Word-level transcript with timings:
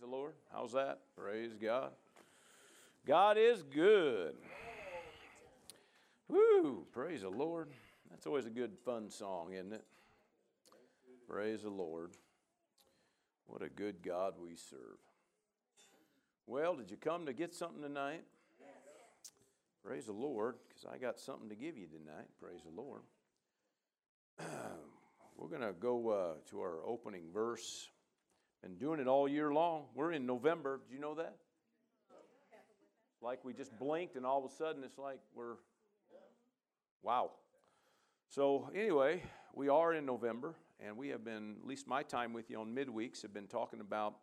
the 0.00 0.06
Lord. 0.06 0.32
How's 0.52 0.72
that? 0.72 1.00
Praise 1.14 1.52
God. 1.60 1.90
God 3.06 3.36
is 3.38 3.62
good. 3.62 4.34
Woo! 6.28 6.86
Praise 6.92 7.20
the 7.22 7.28
Lord. 7.28 7.68
That's 8.10 8.26
always 8.26 8.46
a 8.46 8.50
good, 8.50 8.78
fun 8.84 9.10
song, 9.10 9.52
isn't 9.52 9.72
it? 9.72 9.84
Praise 11.28 11.62
the 11.62 11.70
Lord. 11.70 12.12
What 13.46 13.62
a 13.62 13.68
good 13.68 14.02
God 14.02 14.34
we 14.42 14.56
serve. 14.56 14.98
Well, 16.46 16.76
did 16.76 16.90
you 16.90 16.96
come 16.96 17.26
to 17.26 17.32
get 17.32 17.54
something 17.54 17.82
tonight? 17.82 18.22
Praise 19.84 20.06
the 20.06 20.12
Lord, 20.12 20.56
because 20.68 20.84
I 20.92 20.98
got 20.98 21.18
something 21.18 21.48
to 21.48 21.54
give 21.54 21.76
you 21.76 21.86
tonight. 21.86 22.26
Praise 22.40 22.60
the 22.62 22.80
Lord. 22.80 23.02
We're 25.36 25.48
going 25.48 25.62
to 25.62 25.72
go 25.72 26.08
uh, 26.08 26.50
to 26.50 26.60
our 26.60 26.84
opening 26.86 27.24
verse. 27.32 27.88
Been 28.62 28.76
doing 28.76 29.00
it 29.00 29.06
all 29.06 29.26
year 29.26 29.52
long. 29.52 29.84
We're 29.94 30.12
in 30.12 30.26
November. 30.26 30.80
Did 30.86 30.94
you 30.94 31.00
know 31.00 31.14
that? 31.14 31.36
Like 33.22 33.44
we 33.44 33.52
just 33.52 33.78
blinked, 33.78 34.16
and 34.16 34.24
all 34.24 34.44
of 34.44 34.50
a 34.50 34.54
sudden 34.54 34.82
it's 34.82 34.98
like 34.98 35.20
we're, 35.34 35.56
wow. 37.02 37.30
So, 38.28 38.70
anyway, 38.74 39.22
we 39.54 39.68
are 39.68 39.92
in 39.92 40.06
November, 40.06 40.54
and 40.78 40.96
we 40.96 41.08
have 41.08 41.24
been, 41.24 41.56
at 41.60 41.66
least 41.66 41.86
my 41.86 42.02
time 42.02 42.32
with 42.32 42.48
you 42.48 42.60
on 42.60 42.74
midweeks, 42.74 43.22
have 43.22 43.34
been 43.34 43.46
talking 43.46 43.80
about 43.80 44.14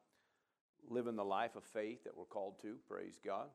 living 0.89 1.15
the 1.15 1.25
life 1.25 1.55
of 1.55 1.63
faith 1.63 2.03
that 2.05 2.17
we're 2.17 2.25
called 2.25 2.59
to. 2.61 2.75
Praise 2.87 3.19
God. 3.23 3.47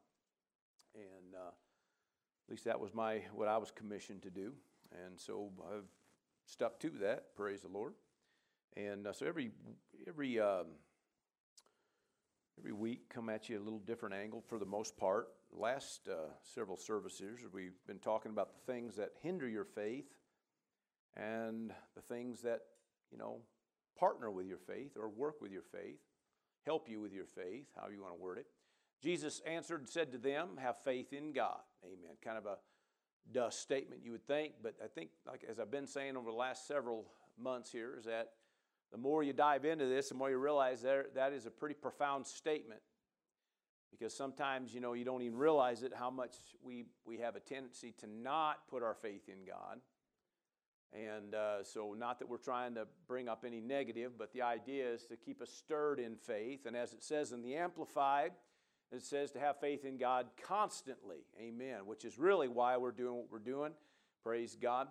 And 0.94 1.34
uh, 1.34 1.48
at 1.48 2.50
least 2.50 2.64
that 2.66 2.78
was 2.78 2.92
my 2.92 3.22
what 3.34 3.48
I 3.48 3.56
was 3.56 3.70
commissioned 3.70 4.22
to 4.22 4.30
do. 4.30 4.52
And 5.06 5.18
so 5.18 5.50
I've 5.74 5.88
stuck 6.44 6.78
to 6.80 6.90
that. 7.00 7.34
Praise 7.34 7.62
the 7.62 7.68
Lord. 7.68 7.94
And 8.76 9.06
uh, 9.06 9.12
so 9.12 9.26
every 9.26 9.50
every 10.08 10.40
um, 10.40 10.66
every 12.58 12.72
week 12.72 13.08
come 13.08 13.28
at 13.28 13.48
you 13.48 13.58
a 13.58 13.62
little 13.62 13.78
different 13.80 14.14
angle 14.14 14.42
for 14.48 14.58
the 14.58 14.66
most 14.66 14.96
part. 14.96 15.28
Last 15.52 16.08
uh, 16.08 16.32
several 16.42 16.76
services 16.76 17.40
we've 17.52 17.76
been 17.86 17.98
talking 17.98 18.32
about 18.32 18.50
the 18.54 18.72
things 18.72 18.96
that 18.96 19.10
hinder 19.20 19.46
your 19.46 19.64
faith 19.64 20.06
and 21.16 21.72
the 21.94 22.00
things 22.00 22.40
that 22.42 22.60
you 23.10 23.18
know 23.18 23.40
partner 23.98 24.30
with 24.30 24.46
your 24.46 24.58
faith 24.58 24.96
or 24.96 25.08
work 25.10 25.42
with 25.42 25.52
your 25.52 25.62
faith, 25.62 26.00
help 26.64 26.88
you 26.88 27.00
with 27.00 27.12
your 27.12 27.26
faith, 27.26 27.66
how 27.76 27.88
you 27.88 28.00
want 28.00 28.14
to 28.14 28.20
word 28.20 28.38
it. 28.38 28.46
Jesus 29.02 29.42
answered 29.46 29.80
and 29.80 29.88
said 29.88 30.12
to 30.12 30.18
them, 30.18 30.56
"Have 30.58 30.76
faith 30.82 31.12
in 31.12 31.32
God." 31.32 31.60
Amen. 31.84 32.16
Kind 32.24 32.38
of 32.38 32.46
a 32.46 32.56
dust 33.30 33.60
statement, 33.60 34.02
you 34.04 34.12
would 34.12 34.26
think, 34.26 34.54
but 34.62 34.74
I 34.82 34.88
think, 34.88 35.10
like 35.26 35.44
as 35.48 35.60
I've 35.60 35.70
been 35.70 35.86
saying 35.86 36.16
over 36.16 36.30
the 36.30 36.36
last 36.36 36.66
several 36.66 37.06
months 37.38 37.70
here, 37.70 37.96
is 37.98 38.04
that 38.06 38.32
the 38.92 38.98
more 38.98 39.22
you 39.22 39.32
dive 39.32 39.64
into 39.64 39.86
this, 39.86 40.10
the 40.10 40.14
more 40.14 40.30
you 40.30 40.36
realize 40.36 40.82
there, 40.82 41.06
that 41.14 41.32
is 41.32 41.46
a 41.46 41.50
pretty 41.50 41.74
profound 41.74 42.26
statement. 42.26 42.80
Because 43.90 44.14
sometimes, 44.14 44.74
you 44.74 44.80
know, 44.80 44.92
you 44.92 45.04
don't 45.04 45.22
even 45.22 45.36
realize 45.36 45.82
it 45.82 45.92
how 45.94 46.10
much 46.10 46.34
we, 46.62 46.84
we 47.04 47.18
have 47.18 47.34
a 47.36 47.40
tendency 47.40 47.94
to 48.00 48.06
not 48.06 48.68
put 48.68 48.82
our 48.82 48.94
faith 48.94 49.28
in 49.28 49.46
God. 49.46 49.80
And 50.92 51.34
uh, 51.34 51.62
so, 51.62 51.94
not 51.98 52.18
that 52.18 52.28
we're 52.28 52.36
trying 52.36 52.74
to 52.74 52.86
bring 53.08 53.28
up 53.28 53.44
any 53.46 53.60
negative, 53.60 54.12
but 54.18 54.32
the 54.34 54.42
idea 54.42 54.92
is 54.92 55.06
to 55.06 55.16
keep 55.16 55.40
us 55.40 55.50
stirred 55.50 55.98
in 55.98 56.16
faith. 56.16 56.66
And 56.66 56.76
as 56.76 56.92
it 56.92 57.02
says 57.02 57.32
in 57.32 57.40
the 57.42 57.54
Amplified, 57.56 58.32
it 58.90 59.02
says 59.02 59.30
to 59.32 59.40
have 59.40 59.58
faith 59.58 59.86
in 59.86 59.96
God 59.96 60.26
constantly. 60.46 61.24
Amen. 61.40 61.86
Which 61.86 62.04
is 62.04 62.18
really 62.18 62.48
why 62.48 62.76
we're 62.76 62.92
doing 62.92 63.16
what 63.16 63.30
we're 63.30 63.38
doing. 63.38 63.72
Praise 64.22 64.54
God. 64.60 64.88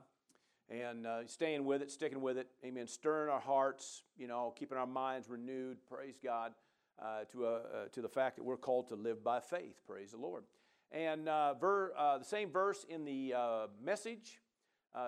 And 0.71 1.05
uh, 1.05 1.27
staying 1.27 1.65
with 1.65 1.81
it, 1.81 1.91
sticking 1.91 2.21
with 2.21 2.37
it. 2.37 2.47
Amen. 2.63 2.87
Stirring 2.87 3.29
our 3.29 3.41
hearts, 3.41 4.03
you 4.17 4.27
know, 4.27 4.53
keeping 4.55 4.77
our 4.77 4.87
minds 4.87 5.29
renewed. 5.29 5.77
Praise 5.85 6.17
God. 6.23 6.53
Uh, 7.01 7.23
to, 7.31 7.45
a, 7.47 7.55
uh, 7.55 7.61
to 7.91 7.99
the 7.99 8.07
fact 8.07 8.35
that 8.35 8.43
we're 8.43 8.55
called 8.55 8.87
to 8.87 8.95
live 8.95 9.23
by 9.23 9.39
faith. 9.39 9.81
Praise 9.87 10.11
the 10.11 10.17
Lord. 10.17 10.43
And 10.91 11.27
uh, 11.27 11.55
ver, 11.55 11.93
uh, 11.97 12.19
the 12.19 12.25
same 12.25 12.51
verse 12.51 12.85
in 12.87 13.05
the 13.05 13.33
uh, 13.35 13.67
message 13.83 14.39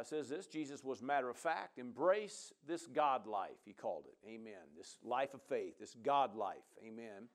says 0.04 0.28
this 0.28 0.48
Jesus 0.48 0.84
was 0.84 1.04
matter 1.04 1.30
of 1.30 1.38
fact. 1.38 1.78
Embrace 1.78 2.52
this 2.66 2.88
God 2.88 3.28
life, 3.28 3.60
he 3.64 3.74
called 3.74 4.06
it. 4.08 4.18
Amen. 4.28 4.54
This 4.76 4.98
life 5.04 5.36
of 5.36 5.42
faith, 5.44 5.78
this 5.80 5.96
God 6.02 6.36
life. 6.36 6.64
Amen. 6.84 7.28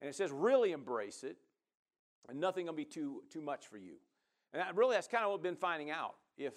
And 0.00 0.08
it 0.08 0.14
says, 0.14 0.32
really 0.32 0.72
embrace 0.72 1.22
it, 1.22 1.36
and 2.26 2.40
nothing 2.40 2.66
will 2.66 2.72
be 2.72 2.86
too, 2.86 3.22
too 3.28 3.42
much 3.42 3.66
for 3.66 3.76
you. 3.76 3.96
And 4.54 4.62
that, 4.62 4.74
really, 4.76 4.94
that's 4.94 5.08
kind 5.08 5.24
of 5.24 5.30
what 5.30 5.36
I've 5.38 5.42
been 5.42 5.56
finding 5.56 5.90
out. 5.90 6.14
If, 6.38 6.54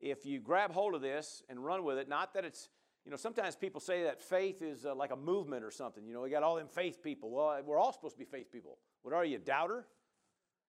if 0.00 0.24
you 0.24 0.40
grab 0.40 0.72
hold 0.72 0.94
of 0.94 1.02
this 1.02 1.42
and 1.48 1.64
run 1.64 1.84
with 1.84 1.98
it, 1.98 2.08
not 2.08 2.34
that 2.34 2.44
it's, 2.44 2.68
you 3.04 3.10
know, 3.10 3.16
sometimes 3.16 3.56
people 3.56 3.80
say 3.80 4.04
that 4.04 4.20
faith 4.20 4.62
is 4.62 4.86
uh, 4.86 4.94
like 4.94 5.10
a 5.10 5.16
movement 5.16 5.64
or 5.64 5.70
something. 5.70 6.06
You 6.06 6.14
know, 6.14 6.22
we 6.22 6.30
got 6.30 6.42
all 6.42 6.56
them 6.56 6.68
faith 6.68 7.02
people. 7.02 7.30
Well, 7.30 7.60
we're 7.64 7.78
all 7.78 7.92
supposed 7.92 8.14
to 8.14 8.18
be 8.18 8.24
faith 8.24 8.50
people. 8.52 8.78
What 9.02 9.14
are 9.14 9.24
you, 9.24 9.38
doubter? 9.38 9.86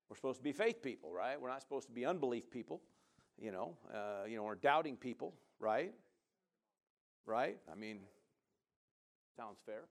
We're 0.09 0.15
supposed 0.15 0.39
to 0.39 0.43
be 0.43 0.51
faith 0.51 0.81
people, 0.81 1.11
right? 1.11 1.39
We're 1.39 1.49
not 1.49 1.61
supposed 1.61 1.87
to 1.87 1.93
be 1.93 2.05
unbelief 2.05 2.51
people, 2.51 2.81
you 3.39 3.51
know, 3.51 3.75
uh, 3.93 4.25
you 4.27 4.35
know, 4.35 4.43
or 4.43 4.55
doubting 4.55 4.97
people, 4.97 5.33
right? 5.59 5.93
Right? 7.25 7.57
I 7.71 7.75
mean, 7.75 7.99
sounds 9.37 9.59
fair. 9.65 9.83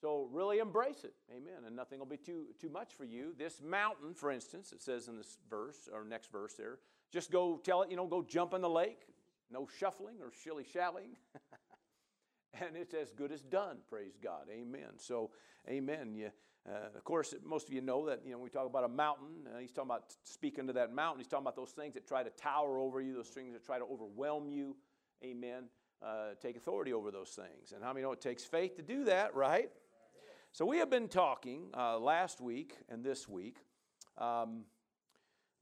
So 0.00 0.28
really 0.32 0.60
embrace 0.60 1.04
it. 1.04 1.12
Amen. 1.30 1.66
And 1.66 1.76
nothing 1.76 1.98
will 1.98 2.06
be 2.06 2.16
too, 2.16 2.46
too 2.58 2.70
much 2.70 2.94
for 2.94 3.04
you. 3.04 3.34
This 3.36 3.60
mountain, 3.62 4.14
for 4.14 4.30
instance, 4.30 4.72
it 4.72 4.80
says 4.80 5.08
in 5.08 5.18
this 5.18 5.36
verse, 5.50 5.90
or 5.92 6.04
next 6.04 6.32
verse 6.32 6.54
there, 6.54 6.78
just 7.12 7.30
go 7.30 7.60
tell 7.62 7.82
it, 7.82 7.90
you 7.90 7.96
know, 7.96 8.06
go 8.06 8.22
jump 8.22 8.54
in 8.54 8.60
the 8.60 8.68
lake. 8.68 9.02
No 9.50 9.68
shuffling 9.78 10.16
or 10.22 10.30
shilly 10.44 10.64
shallying. 10.64 11.16
and 12.54 12.76
it's 12.76 12.94
as 12.94 13.12
good 13.12 13.32
as 13.32 13.42
done, 13.42 13.78
praise 13.88 14.16
God. 14.22 14.46
Amen. 14.50 14.90
So, 14.96 15.30
amen. 15.68 16.14
You, 16.14 16.30
uh, 16.68 16.96
of 16.96 17.04
course, 17.04 17.34
most 17.44 17.68
of 17.68 17.74
you 17.74 17.80
know 17.80 18.06
that, 18.06 18.20
you 18.24 18.32
know, 18.32 18.38
we 18.38 18.48
talk 18.48 18.66
about 18.66 18.84
a 18.84 18.88
mountain. 18.88 19.48
Uh, 19.52 19.58
he's 19.58 19.72
talking 19.72 19.90
about 19.90 20.14
speaking 20.24 20.66
to 20.68 20.72
that 20.74 20.94
mountain. 20.94 21.20
He's 21.20 21.26
talking 21.26 21.44
about 21.44 21.56
those 21.56 21.72
things 21.72 21.94
that 21.94 22.06
try 22.06 22.22
to 22.22 22.30
tower 22.30 22.78
over 22.78 23.00
you, 23.00 23.14
those 23.14 23.28
things 23.28 23.52
that 23.54 23.64
try 23.64 23.78
to 23.78 23.84
overwhelm 23.84 24.48
you. 24.48 24.76
Amen. 25.24 25.64
Uh, 26.02 26.30
take 26.40 26.56
authority 26.56 26.92
over 26.92 27.10
those 27.10 27.30
things. 27.30 27.72
And 27.74 27.82
how 27.82 27.92
many 27.92 28.04
know 28.04 28.12
it 28.12 28.20
takes 28.20 28.44
faith 28.44 28.76
to 28.76 28.82
do 28.82 29.04
that, 29.04 29.34
right? 29.34 29.70
So, 30.52 30.64
we 30.64 30.78
have 30.78 30.90
been 30.90 31.08
talking 31.08 31.70
uh, 31.76 31.98
last 31.98 32.40
week 32.40 32.76
and 32.88 33.04
this 33.04 33.28
week 33.28 33.58
um, 34.18 34.64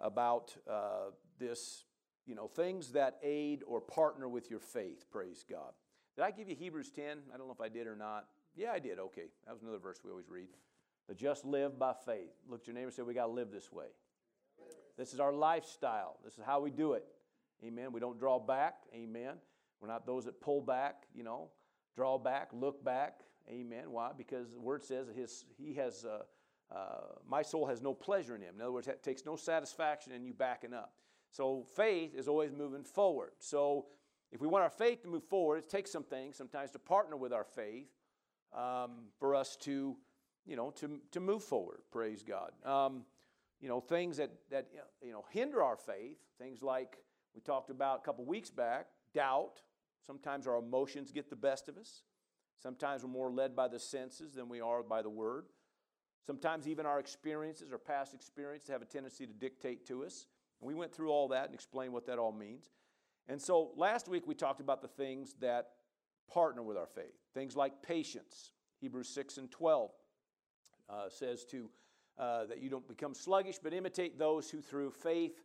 about 0.01 0.57
uh, 0.71 1.11
this, 1.39 1.85
you 2.27 2.35
know, 2.35 2.49
things 2.49 2.93
that 2.93 3.19
aid 3.23 3.63
or 3.67 3.81
partner 3.81 4.29
with 4.29 4.51
your 4.51 4.61
faith. 4.61 5.07
Praise 5.11 5.45
God. 5.49 5.73
Did 6.17 6.25
I 6.25 6.31
give 6.31 6.49
you 6.49 6.57
Hebrews 6.57 6.91
10? 6.91 7.19
I 7.33 7.37
don't 7.37 7.47
know 7.47 7.53
if 7.53 7.61
I 7.61 7.69
did 7.69 7.87
or 7.87 7.97
not. 7.97 8.27
Yeah, 8.57 8.73
I 8.73 8.79
did. 8.79 8.99
Okay. 8.99 9.29
That 9.47 9.53
was 9.53 9.63
another 9.63 9.79
verse 9.79 9.99
we 10.05 10.11
always 10.11 10.29
read. 10.29 10.49
The 11.09 11.15
just 11.15 11.45
live 11.45 11.79
by 11.79 11.95
faith. 12.05 12.33
Look 12.49 12.63
at 12.63 12.67
your 12.67 12.75
neighbor 12.75 12.87
and 12.87 12.95
say, 12.95 13.03
We 13.03 13.15
got 13.15 13.27
to 13.27 13.33
live 13.33 13.51
this 13.51 13.73
way. 13.73 13.87
This 14.97 15.15
is 15.15 15.21
our 15.21 15.33
lifestyle. 15.33 16.19
This 16.25 16.35
is 16.35 16.45
how 16.45 16.61
we 16.61 16.71
do 16.71 16.95
it. 16.95 17.05
Amen. 17.65 17.93
We 17.93 18.01
don't 18.01 18.19
draw 18.19 18.39
back. 18.39 18.75
Amen. 18.93 19.37
We're 19.81 19.89
not 19.89 20.07
those 20.07 20.25
that 20.25 20.41
pull 20.41 20.61
back, 20.61 21.05
you 21.15 21.23
know, 21.23 21.49
draw 21.95 22.19
back, 22.19 22.51
look 22.53 22.85
back. 22.85 23.21
Amen. 23.49 23.91
Why? 23.91 24.11
Because 24.17 24.53
the 24.53 24.61
word 24.61 24.85
says 24.85 25.07
his, 25.17 25.45
he 25.57 25.75
has, 25.75 26.05
uh, 26.05 26.23
uh, 26.75 27.15
my 27.27 27.43
soul 27.43 27.67
has 27.67 27.81
no 27.81 27.95
pleasure 27.95 28.35
in 28.35 28.43
him. 28.43 28.57
In 28.57 28.61
other 28.61 28.73
words, 28.73 28.89
it 28.89 29.03
takes 29.03 29.25
no 29.25 29.37
satisfaction 29.37 30.13
in 30.13 30.25
you 30.25 30.35
backing 30.35 30.75
up. 30.75 30.93
So 31.31 31.65
faith 31.77 32.15
is 32.15 32.29
always 32.29 32.53
moving 32.53 32.85
forward. 32.85 33.33
So 33.39 33.87
if 34.33 34.41
we 34.41 34.47
want 34.47 34.65
our 34.65 34.71
faith 34.71 35.03
to 35.03 35.09
move 35.09 35.25
forward, 35.25 35.59
it 35.59 35.69
takes 35.69 35.91
some 35.91 36.05
things 36.05 36.37
sometimes 36.37 36.71
to 36.73 36.79
partner 36.79 37.17
with 37.17 37.33
our 37.33 37.45
faith 37.45 37.89
um, 38.57 39.07
for 39.19 39.35
us 39.35 39.57
to, 39.57 39.97
you 40.47 40.57
know, 40.57 40.71
to, 40.73 41.01
to 41.13 41.21
move 41.21 41.43
forward. 41.43 41.81
Praise 41.91 42.23
God. 42.23 42.53
Um, 42.65 43.05
you 43.61 43.69
know, 43.69 43.81
things 43.81 44.17
that, 44.19 44.31
that, 44.51 44.69
you 45.03 45.13
know, 45.13 45.25
hinder 45.31 45.63
our 45.63 45.77
faith, 45.77 46.19
things 46.39 46.63
like 46.63 46.97
we 47.35 47.41
talked 47.41 47.71
about 47.71 48.01
a 48.01 48.03
couple 48.03 48.25
weeks 48.25 48.51
back, 48.51 48.87
doubt. 49.15 49.63
Sometimes 50.07 50.47
our 50.47 50.57
emotions 50.57 51.11
get 51.13 51.29
the 51.29 51.37
best 51.37 51.69
of 51.69 51.77
us. 51.77 52.03
Sometimes 52.63 53.05
we're 53.05 53.11
more 53.11 53.31
led 53.31 53.55
by 53.55 53.69
the 53.69 53.79
senses 53.79 54.35
than 54.35 54.49
we 54.49 54.61
are 54.61 54.83
by 54.83 55.03
the 55.03 55.11
word. 55.11 55.47
Sometimes 56.27 56.69
even 56.69 56.87
our 56.87 56.99
experiences, 56.99 57.73
our 57.73 57.79
past 57.79 58.15
experiences, 58.15 58.69
have 58.69 58.83
a 58.83 58.87
tendency 58.87 59.27
to 59.27 59.33
dictate 59.33 59.87
to 59.87 60.05
us. 60.05 60.27
We 60.61 60.75
went 60.75 60.93
through 60.93 61.11
all 61.11 61.29
that 61.29 61.47
and 61.47 61.55
explained 61.55 61.93
what 61.93 62.07
that 62.07 62.19
all 62.19 62.33
means. 62.33 62.71
And 63.29 63.41
so 63.41 63.71
last 63.77 64.09
week 64.09 64.27
we 64.27 64.35
talked 64.35 64.61
about 64.61 64.83
the 64.83 64.89
things 64.89 65.35
that 65.41 65.69
partner 66.33 66.63
with 66.63 66.77
our 66.77 66.87
faith, 66.87 67.15
things 67.35 67.57
like 67.57 67.83
patience. 67.83 68.53
Hebrews 68.81 69.09
6 69.09 69.39
and 69.39 69.51
12 69.51 69.91
uh, 70.89 71.09
says 71.09 71.45
to 71.47 71.69
uh, 72.19 72.47
that 72.47 72.61
you 72.61 72.71
don't 72.71 72.87
become 72.89 73.15
sluggish, 73.15 73.59
but 73.63 73.73
imitate 73.73 74.19
those 74.19 74.51
who 74.51 74.61
through 74.61 74.91
faith 74.91 75.43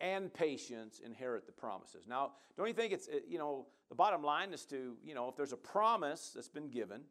and 0.00 0.32
patience 0.34 1.00
inherit 1.04 1.46
the 1.46 1.52
promises. 1.52 2.06
Now, 2.08 2.32
don't 2.56 2.66
you 2.66 2.74
think 2.74 2.92
it's, 2.92 3.08
uh, 3.08 3.20
you 3.26 3.38
know, 3.38 3.66
the 3.88 3.94
bottom 3.94 4.22
line 4.22 4.52
is 4.52 4.64
to, 4.66 4.96
you 5.04 5.14
know, 5.14 5.28
if 5.28 5.36
there's 5.36 5.52
a 5.52 5.56
promise 5.56 6.32
that's 6.34 6.48
been 6.48 6.68
given, 6.68 7.02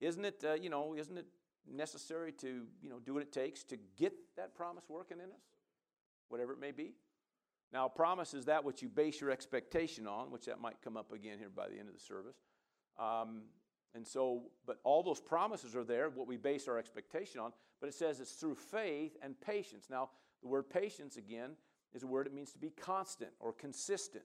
isn't 0.00 0.24
it, 0.24 0.44
uh, 0.46 0.54
you 0.54 0.68
know, 0.68 0.94
isn't 0.94 1.16
it 1.16 1.26
necessary 1.70 2.30
to, 2.32 2.66
you 2.82 2.90
know, 2.90 2.98
do 2.98 3.14
what 3.14 3.22
it 3.22 3.32
takes 3.32 3.64
to 3.64 3.78
get 3.96 4.12
that 4.36 4.54
promise 4.54 4.84
working 4.88 5.18
in 5.18 5.30
us? 5.30 5.53
Whatever 6.28 6.52
it 6.52 6.60
may 6.60 6.72
be. 6.72 6.94
Now, 7.72 7.88
promise 7.88 8.34
is 8.34 8.44
that 8.44 8.64
which 8.64 8.82
you 8.82 8.88
base 8.88 9.20
your 9.20 9.30
expectation 9.30 10.06
on, 10.06 10.30
which 10.30 10.46
that 10.46 10.60
might 10.60 10.80
come 10.82 10.96
up 10.96 11.12
again 11.12 11.38
here 11.38 11.50
by 11.54 11.68
the 11.68 11.78
end 11.78 11.88
of 11.88 11.94
the 11.94 12.00
service. 12.00 12.36
Um, 12.98 13.42
And 13.96 14.06
so, 14.06 14.50
but 14.66 14.78
all 14.82 15.02
those 15.04 15.20
promises 15.20 15.76
are 15.76 15.84
there, 15.84 16.10
what 16.10 16.26
we 16.26 16.36
base 16.36 16.66
our 16.66 16.78
expectation 16.78 17.40
on, 17.40 17.52
but 17.80 17.88
it 17.88 17.94
says 17.94 18.20
it's 18.20 18.32
through 18.32 18.56
faith 18.56 19.16
and 19.22 19.40
patience. 19.40 19.86
Now, 19.88 20.10
the 20.42 20.48
word 20.48 20.68
patience, 20.68 21.16
again, 21.16 21.50
is 21.92 22.02
a 22.02 22.06
word 22.06 22.26
it 22.26 22.34
means 22.34 22.52
to 22.52 22.58
be 22.58 22.70
constant 22.70 23.30
or 23.38 23.52
consistent. 23.52 24.24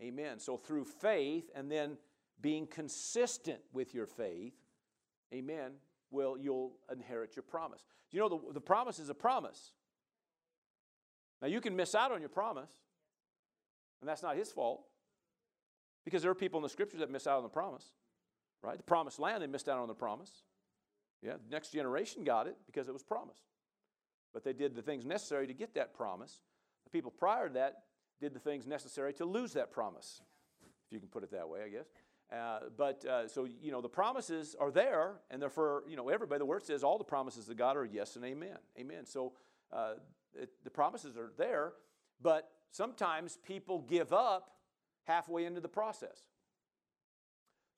Amen. 0.00 0.38
So, 0.38 0.56
through 0.56 0.84
faith 0.84 1.50
and 1.54 1.70
then 1.70 1.98
being 2.40 2.66
consistent 2.66 3.60
with 3.72 3.94
your 3.94 4.06
faith, 4.06 4.54
amen, 5.32 5.72
will 6.10 6.38
you'll 6.38 6.72
inherit 6.90 7.36
your 7.36 7.42
promise. 7.42 7.84
You 8.10 8.20
know, 8.20 8.28
the, 8.28 8.52
the 8.54 8.60
promise 8.60 8.98
is 8.98 9.10
a 9.10 9.14
promise. 9.14 9.72
Now, 11.42 11.48
you 11.48 11.60
can 11.60 11.76
miss 11.76 11.94
out 11.94 12.12
on 12.12 12.20
your 12.20 12.28
promise, 12.28 12.70
and 14.00 14.08
that's 14.08 14.22
not 14.22 14.36
his 14.36 14.50
fault. 14.50 14.84
Because 16.04 16.22
there 16.22 16.30
are 16.30 16.36
people 16.36 16.58
in 16.58 16.62
the 16.62 16.68
scriptures 16.68 17.00
that 17.00 17.10
miss 17.10 17.26
out 17.26 17.36
on 17.36 17.42
the 17.44 17.48
promise, 17.48 17.84
right? 18.62 18.76
The 18.76 18.82
promised 18.82 19.20
land, 19.20 19.42
they 19.42 19.46
missed 19.46 19.68
out 19.68 19.78
on 19.78 19.86
the 19.86 19.94
promise. 19.94 20.30
Yeah, 21.22 21.34
the 21.34 21.50
next 21.50 21.72
generation 21.72 22.24
got 22.24 22.48
it 22.48 22.56
because 22.66 22.88
it 22.88 22.92
was 22.92 23.04
promised. 23.04 23.42
But 24.34 24.42
they 24.42 24.52
did 24.52 24.74
the 24.74 24.82
things 24.82 25.04
necessary 25.04 25.46
to 25.46 25.54
get 25.54 25.74
that 25.74 25.94
promise. 25.94 26.40
The 26.84 26.90
people 26.90 27.12
prior 27.12 27.46
to 27.46 27.54
that 27.54 27.84
did 28.20 28.34
the 28.34 28.40
things 28.40 28.66
necessary 28.66 29.12
to 29.14 29.24
lose 29.24 29.52
that 29.52 29.70
promise, 29.70 30.22
if 30.64 30.92
you 30.92 30.98
can 30.98 31.08
put 31.08 31.22
it 31.22 31.30
that 31.30 31.48
way, 31.48 31.60
I 31.64 31.68
guess. 31.68 31.86
Uh, 32.32 32.60
but 32.76 33.04
uh, 33.04 33.28
so, 33.28 33.46
you 33.60 33.70
know, 33.70 33.80
the 33.80 33.88
promises 33.88 34.56
are 34.58 34.70
there, 34.70 35.20
and 35.30 35.40
they're 35.40 35.50
for, 35.50 35.84
you 35.86 35.96
know, 35.96 36.08
everybody. 36.08 36.38
The 36.38 36.46
word 36.46 36.64
says 36.64 36.82
all 36.82 36.98
the 36.98 37.04
promises 37.04 37.48
of 37.48 37.56
God 37.56 37.76
are 37.76 37.84
yes 37.84 38.16
and 38.16 38.24
amen. 38.24 38.56
Amen. 38.78 39.04
So 39.06 39.34
uh, 39.72 39.94
it, 40.34 40.50
the 40.64 40.70
promises 40.70 41.16
are 41.16 41.32
there, 41.36 41.72
but 42.20 42.50
sometimes 42.70 43.38
people 43.46 43.80
give 43.80 44.12
up 44.12 44.52
halfway 45.04 45.44
into 45.44 45.60
the 45.60 45.68
process. 45.68 46.18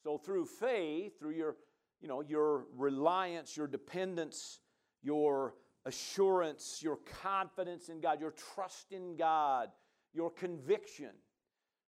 So 0.02 0.18
through 0.18 0.46
faith, 0.46 1.18
through 1.18 1.32
your, 1.32 1.56
you 2.00 2.08
know, 2.08 2.20
your 2.20 2.66
reliance, 2.76 3.56
your 3.56 3.66
dependence, 3.66 4.60
your 5.02 5.54
assurance, 5.86 6.80
your 6.82 6.98
confidence 7.22 7.88
in 7.88 8.00
God, 8.00 8.20
your 8.20 8.34
trust 8.54 8.92
in 8.92 9.16
God, 9.16 9.70
your 10.12 10.30
conviction, 10.30 11.10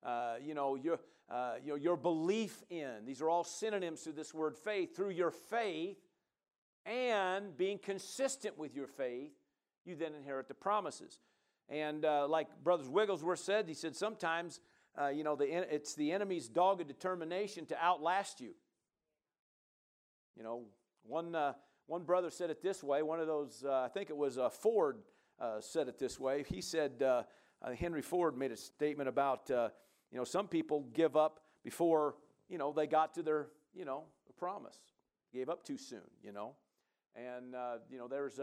uh, 0.04 0.34
you 0.42 0.54
know, 0.54 0.76
your, 0.76 1.00
uh, 1.30 1.54
you 1.62 1.70
know, 1.70 1.76
your 1.76 1.96
belief 1.96 2.62
in. 2.70 3.04
These 3.04 3.20
are 3.20 3.28
all 3.28 3.44
synonyms 3.44 4.02
to 4.02 4.12
this 4.12 4.32
word 4.32 4.56
faith. 4.56 4.94
Through 4.94 5.10
your 5.10 5.30
faith 5.30 5.98
and 6.86 7.56
being 7.56 7.78
consistent 7.78 8.58
with 8.58 8.74
your 8.74 8.86
faith, 8.86 9.32
you 9.84 9.96
then 9.96 10.14
inherit 10.14 10.48
the 10.48 10.54
promises. 10.54 11.18
And 11.68 12.04
uh, 12.04 12.26
like 12.28 12.48
Brothers 12.62 12.88
Wigglesworth 12.88 13.38
said, 13.38 13.66
he 13.68 13.74
said 13.74 13.96
sometimes 13.96 14.60
uh, 15.00 15.08
you 15.08 15.24
know, 15.24 15.34
the, 15.34 15.74
it's 15.74 15.94
the 15.94 16.12
enemy's 16.12 16.48
dogged 16.48 16.86
determination 16.86 17.66
to 17.66 17.76
outlast 17.82 18.40
you. 18.40 18.54
You 20.36 20.44
know, 20.44 20.62
one, 21.02 21.34
uh, 21.34 21.54
one 21.86 22.04
brother 22.04 22.30
said 22.30 22.50
it 22.50 22.62
this 22.62 22.82
way. 22.82 23.02
One 23.02 23.18
of 23.20 23.26
those, 23.26 23.64
uh, 23.66 23.82
I 23.82 23.88
think 23.88 24.10
it 24.10 24.16
was 24.16 24.38
uh, 24.38 24.50
Ford, 24.50 24.98
uh, 25.40 25.60
said 25.60 25.88
it 25.88 25.98
this 25.98 26.20
way. 26.20 26.44
He 26.48 26.60
said, 26.60 27.02
Henry 27.78 28.02
Ford 28.02 28.36
made 28.36 28.52
a 28.52 28.56
statement 28.56 29.08
about, 29.08 29.46
you 29.48 30.18
know, 30.18 30.24
some 30.24 30.46
people 30.46 30.86
give 30.92 31.16
up 31.16 31.40
before, 31.64 32.14
you 32.48 32.58
know, 32.58 32.72
they 32.72 32.86
got 32.86 33.14
to 33.14 33.22
their, 33.22 33.48
you 33.74 33.84
know, 33.84 34.04
promise. 34.38 34.78
Gave 35.32 35.48
up 35.48 35.64
too 35.64 35.78
soon, 35.78 36.02
you 36.22 36.32
know. 36.32 36.54
And, 37.16 37.54
you 37.90 37.98
know, 37.98 38.06
there's, 38.06 38.38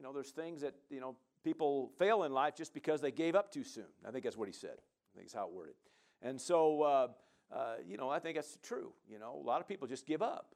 you 0.00 0.06
know, 0.06 0.14
there's 0.14 0.30
things 0.30 0.62
that, 0.62 0.72
you 0.88 0.98
know, 0.98 1.14
people 1.44 1.90
fail 1.98 2.22
in 2.22 2.32
life 2.32 2.56
just 2.56 2.72
because 2.72 3.02
they 3.02 3.10
gave 3.10 3.34
up 3.34 3.52
too 3.52 3.62
soon. 3.62 3.84
I 4.08 4.10
think 4.10 4.24
that's 4.24 4.36
what 4.36 4.48
he 4.48 4.54
said. 4.54 4.78
I 4.78 5.18
think 5.18 5.26
is 5.26 5.34
how 5.34 5.46
it 5.46 5.52
worded. 5.52 5.74
And 6.22 6.40
so, 6.40 6.80
uh, 6.80 7.08
uh, 7.54 7.74
you 7.86 7.98
know, 7.98 8.08
I 8.08 8.18
think 8.18 8.36
that's 8.36 8.56
true. 8.62 8.94
You 9.10 9.18
know, 9.18 9.38
a 9.38 9.46
lot 9.46 9.60
of 9.60 9.68
people 9.68 9.86
just 9.86 10.06
give 10.06 10.22
up, 10.22 10.54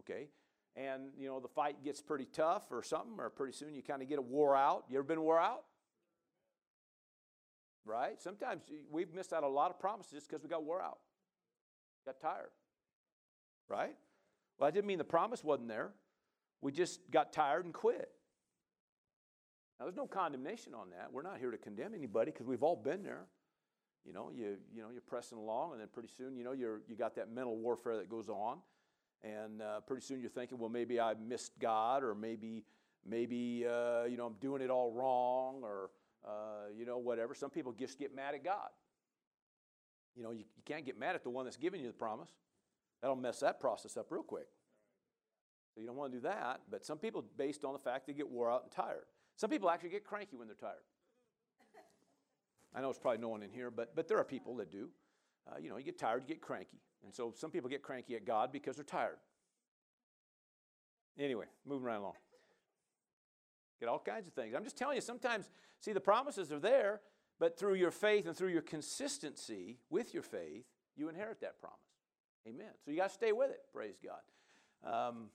okay? 0.00 0.28
And, 0.76 1.04
you 1.16 1.28
know, 1.28 1.40
the 1.40 1.48
fight 1.48 1.82
gets 1.82 2.02
pretty 2.02 2.26
tough 2.26 2.64
or 2.70 2.82
something, 2.82 3.14
or 3.18 3.30
pretty 3.30 3.54
soon 3.54 3.74
you 3.74 3.82
kind 3.82 4.02
of 4.02 4.08
get 4.08 4.18
a 4.18 4.22
wore 4.22 4.54
out. 4.54 4.84
You 4.90 4.98
ever 4.98 5.04
been 5.04 5.22
wore 5.22 5.40
out? 5.40 5.64
Right? 7.86 8.20
Sometimes 8.20 8.64
we've 8.90 9.14
missed 9.14 9.32
out 9.32 9.44
a 9.44 9.48
lot 9.48 9.70
of 9.70 9.78
promises 9.78 10.26
because 10.26 10.42
we 10.42 10.50
got 10.50 10.62
wore 10.62 10.82
out, 10.82 10.98
got 12.04 12.20
tired. 12.20 12.50
Right? 13.66 13.96
Well, 14.58 14.68
I 14.68 14.70
didn't 14.70 14.88
mean 14.88 14.98
the 14.98 15.04
promise 15.04 15.42
wasn't 15.42 15.68
there. 15.68 15.92
We 16.60 16.70
just 16.70 17.00
got 17.10 17.32
tired 17.32 17.64
and 17.64 17.72
quit. 17.72 18.10
Now, 19.78 19.86
there's 19.86 19.96
no 19.96 20.06
condemnation 20.06 20.74
on 20.74 20.90
that. 20.90 21.12
We're 21.12 21.22
not 21.22 21.38
here 21.38 21.50
to 21.50 21.58
condemn 21.58 21.94
anybody 21.94 22.30
because 22.30 22.46
we've 22.46 22.62
all 22.62 22.76
been 22.76 23.02
there. 23.02 23.26
You 24.04 24.12
know, 24.12 24.30
you, 24.34 24.56
you 24.72 24.82
know, 24.82 24.88
you're 24.92 25.00
pressing 25.00 25.38
along, 25.38 25.72
and 25.72 25.80
then 25.80 25.88
pretty 25.92 26.10
soon, 26.16 26.36
you 26.36 26.44
know, 26.44 26.52
you're, 26.52 26.82
you 26.86 26.94
got 26.94 27.16
that 27.16 27.32
mental 27.32 27.56
warfare 27.56 27.96
that 27.96 28.08
goes 28.08 28.28
on. 28.28 28.58
And 29.22 29.62
uh, 29.62 29.80
pretty 29.80 30.04
soon 30.04 30.20
you're 30.20 30.30
thinking, 30.30 30.58
well, 30.58 30.68
maybe 30.68 31.00
I 31.00 31.14
missed 31.14 31.58
God, 31.58 32.04
or 32.04 32.14
maybe, 32.14 32.64
maybe 33.06 33.64
uh, 33.66 34.04
you 34.04 34.18
know, 34.18 34.26
I'm 34.26 34.36
doing 34.40 34.60
it 34.60 34.68
all 34.68 34.92
wrong, 34.92 35.62
or, 35.62 35.90
uh, 36.26 36.68
you 36.76 36.84
know, 36.84 36.98
whatever. 36.98 37.34
Some 37.34 37.50
people 37.50 37.72
just 37.72 37.98
get 37.98 38.14
mad 38.14 38.34
at 38.34 38.44
God. 38.44 38.68
You 40.14 40.22
know, 40.22 40.30
you, 40.30 40.44
you 40.56 40.62
can't 40.66 40.84
get 40.84 40.98
mad 40.98 41.14
at 41.14 41.24
the 41.24 41.30
one 41.30 41.46
that's 41.46 41.56
giving 41.56 41.80
you 41.80 41.86
the 41.86 41.94
promise. 41.94 42.28
That'll 43.00 43.16
mess 43.16 43.40
that 43.40 43.58
process 43.58 43.96
up 43.96 44.06
real 44.10 44.22
quick. 44.22 44.46
So 45.74 45.80
you 45.80 45.86
don't 45.86 45.96
want 45.96 46.12
to 46.12 46.18
do 46.18 46.22
that. 46.22 46.60
But 46.70 46.84
some 46.84 46.98
people, 46.98 47.24
based 47.36 47.64
on 47.64 47.72
the 47.72 47.78
fact 47.78 48.06
they 48.06 48.12
get 48.12 48.28
wore 48.28 48.50
out 48.50 48.62
and 48.62 48.70
tired. 48.70 49.06
Some 49.36 49.50
people 49.50 49.70
actually 49.70 49.90
get 49.90 50.04
cranky 50.04 50.36
when 50.36 50.46
they're 50.46 50.56
tired. 50.56 50.82
I 52.74 52.80
know 52.80 52.90
it's 52.90 52.98
probably 52.98 53.20
no 53.20 53.28
one 53.28 53.42
in 53.42 53.50
here, 53.50 53.70
but, 53.70 53.94
but 53.94 54.08
there 54.08 54.18
are 54.18 54.24
people 54.24 54.56
that 54.56 54.70
do. 54.70 54.88
Uh, 55.48 55.58
you 55.60 55.68
know, 55.68 55.76
you 55.76 55.84
get 55.84 55.98
tired, 55.98 56.22
you 56.22 56.28
get 56.28 56.40
cranky. 56.40 56.80
And 57.04 57.14
so 57.14 57.32
some 57.36 57.50
people 57.50 57.70
get 57.70 57.82
cranky 57.82 58.16
at 58.16 58.24
God 58.24 58.50
because 58.50 58.76
they're 58.76 58.84
tired. 58.84 59.18
Anyway, 61.18 61.46
moving 61.64 61.84
right 61.84 61.96
along. 61.96 62.14
Get 63.78 63.88
all 63.88 64.00
kinds 64.00 64.26
of 64.26 64.32
things. 64.32 64.54
I'm 64.56 64.64
just 64.64 64.76
telling 64.76 64.96
you, 64.96 65.00
sometimes, 65.00 65.50
see, 65.80 65.92
the 65.92 66.00
promises 66.00 66.50
are 66.50 66.58
there, 66.58 67.00
but 67.38 67.58
through 67.58 67.74
your 67.74 67.90
faith 67.90 68.26
and 68.26 68.36
through 68.36 68.48
your 68.48 68.62
consistency 68.62 69.78
with 69.90 70.14
your 70.14 70.22
faith, 70.22 70.64
you 70.96 71.08
inherit 71.08 71.40
that 71.42 71.60
promise. 71.60 71.78
Amen. 72.48 72.72
So 72.84 72.90
you 72.90 72.96
got 72.96 73.08
to 73.08 73.14
stay 73.14 73.32
with 73.32 73.50
it, 73.50 73.60
praise 73.72 73.96
God. 74.02 75.08
Um, 75.08 75.26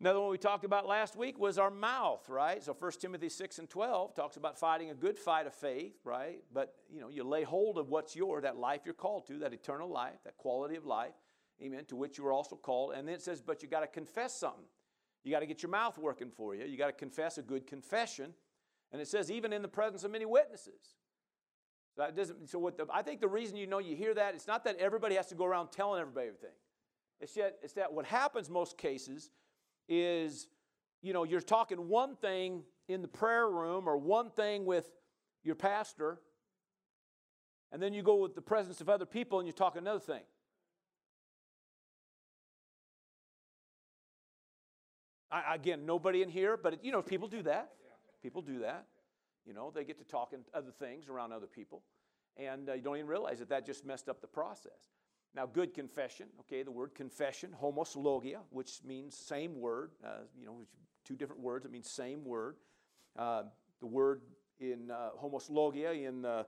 Another 0.00 0.20
one 0.20 0.30
we 0.30 0.38
talked 0.38 0.64
about 0.64 0.86
last 0.86 1.14
week 1.14 1.38
was 1.38 1.56
our 1.56 1.70
mouth, 1.70 2.28
right? 2.28 2.62
So 2.62 2.74
1 2.76 2.92
Timothy 3.00 3.28
6 3.28 3.60
and 3.60 3.70
12 3.70 4.14
talks 4.14 4.36
about 4.36 4.58
fighting 4.58 4.90
a 4.90 4.94
good 4.94 5.18
fight 5.18 5.46
of 5.46 5.54
faith, 5.54 6.00
right? 6.04 6.42
But, 6.52 6.74
you 6.92 7.00
know, 7.00 7.08
you 7.08 7.22
lay 7.22 7.44
hold 7.44 7.78
of 7.78 7.90
what's 7.90 8.16
yours, 8.16 8.42
that 8.42 8.56
life 8.56 8.80
you're 8.84 8.94
called 8.94 9.26
to, 9.28 9.38
that 9.38 9.52
eternal 9.52 9.88
life, 9.88 10.18
that 10.24 10.36
quality 10.36 10.74
of 10.74 10.84
life, 10.84 11.14
amen, 11.62 11.84
to 11.86 11.96
which 11.96 12.18
you 12.18 12.26
are 12.26 12.32
also 12.32 12.56
called. 12.56 12.94
And 12.94 13.06
then 13.06 13.14
it 13.14 13.22
says, 13.22 13.40
but 13.40 13.62
you 13.62 13.68
got 13.68 13.80
to 13.80 13.86
confess 13.86 14.34
something. 14.34 14.64
You 15.22 15.30
got 15.30 15.40
to 15.40 15.46
get 15.46 15.62
your 15.62 15.70
mouth 15.70 15.96
working 15.96 16.30
for 16.30 16.56
you. 16.56 16.64
You 16.64 16.76
got 16.76 16.88
to 16.88 16.92
confess 16.92 17.38
a 17.38 17.42
good 17.42 17.66
confession. 17.66 18.34
And 18.92 19.00
it 19.00 19.06
says, 19.06 19.30
even 19.30 19.52
in 19.52 19.62
the 19.62 19.68
presence 19.68 20.02
of 20.02 20.10
many 20.10 20.26
witnesses. 20.26 20.96
That 21.96 22.16
doesn't, 22.16 22.50
so 22.50 22.58
what 22.58 22.76
the, 22.76 22.86
I 22.92 23.02
think 23.02 23.20
the 23.20 23.28
reason 23.28 23.56
you 23.56 23.68
know 23.68 23.78
you 23.78 23.94
hear 23.94 24.12
that, 24.14 24.34
it's 24.34 24.48
not 24.48 24.64
that 24.64 24.76
everybody 24.78 25.14
has 25.14 25.28
to 25.28 25.36
go 25.36 25.44
around 25.44 25.68
telling 25.68 26.00
everybody 26.00 26.26
everything. 26.26 26.56
It's, 27.20 27.36
yet, 27.36 27.58
it's 27.62 27.74
that 27.74 27.92
what 27.92 28.04
happens 28.04 28.50
most 28.50 28.76
cases 28.76 29.30
is, 29.88 30.48
you 31.02 31.12
know, 31.12 31.24
you're 31.24 31.40
talking 31.40 31.88
one 31.88 32.16
thing 32.16 32.62
in 32.88 33.02
the 33.02 33.08
prayer 33.08 33.48
room 33.48 33.88
or 33.88 33.96
one 33.96 34.30
thing 34.30 34.64
with 34.64 34.88
your 35.42 35.54
pastor, 35.54 36.20
and 37.72 37.82
then 37.82 37.92
you 37.92 38.02
go 38.02 38.16
with 38.16 38.34
the 38.34 38.42
presence 38.42 38.80
of 38.80 38.88
other 38.88 39.06
people 39.06 39.38
and 39.38 39.46
you 39.46 39.52
talk 39.52 39.76
another 39.76 40.00
thing. 40.00 40.22
I, 45.30 45.56
again, 45.56 45.84
nobody 45.84 46.22
in 46.22 46.28
here, 46.28 46.56
but 46.56 46.84
you 46.84 46.92
know, 46.92 47.02
people 47.02 47.26
do 47.26 47.42
that. 47.42 47.72
People 48.22 48.40
do 48.40 48.60
that. 48.60 48.86
You 49.44 49.52
know, 49.52 49.72
they 49.74 49.84
get 49.84 49.98
to 49.98 50.04
talking 50.04 50.40
other 50.54 50.70
things 50.70 51.08
around 51.08 51.32
other 51.32 51.46
people, 51.46 51.82
and 52.36 52.70
uh, 52.70 52.74
you 52.74 52.82
don't 52.82 52.96
even 52.96 53.08
realize 53.08 53.40
that 53.40 53.48
that 53.50 53.66
just 53.66 53.84
messed 53.84 54.08
up 54.08 54.20
the 54.20 54.26
process. 54.26 54.94
Now, 55.34 55.46
good 55.46 55.74
confession, 55.74 56.26
okay, 56.40 56.62
the 56.62 56.70
word 56.70 56.94
confession, 56.94 57.50
homologia, 57.60 58.38
which 58.50 58.80
means 58.86 59.16
same 59.16 59.60
word, 59.60 59.90
uh, 60.04 60.20
you 60.38 60.46
know, 60.46 60.58
two 61.04 61.16
different 61.16 61.42
words, 61.42 61.66
it 61.66 61.72
means 61.72 61.90
same 61.90 62.24
word. 62.24 62.54
Uh, 63.18 63.42
the 63.80 63.86
word 63.86 64.22
in 64.60 64.92
uh, 64.92 65.10
homologia 65.20 66.06
in, 66.06 66.24
uh, 66.24 66.44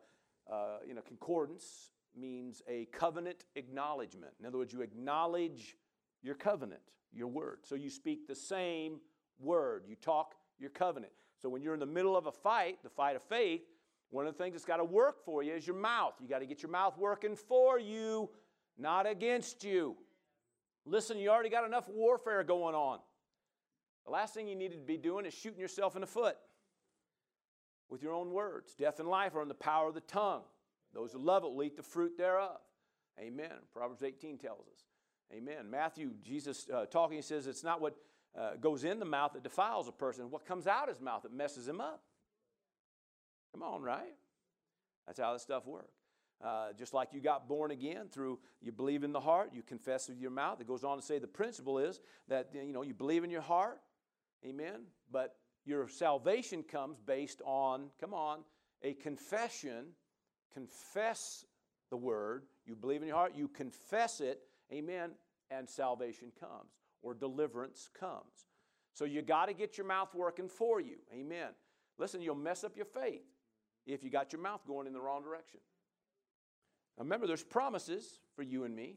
uh, 0.51 0.79
in 0.89 0.99
a 0.99 1.03
concordance 1.03 1.91
means 2.17 2.63
a 2.69 2.87
covenant 2.93 3.45
acknowledgement. 3.57 4.33
In 4.39 4.47
other 4.47 4.59
words, 4.59 4.73
you 4.73 4.83
acknowledge 4.83 5.77
your 6.23 6.37
covenant, 6.37 6.81
your 7.13 7.29
word. 7.29 7.59
So 7.63 7.75
you 7.75 7.91
speak 7.91 8.29
the 8.29 8.37
same 8.37 9.01
word, 9.41 9.83
you 9.89 9.97
talk 9.97 10.37
your 10.61 10.71
covenant. 10.71 11.13
So 11.43 11.49
when 11.49 11.61
you're 11.61 11.75
in 11.75 11.81
the 11.81 11.87
middle 11.87 12.17
of 12.17 12.27
a 12.27 12.33
fight, 12.33 12.79
the 12.85 12.89
fight 12.89 13.17
of 13.17 13.23
faith, 13.23 13.63
one 14.11 14.29
of 14.29 14.37
the 14.37 14.43
things 14.43 14.55
that's 14.55 14.65
got 14.65 14.77
to 14.77 14.85
work 14.85 15.25
for 15.25 15.43
you 15.43 15.55
is 15.55 15.67
your 15.67 15.77
mouth. 15.77 16.15
You 16.21 16.29
got 16.29 16.39
to 16.39 16.47
get 16.47 16.63
your 16.63 16.71
mouth 16.71 16.97
working 16.97 17.35
for 17.35 17.81
you 17.81 18.31
not 18.79 19.07
against 19.07 19.65
you. 19.65 19.97
Listen, 20.85 21.19
you 21.19 21.31
already 21.31 21.49
got 21.49 21.65
enough 21.67 21.89
warfare 21.89 22.45
going 22.45 22.75
on. 22.75 22.99
The 24.05 24.13
last 24.13 24.35
thing 24.35 24.47
you 24.47 24.55
need 24.55 24.73
to 24.73 24.79
be 24.79 24.97
doing 24.97 25.27
is 25.27 25.35
shooting 25.35 25.61
yourself 25.61 25.97
in 25.97 26.01
the 26.01 26.07
foot 26.07 26.37
with 27.89 28.03
your 28.03 28.13
own 28.13 28.31
words. 28.33 28.75
Death 28.75 29.01
and 29.01 29.09
life 29.09 29.35
are 29.35 29.43
in 29.43 29.49
the 29.49 29.55
power 29.55 29.89
of 29.89 29.95
the 29.95 30.01
tongue. 30.01 30.43
Those 30.95 31.13
who 31.13 31.19
love 31.19 31.45
it 31.45 31.53
will 31.53 31.63
eat 31.65 31.77
the 31.77 31.83
fruit 31.83 32.17
thereof. 32.17 32.59
Amen. 33.19 33.53
Proverbs 33.73 34.03
18 34.03 34.39
tells 34.39 34.67
us. 34.69 34.85
Amen. 35.33 35.69
Matthew, 35.71 36.13
Jesus 36.23 36.69
uh, 36.73 36.87
talking, 36.87 37.17
he 37.17 37.23
says 37.23 37.47
it's 37.47 37.65
not 37.65 37.81
what 37.81 37.97
uh, 38.39 38.51
goes 38.61 38.85
in 38.85 38.99
the 39.01 39.05
mouth 39.05 39.33
that 39.33 39.43
defiles 39.43 39.89
a 39.89 39.93
person, 39.93 40.31
what 40.31 40.47
comes 40.47 40.67
out 40.67 40.89
of 40.89 40.95
his 40.95 41.01
mouth 41.03 41.23
that 41.23 41.33
messes 41.33 41.67
him 41.67 41.81
up. 41.81 42.03
Come 43.53 43.63
on, 43.63 43.83
right? 43.83 44.15
That's 45.07 45.19
how 45.19 45.33
this 45.33 45.43
stuff 45.43 45.67
works. 45.67 45.96
Uh, 46.45 46.73
just 46.79 46.93
like 46.93 47.09
you 47.13 47.21
got 47.21 47.49
born 47.49 47.71
again 47.71 48.09
through 48.11 48.39
you 48.61 48.71
believe 48.71 49.05
in 49.05 49.13
the 49.13 49.21
heart, 49.21 49.51
you 49.55 49.63
confess 49.63 50.09
with 50.09 50.19
your 50.19 50.31
mouth. 50.31 50.61
It 50.61 50.67
goes 50.67 50.85
on 50.85 50.99
to 50.99 51.03
say 51.03 51.19
the 51.19 51.27
principle 51.27 51.79
is 51.79 52.01
that 52.29 52.51
you 52.53 52.73
know 52.73 52.83
you 52.83 52.93
believe 52.93 53.25
in 53.25 53.31
your 53.31 53.41
heart, 53.41 53.81
amen. 54.45 54.83
But 55.11 55.35
your 55.65 55.89
salvation 55.89 56.63
comes 56.63 56.99
based 57.01 57.41
on, 57.45 57.87
come 58.01 58.13
on, 58.13 58.41
a 58.83 58.95
confession. 58.95 59.87
Confess 60.53 61.45
the 61.91 61.97
word. 61.97 62.45
You 62.67 62.77
believe 62.77 63.03
in 63.03 63.09
your 63.09 63.17
heart. 63.17 63.33
You 63.35 63.49
confess 63.49 64.21
it, 64.21 64.41
amen, 64.73 65.13
and 65.51 65.69
salvation 65.69 66.33
comes 66.39 66.71
or 67.03 67.15
deliverance 67.15 67.89
comes. 67.99 68.47
So 68.93 69.05
you 69.05 69.23
got 69.23 69.47
to 69.47 69.55
get 69.55 69.77
your 69.77 69.87
mouth 69.87 70.15
working 70.15 70.49
for 70.49 70.81
you, 70.81 70.97
amen. 71.13 71.49
Listen, 71.99 72.21
you'll 72.21 72.35
mess 72.35 72.65
up 72.65 72.77
your 72.77 72.87
faith 72.87 73.25
if 73.87 74.03
you 74.03 74.11
got 74.11 74.33
your 74.33 74.41
mouth 74.41 74.61
going 74.67 74.87
in 74.87 74.93
the 74.93 75.01
wrong 75.01 75.23
direction. 75.23 75.61
Remember, 76.99 77.27
there's 77.27 77.45
promises 77.45 78.21
for 78.35 78.43
you 78.43 78.65
and 78.65 78.75
me. 78.75 78.97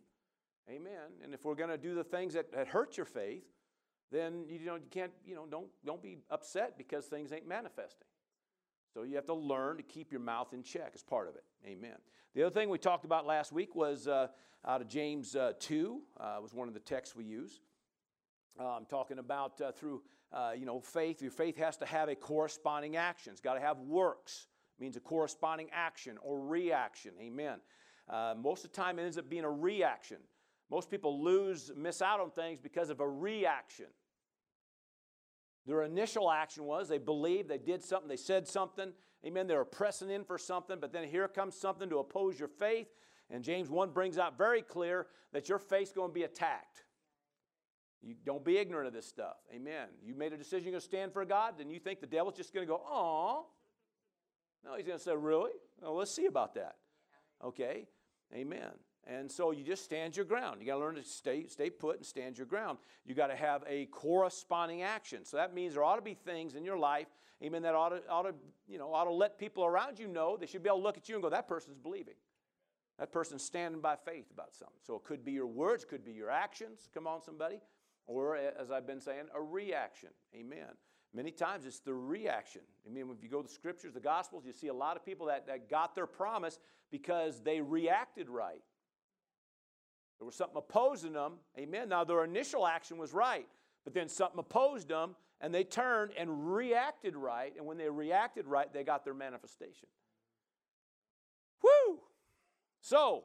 Amen. 0.70 1.12
And 1.24 1.34
if 1.34 1.44
we're 1.44 1.56
going 1.56 1.70
to 1.70 1.78
do 1.78 1.96
the 1.96 2.04
things 2.04 2.34
that, 2.34 2.52
that 2.54 2.68
hurt 2.68 2.96
your 2.96 3.06
faith, 3.06 3.44
then 4.12 4.46
you, 4.48 4.66
know, 4.66 4.76
you 4.76 4.88
can't, 4.90 5.12
you 5.26 5.36
know, 5.36 5.46
don't, 5.50 5.68
don't 5.86 6.02
be 6.02 6.20
upset 6.30 6.78
because 6.78 7.06
things 7.06 7.32
ain't 7.34 7.48
manifesting. 7.48 8.08
So 8.94 9.04
you 9.04 9.16
have 9.16 9.26
to 9.26 9.34
learn 9.34 9.78
to 9.78 9.84
keep 9.84 10.12
your 10.12 10.22
mouth 10.22 10.54
in 10.54 10.64
check 10.64 10.92
as 10.96 11.04
part 11.04 11.28
of 11.28 11.36
it. 11.36 11.44
Amen. 11.66 11.96
The 12.36 12.44
other 12.44 12.54
thing 12.54 12.70
we 12.70 12.78
talked 12.78 13.06
about 13.06 13.26
last 13.26 13.52
week 13.52 13.76
was 13.76 14.08
uh, 14.08 14.28
out 14.66 14.82
of 14.82 14.88
James 14.88 15.36
uh, 15.36 15.54
2, 15.60 16.02
uh, 16.20 16.38
was 16.42 16.54
one 16.54 16.68
of 16.68 16.74
the 16.74 16.80
texts 16.80 17.16
we 17.16 17.26
use. 17.26 17.62
I'm 18.60 18.86
talking 18.86 19.20
about 19.20 19.62
uh, 19.62 19.72
through, 19.72 20.02
uh, 20.34 20.52
you 20.58 20.66
know, 20.66 20.82
faith. 20.82 21.22
Your 21.22 21.32
faith 21.32 21.58
has 21.58 21.78
to 21.78 21.86
have 21.86 22.10
a 22.10 22.16
corresponding 22.16 22.98
action. 22.98 23.32
It's 23.32 23.42
got 23.42 23.54
to 23.54 23.62
have 23.62 23.80
works. 23.80 24.48
It 24.78 24.82
means 24.82 24.98
a 24.98 25.00
corresponding 25.00 25.70
action 25.72 26.18
or 26.22 26.42
reaction. 26.42 27.14
Amen. 27.22 27.60
Uh, 28.10 28.34
most 28.42 28.66
of 28.66 28.72
the 28.72 28.78
time, 28.78 28.98
it 29.00 29.04
ends 29.04 29.18
up 29.18 29.30
being 29.30 29.44
a 29.44 29.52
reaction. 29.52 30.18
Most 30.72 30.90
people 30.90 31.24
lose, 31.24 31.72
miss 31.76 32.02
out 32.02 32.20
on 32.20 32.32
things 32.32 32.60
because 32.60 32.90
of 32.90 33.00
a 33.00 33.08
reaction. 33.08 33.88
Their 35.66 35.84
initial 35.84 36.32
action 36.32 36.64
was 36.64 36.88
they 36.88 36.98
believed, 36.98 37.50
they 37.50 37.58
did 37.58 37.84
something, 37.84 38.10
they 38.10 38.16
said 38.16 38.48
something. 38.48 38.92
Amen. 39.26 39.48
They 39.48 39.56
were 39.56 39.66
pressing 39.66 40.10
in 40.10 40.24
for 40.24 40.38
something, 40.38 40.78
but 40.80 40.94
then 40.94 41.08
here 41.08 41.28
comes 41.28 41.56
something 41.56 41.90
to 41.90 41.98
oppose 41.98 42.40
your 42.40 42.48
faith. 42.48 42.88
And 43.30 43.44
James 43.44 43.70
1 43.70 43.92
brings 43.92 44.18
out 44.18 44.38
very 44.38 44.62
clear 44.62 45.08
that 45.34 45.50
your 45.50 45.60
faith's 45.60 45.92
going 45.92 46.10
to 46.10 46.14
be 46.14 46.24
attacked. 46.24 46.86
You 48.02 48.16
don't 48.26 48.46
be 48.46 48.58
ignorant 48.58 48.88
of 48.88 48.94
this 48.94 49.06
stuff. 49.06 49.36
Amen. 49.54 49.88
You 50.02 50.16
made 50.16 50.32
a 50.32 50.38
decision 50.38 50.66
you're 50.66 50.72
going 50.72 50.82
to 50.82 50.86
stand 50.86 51.12
for 51.12 51.26
God, 51.26 51.56
then 51.58 51.70
you 51.70 51.80
think 51.80 52.00
the 52.00 52.08
devil's 52.08 52.36
just 52.36 52.54
going 52.54 52.66
to 52.66 52.72
go, 52.72 52.82
oh. 52.90 53.48
No, 54.64 54.76
he's 54.76 54.86
going 54.86 54.98
to 54.98 55.04
say, 55.04 55.16
really? 55.16 55.52
Well, 55.82 55.96
let's 55.96 56.12
see 56.12 56.26
about 56.26 56.56
that. 56.56 56.76
Okay. 57.44 57.88
Amen. 58.34 58.72
And 59.08 59.32
so 59.32 59.52
you 59.52 59.64
just 59.64 59.84
stand 59.84 60.16
your 60.16 60.26
ground. 60.26 60.58
You 60.60 60.68
got 60.68 60.76
to 60.76 60.80
learn 60.80 60.96
to 60.96 61.04
stay, 61.04 61.48
stay 61.48 61.70
put 61.70 61.98
and 61.98 62.06
stand 62.06 62.38
your 62.38 62.46
ground. 62.46 62.78
You 63.06 63.16
got 63.16 63.28
to 63.28 63.36
have 63.36 63.64
a 63.68 63.88
corresponding 63.88 64.84
action. 64.84 65.26
So 65.26 65.38
that 65.38 65.54
means 65.54 65.74
there 65.74 65.84
ought 65.84 65.96
to 65.96 66.02
be 66.02 66.14
things 66.14 66.54
in 66.54 66.64
your 66.64 66.78
life, 66.78 67.08
amen, 67.44 67.64
that 67.64 67.74
ought 67.74 67.90
to, 67.90 68.02
ought 68.08 68.24
to, 68.24 68.36
you 68.68 68.78
know, 68.78 68.94
ought 68.94 69.06
to 69.06 69.12
let 69.12 69.40
people 69.40 69.66
around 69.66 69.98
you 69.98 70.08
know. 70.08 70.38
They 70.38 70.46
should 70.46 70.62
be 70.62 70.70
able 70.70 70.80
to 70.80 70.84
look 70.84 70.98
at 70.98 71.10
you 71.10 71.16
and 71.16 71.24
go, 71.24 71.30
that 71.30 71.48
person's 71.48 71.78
believing. 71.78 72.16
That 73.00 73.12
person's 73.12 73.44
standing 73.44 73.82
by 73.82 73.96
faith 73.96 74.30
about 74.32 74.54
something. 74.54 74.78
So 74.86 74.96
it 74.96 75.04
could 75.04 75.24
be 75.24 75.32
your 75.32 75.48
words, 75.48 75.86
could 75.86 76.04
be 76.04 76.12
your 76.12 76.30
actions. 76.30 76.90
Come 76.94 77.08
on, 77.08 77.24
somebody. 77.24 77.62
Or, 78.06 78.36
as 78.36 78.70
I've 78.72 78.86
been 78.86 79.02
saying, 79.02 79.26
a 79.34 79.42
reaction. 79.42 80.10
Amen. 80.36 80.68
Many 81.14 81.32
times 81.32 81.66
it's 81.66 81.80
the 81.80 81.94
reaction. 81.94 82.62
I 82.86 82.94
mean, 82.94 83.10
if 83.10 83.24
you 83.24 83.30
go 83.30 83.42
to 83.42 83.48
the 83.48 83.54
scriptures, 83.54 83.94
the 83.94 84.00
gospels, 84.00 84.44
you 84.46 84.54
see 84.54 84.68
a 84.68 84.74
lot 84.74 84.96
of 84.96 85.04
people 85.04 85.26
that, 85.28 85.48
that 85.48 85.70
got 85.70 85.96
their 85.96 86.06
promise 86.06 86.60
because 86.92 87.42
they 87.42 87.62
reacted 87.62 88.30
right. 88.30 88.62
There 90.20 90.26
was 90.26 90.36
something 90.36 90.58
opposing 90.58 91.14
them. 91.14 91.34
Amen. 91.58 91.90
Now, 91.90 92.04
their 92.04 92.24
initial 92.24 92.68
action 92.68 92.98
was 92.98 93.14
right, 93.14 93.48
but 93.86 93.94
then 93.94 94.08
something 94.08 94.38
opposed 94.38 94.90
them, 94.90 95.16
and 95.42 95.54
they 95.54 95.64
turned 95.64 96.12
and 96.18 96.54
reacted 96.54 97.16
right. 97.16 97.54
And 97.58 97.66
when 97.66 97.78
they 97.78 97.90
reacted 97.90 98.46
right, 98.46 98.72
they 98.72 98.84
got 98.84 99.04
their 99.04 99.14
manifestation. 99.14 99.88
Whoo! 101.64 102.00
So, 102.82 103.24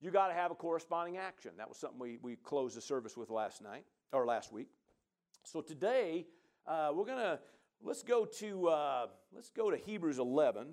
you 0.00 0.10
got 0.10 0.28
to 0.28 0.34
have 0.34 0.50
a 0.50 0.54
corresponding 0.54 1.16
action. 1.16 1.52
That 1.58 1.68
was 1.68 1.78
something 1.78 1.98
we, 1.98 2.18
we 2.20 2.36
closed 2.36 2.76
the 2.76 2.80
service 2.80 3.16
with 3.16 3.30
last 3.30 3.62
night, 3.62 3.84
or 4.12 4.26
last 4.26 4.52
week. 4.52 4.68
So, 5.44 5.60
today, 5.60 6.26
uh, 6.66 6.90
we're 6.94 7.04
gonna 7.04 7.40
let's 7.82 8.02
go 8.02 8.24
to 8.24 8.68
uh, 8.68 9.06
let's 9.34 9.50
go 9.50 9.70
to 9.70 9.76
Hebrews 9.76 10.18
11, 10.18 10.68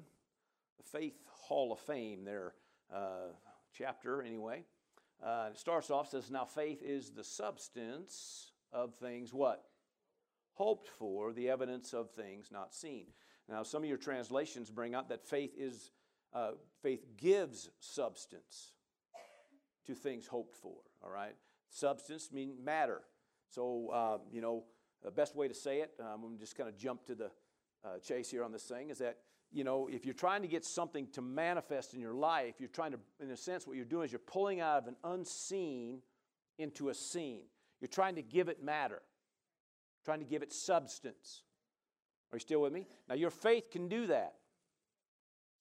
the 0.78 0.84
Faith 0.84 1.16
Hall 1.28 1.72
of 1.72 1.80
Fame. 1.80 2.24
There, 2.24 2.54
uh, 2.94 3.32
chapter 3.78 4.22
anyway. 4.22 4.64
Uh, 5.24 5.50
it 5.52 5.58
starts 5.58 5.90
off 5.90 6.10
says, 6.10 6.30
"Now 6.30 6.46
faith 6.46 6.82
is 6.84 7.12
the 7.12 7.24
substance 7.24 8.52
of 8.72 8.96
things 8.96 9.34
what 9.34 9.66
hoped 10.54 10.88
for, 10.88 11.34
the 11.34 11.50
evidence 11.50 11.94
of 11.94 12.12
things 12.12 12.52
not 12.52 12.74
seen." 12.74 13.08
Now, 13.50 13.64
some 13.64 13.82
of 13.82 13.90
your 13.90 13.98
translations 13.98 14.70
bring 14.70 14.94
out 14.94 15.10
that 15.10 15.26
faith 15.26 15.54
is 15.58 15.92
uh, 16.34 16.52
faith 16.84 17.06
gives 17.18 17.70
substance 17.80 18.74
to 19.86 19.96
things 19.96 20.28
hoped 20.28 20.56
for. 20.56 20.76
All 21.04 21.10
right, 21.10 21.36
substance 21.70 22.32
mean 22.32 22.56
matter. 22.64 23.02
So 23.50 23.90
uh, 23.90 24.18
you 24.32 24.42
know 24.42 24.66
the 25.04 25.12
best 25.12 25.36
way 25.36 25.48
to 25.48 25.54
say 25.54 25.82
it, 25.82 25.94
um, 26.00 26.24
I'm 26.24 26.38
just 26.38 26.56
kind 26.56 26.70
of 26.70 26.78
jump 26.78 27.06
to 27.06 27.16
the 27.16 27.32
uh, 27.86 28.00
chase 28.00 28.30
here 28.30 28.44
on 28.44 28.52
this 28.52 28.64
thing, 28.64 28.90
is 28.90 28.98
that, 28.98 29.18
you 29.52 29.64
know, 29.64 29.88
if 29.92 30.06
you're 30.06 30.14
trying 30.14 30.42
to 30.42 30.48
get 30.48 30.66
something 30.66 31.08
to 31.14 31.22
manifest 31.22 31.94
in 31.94 32.00
your 32.00 32.14
life, 32.14 32.56
you're 32.60 32.70
trying 32.70 32.92
to, 32.92 33.00
in 33.22 33.32
a 33.32 33.38
sense, 33.38 33.66
what 33.66 33.76
you're 33.76 33.86
doing 33.86 34.06
is 34.06 34.12
you're 34.12 34.20
pulling 34.20 34.60
out 34.60 34.80
of 34.80 34.88
an 34.88 34.96
unseen 35.04 36.02
into 36.58 36.90
a 36.90 36.94
seen. 36.94 37.44
You're 37.80 37.88
trying 37.88 38.16
to 38.16 38.22
give 38.22 38.50
it 38.50 38.64
matter, 38.64 39.02
trying 40.04 40.20
to 40.20 40.26
give 40.26 40.42
it 40.42 40.52
substance. 40.52 41.44
Are 42.32 42.36
you 42.36 42.40
still 42.40 42.62
with 42.62 42.74
me? 42.74 42.88
Now, 43.08 43.16
your 43.16 43.30
faith 43.30 43.72
can 43.72 43.88
do 43.88 44.08
that. 44.08 44.34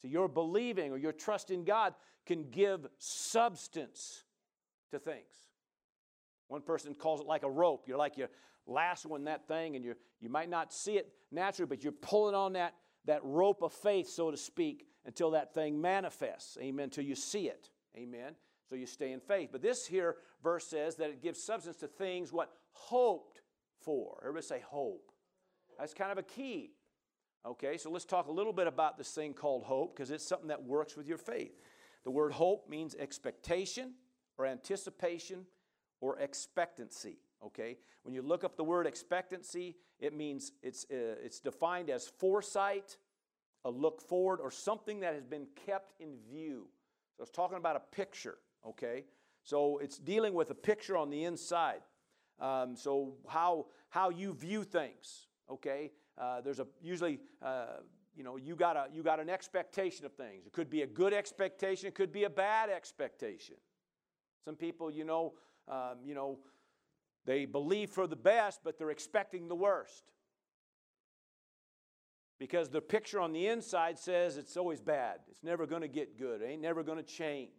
So, 0.03 0.09
your 0.09 0.29
believing 0.29 0.93
or 0.93 0.99
your 0.99 1.13
trust 1.13 1.51
in 1.51 1.65
God 1.65 1.95
can 2.27 2.51
give 2.51 2.87
substance 2.99 4.25
to 4.91 4.99
things. 4.99 5.47
One 6.49 6.63
person 6.63 6.95
calls 6.95 7.21
it 7.21 7.27
like 7.27 7.43
a 7.43 7.51
rope. 7.51 7.85
You're 7.87 7.99
like 7.99 8.17
you're 8.17 8.31
lassoing 8.67 9.25
that 9.25 9.47
thing, 9.47 9.77
and 9.77 9.85
you 9.85 9.95
you 10.21 10.29
might 10.29 10.49
not 10.49 10.73
see 10.73 10.97
it 10.97 11.13
naturally, 11.31 11.69
but 11.69 11.83
you're 11.83 11.93
pulling 11.93 12.35
on 12.35 12.55
that, 12.55 12.75
that 13.05 13.21
rope 13.23 13.63
of 13.63 13.73
faith, 13.73 14.09
so 14.09 14.31
to 14.31 14.37
speak, 14.37 14.87
until 15.05 15.33
that 15.33 15.55
thing 15.55 15.81
manifests. 15.81 16.57
Amen. 16.61 16.85
Until 16.85 17.05
you 17.05 17.15
see 17.15 17.49
it. 17.49 17.71
Amen. 17.97 18.35
So 18.69 18.75
you 18.75 18.87
stay 18.87 19.13
in 19.13 19.21
faith. 19.21 19.51
But 19.53 19.63
this 19.63 19.87
here 19.87 20.17
verse 20.43 20.67
says 20.67 20.97
that 20.97 21.11
it 21.11 21.23
gives 21.23 21.43
substance 21.43 21.77
to 21.79 21.87
things 21.87 22.33
what 22.33 22.51
hoped 22.73 23.43
for. 23.81 24.19
Everybody 24.23 24.45
say 24.45 24.63
hope. 24.67 25.13
That's 25.79 25.95
kind 25.95 26.11
of 26.11 26.19
a 26.19 26.23
key. 26.23 26.73
Okay, 27.45 27.77
so 27.77 27.91
let's 27.91 28.05
talk 28.05 28.27
a 28.27 28.33
little 28.33 28.53
bit 28.53 28.67
about 28.67 28.99
this 28.99 29.13
thing 29.13 29.33
called 29.33 29.63
hope 29.63 29.95
because 29.95 30.11
it's 30.11 30.27
something 30.27 30.49
that 30.49 30.65
works 30.65 30.97
with 30.97 31.07
your 31.07 31.19
faith. 31.19 31.61
The 32.03 32.11
word 32.11 32.33
hope 32.33 32.69
means 32.69 32.97
expectation 32.97 33.93
or 34.37 34.47
anticipation 34.47 35.47
or 36.01 36.19
expectancy. 36.19 37.19
Okay? 37.45 37.79
When 38.03 38.15
you 38.15 38.23
look 38.23 38.45
up 38.45 38.57
the 38.57 38.65
word 38.65 38.87
expectancy, 38.87 39.77
it 40.01 40.15
means 40.15 40.53
it's, 40.63 40.85
uh, 40.91 41.17
it's 41.23 41.41
defined 41.41 41.91
as 41.91 42.07
foresight, 42.07 42.97
a 43.65 43.71
look 43.71 44.01
forward, 44.01 44.41
or 44.41 44.51
something 44.51 45.01
that 45.01 45.15
has 45.15 45.25
been 45.25 45.47
kept 45.67 45.93
in 46.01 46.17
view. 46.31 46.69
So 47.17 47.23
it's 47.23 47.33
talking 47.33 47.57
about 47.57 47.77
a 47.77 47.95
picture, 47.95 48.39
okay? 48.67 49.05
So 49.43 49.79
it's 49.79 49.99
dealing 49.99 50.35
with 50.35 50.51
a 50.51 50.55
picture 50.55 50.97
on 50.97 51.11
the 51.11 51.25
inside. 51.25 51.81
Um, 52.39 52.77
so 52.77 53.15
how, 53.27 53.67
how 53.89 54.11
you 54.11 54.35
view 54.35 54.65
things, 54.65 55.27
okay? 55.51 55.93
Uh, 56.19 56.41
there's 56.43 56.61
a 56.61 56.67
usually, 56.83 57.21
uh, 57.43 57.79
you 58.15 58.25
know, 58.25 58.37
you 58.37 58.57
got, 58.57 58.77
a, 58.77 58.87
you 58.93 59.03
got 59.03 59.21
an 59.21 59.31
expectation 59.31 60.05
of 60.05 60.13
things. 60.13 60.47
It 60.47 60.53
could 60.53 60.71
be 60.71 60.83
a 60.83 60.87
good 60.87 61.13
expectation, 61.15 61.89
it 61.89 61.95
could 61.95 62.13
be 62.13 62.25
a 62.25 62.31
bad 62.31 62.71
expectation. 62.71 63.57
Some 64.45 64.57
people, 64.57 64.91
you 64.91 65.05
know, 65.05 65.35
um, 65.69 65.99
you 66.05 66.15
know, 66.15 66.39
they 67.27 67.45
believe 67.45 67.91
for 67.91 68.07
the 68.07 68.17
best, 68.17 68.61
but 68.65 68.79
they're 68.79 68.91
expecting 68.91 69.49
the 69.49 69.55
worst. 69.55 70.05
Because 72.39 72.69
the 72.69 72.81
picture 72.81 73.21
on 73.21 73.33
the 73.33 73.47
inside 73.49 73.99
says 73.99 74.37
it's 74.37 74.57
always 74.57 74.81
bad. 74.81 75.21
It's 75.29 75.43
never 75.43 75.67
going 75.67 75.83
to 75.83 75.89
get 75.89 76.19
good. 76.19 76.43
It 76.43 76.47
ain't 76.47 76.63
never 76.63 76.83
going 76.83 76.99
to 76.99 77.05
change. 77.05 77.51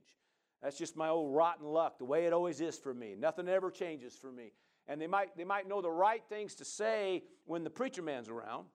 That's 0.61 0.77
just 0.77 0.95
my 0.95 1.09
old 1.09 1.35
rotten 1.35 1.67
luck, 1.67 1.99
the 1.99 2.05
way 2.05 2.25
it 2.25 2.33
always 2.33 2.61
is 2.61 2.77
for 2.77 2.93
me. 2.93 3.15
Nothing 3.17 3.47
ever 3.47 3.69
changes 3.69 4.15
for 4.15 4.31
me. 4.31 4.53
And 4.87 5.01
they 5.01 5.07
might, 5.07 5.35
they 5.35 5.43
might 5.43 5.67
know 5.67 5.81
the 5.81 5.91
right 5.91 6.23
things 6.29 6.55
to 6.55 6.65
say 6.65 7.23
when 7.45 7.63
the 7.63 7.69
preacher 7.69 8.01
man's 8.01 8.29
around. 8.29 8.65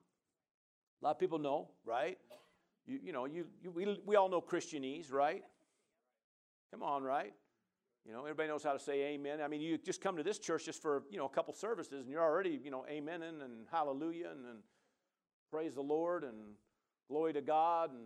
A 1.01 1.05
lot 1.05 1.11
of 1.11 1.19
people 1.19 1.39
know, 1.39 1.69
right? 1.85 2.17
You, 2.85 2.99
you 3.03 3.11
know, 3.13 3.25
you, 3.25 3.47
you, 3.61 3.71
we, 3.71 3.99
we 4.05 4.15
all 4.15 4.29
know 4.29 4.41
Christianese, 4.41 5.11
right? 5.11 5.43
Come 6.71 6.83
on, 6.83 7.03
right? 7.03 7.33
You 8.05 8.11
know, 8.11 8.21
everybody 8.21 8.49
knows 8.49 8.63
how 8.63 8.73
to 8.73 8.79
say 8.79 9.13
amen. 9.13 9.39
I 9.41 9.47
mean, 9.47 9.61
you 9.61 9.77
just 9.77 10.01
come 10.01 10.17
to 10.17 10.23
this 10.23 10.37
church 10.37 10.65
just 10.65 10.81
for, 10.81 11.03
you 11.09 11.17
know, 11.17 11.25
a 11.25 11.29
couple 11.29 11.53
services 11.53 12.03
and 12.03 12.11
you're 12.11 12.21
already, 12.21 12.59
you 12.61 12.69
know, 12.69 12.85
amening 12.91 13.41
and 13.43 13.65
hallelujah 13.71 14.29
and, 14.31 14.45
and 14.45 14.59
praise 15.49 15.75
the 15.75 15.81
Lord 15.81 16.23
and 16.23 16.35
glory 17.07 17.31
to 17.33 17.41
God 17.41 17.91
and 17.91 18.01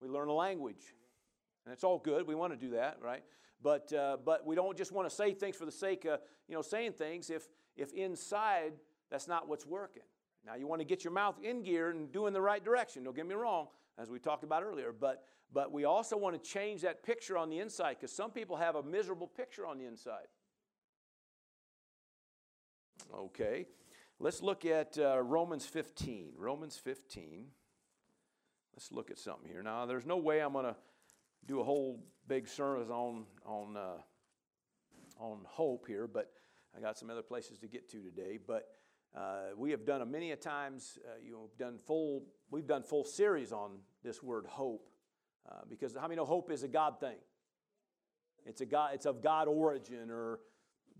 we 0.00 0.08
learn 0.08 0.28
a 0.28 0.32
language. 0.32 0.94
And 1.66 1.72
it's 1.72 1.84
all 1.84 1.98
good. 1.98 2.26
We 2.26 2.34
want 2.34 2.52
to 2.52 2.58
do 2.58 2.72
that, 2.72 2.98
right? 3.02 3.22
But, 3.62 3.92
uh, 3.92 4.16
but 4.24 4.46
we 4.46 4.56
don't 4.56 4.76
just 4.76 4.92
want 4.92 5.08
to 5.08 5.14
say 5.14 5.34
things 5.34 5.54
for 5.54 5.66
the 5.66 5.72
sake 5.72 6.04
of, 6.06 6.20
you 6.48 6.54
know, 6.54 6.62
saying 6.62 6.92
things 6.92 7.30
if, 7.30 7.48
if 7.76 7.92
inside 7.92 8.72
that's 9.10 9.28
not 9.28 9.46
what's 9.46 9.66
working. 9.66 10.02
Now, 10.44 10.54
you 10.56 10.66
want 10.66 10.80
to 10.80 10.84
get 10.84 11.04
your 11.04 11.12
mouth 11.12 11.36
in 11.42 11.62
gear 11.62 11.90
and 11.90 12.10
do 12.10 12.26
in 12.26 12.32
the 12.32 12.40
right 12.40 12.64
direction. 12.64 13.04
Don't 13.04 13.14
get 13.14 13.26
me 13.26 13.34
wrong, 13.34 13.68
as 13.98 14.10
we 14.10 14.18
talked 14.18 14.44
about 14.44 14.62
earlier. 14.62 14.92
But, 14.98 15.24
but 15.52 15.72
we 15.72 15.84
also 15.84 16.16
want 16.16 16.42
to 16.42 16.50
change 16.50 16.82
that 16.82 17.02
picture 17.02 17.36
on 17.36 17.50
the 17.50 17.58
inside 17.58 17.96
because 18.00 18.14
some 18.14 18.30
people 18.30 18.56
have 18.56 18.76
a 18.76 18.82
miserable 18.82 19.26
picture 19.26 19.66
on 19.66 19.78
the 19.78 19.84
inside. 19.84 20.26
Okay, 23.14 23.66
let's 24.18 24.42
look 24.42 24.64
at 24.64 24.96
uh, 24.98 25.20
Romans 25.20 25.66
15. 25.66 26.32
Romans 26.36 26.76
15. 26.76 27.46
Let's 28.74 28.90
look 28.90 29.10
at 29.10 29.18
something 29.18 29.48
here. 29.50 29.62
Now, 29.62 29.84
there's 29.84 30.06
no 30.06 30.16
way 30.16 30.40
I'm 30.40 30.52
going 30.52 30.64
to 30.64 30.76
do 31.46 31.60
a 31.60 31.64
whole 31.64 32.02
big 32.26 32.48
sermon 32.48 32.90
on, 32.90 33.24
on, 33.44 33.76
uh, 33.76 34.00
on 35.18 35.40
hope 35.44 35.86
here, 35.86 36.06
but 36.06 36.30
I 36.76 36.80
got 36.80 36.96
some 36.96 37.10
other 37.10 37.22
places 37.22 37.58
to 37.58 37.68
get 37.68 37.90
to 37.90 37.98
today. 37.98 38.38
But 38.44 38.68
uh, 39.14 39.54
we 39.56 39.70
have 39.70 39.84
done 39.84 40.02
a 40.02 40.06
many 40.06 40.30
a 40.30 40.36
times. 40.36 40.98
Uh, 41.04 41.10
you 41.24 41.32
know, 41.32 41.50
done 41.58 41.78
full. 41.86 42.24
We've 42.50 42.66
done 42.66 42.82
full 42.82 43.04
series 43.04 43.52
on 43.52 43.78
this 44.02 44.22
word 44.22 44.46
hope, 44.46 44.88
uh, 45.50 45.60
because 45.68 45.94
how 45.94 46.02
many 46.02 46.16
know 46.16 46.24
hope 46.24 46.50
is 46.50 46.62
a 46.62 46.68
God 46.68 46.98
thing? 47.00 47.16
It's 48.46 48.60
a 48.60 48.66
God. 48.66 48.92
It's 48.94 49.06
of 49.06 49.22
God 49.22 49.48
origin 49.48 50.10
or 50.10 50.40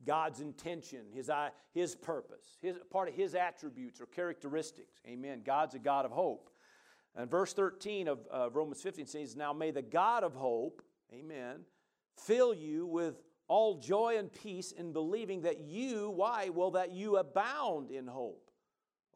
God's 0.07 0.40
intention, 0.40 1.00
His 1.14 1.31
His 1.73 1.95
purpose, 1.95 2.59
His 2.61 2.76
part 2.90 3.09
of 3.09 3.14
His 3.14 3.35
attributes 3.35 4.00
or 4.00 4.07
characteristics. 4.07 5.00
Amen. 5.07 5.42
God's 5.45 5.75
a 5.75 5.78
God 5.78 6.04
of 6.04 6.11
hope. 6.11 6.50
And 7.14 7.31
verse 7.31 7.52
13 7.52 8.09
of 8.09 8.21
uh, 8.33 8.50
Romans 8.50 8.81
15 8.81 9.07
says, 9.07 9.37
Now 9.37 9.52
may 9.52 9.71
the 9.71 9.83
God 9.83 10.25
of 10.25 10.35
hope, 10.35 10.83
amen, 11.12 11.61
fill 12.16 12.54
you 12.54 12.87
with 12.87 13.16
all 13.52 13.75
joy 13.75 14.16
and 14.16 14.32
peace 14.32 14.73
in 14.73 14.94
believing 14.94 15.42
that 15.42 15.61
you, 15.61 16.09
why? 16.09 16.49
Well, 16.49 16.71
that 16.71 16.90
you 16.90 17.18
abound 17.18 17.90
in 17.90 18.06
hope. 18.06 18.50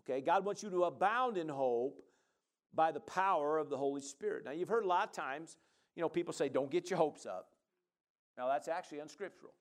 Okay, 0.03 0.21
God 0.21 0.45
wants 0.45 0.63
you 0.63 0.69
to 0.69 0.85
abound 0.85 1.39
in 1.39 1.49
hope 1.49 2.03
by 2.75 2.93
the 2.93 3.01
power 3.01 3.57
of 3.57 3.71
the 3.71 3.79
Holy 3.79 4.03
Spirit. 4.03 4.45
Now, 4.45 4.51
you've 4.51 4.69
heard 4.69 4.85
a 4.85 4.87
lot 4.87 5.09
of 5.09 5.13
times, 5.13 5.57
you 5.95 6.03
know, 6.03 6.11
people 6.11 6.35
say, 6.35 6.51
don't 6.51 6.71
get 6.71 6.91
your 6.91 6.99
hopes 6.99 7.25
up. 7.25 7.49
Now, 8.37 8.47
that's 8.47 8.69
actually 8.69 8.99
unscriptural. 8.99 9.55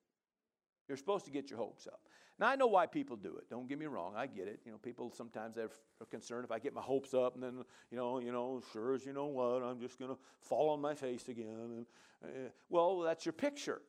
You're 0.90 0.98
supposed 0.98 1.24
to 1.24 1.32
get 1.32 1.50
your 1.50 1.58
hopes 1.58 1.88
up. 1.88 2.02
Now, 2.38 2.48
I 2.48 2.58
know 2.58 2.68
why 2.68 2.86
people 2.86 3.16
do 3.16 3.38
it. 3.38 3.50
Don't 3.50 3.70
get 3.70 3.80
me 3.80 3.86
wrong. 3.86 4.16
I 4.18 4.28
get 4.28 4.50
it. 4.50 4.60
You 4.66 4.74
know, 4.74 4.78
people 4.78 5.10
sometimes 5.10 5.58
are 5.58 5.70
concerned 6.12 6.44
if 6.44 6.52
I 6.52 6.60
get 6.60 6.74
my 6.74 6.82
hopes 6.82 7.14
up 7.14 7.36
and 7.36 7.42
then, 7.42 7.64
you 7.92 7.98
know, 7.98 8.20
you 8.20 8.34
know, 8.34 8.62
sure 8.74 8.94
as 8.94 9.06
you 9.06 9.14
know 9.14 9.28
what, 9.28 9.64
I'm 9.64 9.80
just 9.80 9.98
going 9.98 10.12
to 10.12 10.18
fall 10.42 10.72
on 10.72 10.82
my 10.82 10.96
face 10.96 11.30
again. 11.30 11.46
And, 11.48 11.86
uh, 12.22 12.50
well, 12.70 13.00
that's 13.00 13.26
your 13.26 13.32
picture. 13.32 13.82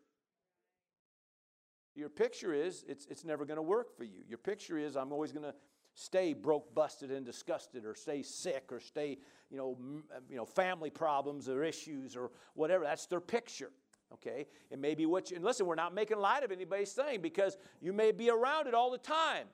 Your 1.97 2.11
picture 2.11 2.53
is 2.53 2.85
it's, 2.87 3.07
it's 3.07 3.25
never 3.25 3.45
going 3.45 3.57
to 3.57 3.63
work 3.63 3.97
for 3.97 4.05
you. 4.05 4.21
Your 4.29 4.39
picture 4.39 4.79
is 4.79 4.97
I'm 4.97 5.13
always 5.13 5.33
going 5.33 5.45
to 5.45 5.55
stay 5.95 6.35
broke, 6.35 6.75
busted, 6.75 7.11
and 7.11 7.25
disgusted, 7.25 7.87
or 7.87 7.95
stay 7.95 8.23
sick, 8.23 8.65
or 8.71 8.79
stay, 8.79 9.17
you 9.51 9.57
know, 9.57 9.77
m- 9.81 10.05
uh, 10.15 10.21
you 10.29 10.37
know, 10.37 10.45
family 10.45 10.91
problems 10.91 11.49
or 11.49 11.65
issues 11.65 12.15
or 12.15 12.31
whatever. 12.55 12.85
That's 12.85 13.07
their 13.07 13.21
picture. 13.21 13.71
Okay? 14.13 14.47
It 14.71 14.79
may 14.79 14.95
be 14.95 15.07
what 15.07 15.31
you, 15.31 15.37
and 15.37 15.45
listen, 15.45 15.65
we're 15.65 15.75
not 15.75 15.95
making 15.95 16.19
light 16.19 16.45
of 16.45 16.53
anybody's 16.53 16.93
thing 16.93 17.23
because 17.23 17.57
you 17.81 17.95
may 17.95 18.13
be 18.13 18.29
around 18.29 18.67
it 18.67 18.75
all 18.75 18.91
the 18.91 18.99
time. 18.99 19.47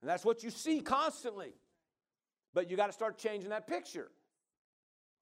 And 0.00 0.08
that's 0.08 0.24
what 0.24 0.44
you 0.44 0.50
see 0.50 0.80
constantly. 0.80 1.52
But 2.54 2.70
you 2.70 2.76
got 2.76 2.86
to 2.86 2.92
start 2.92 3.18
changing 3.18 3.50
that 3.50 3.66
picture. 3.66 4.10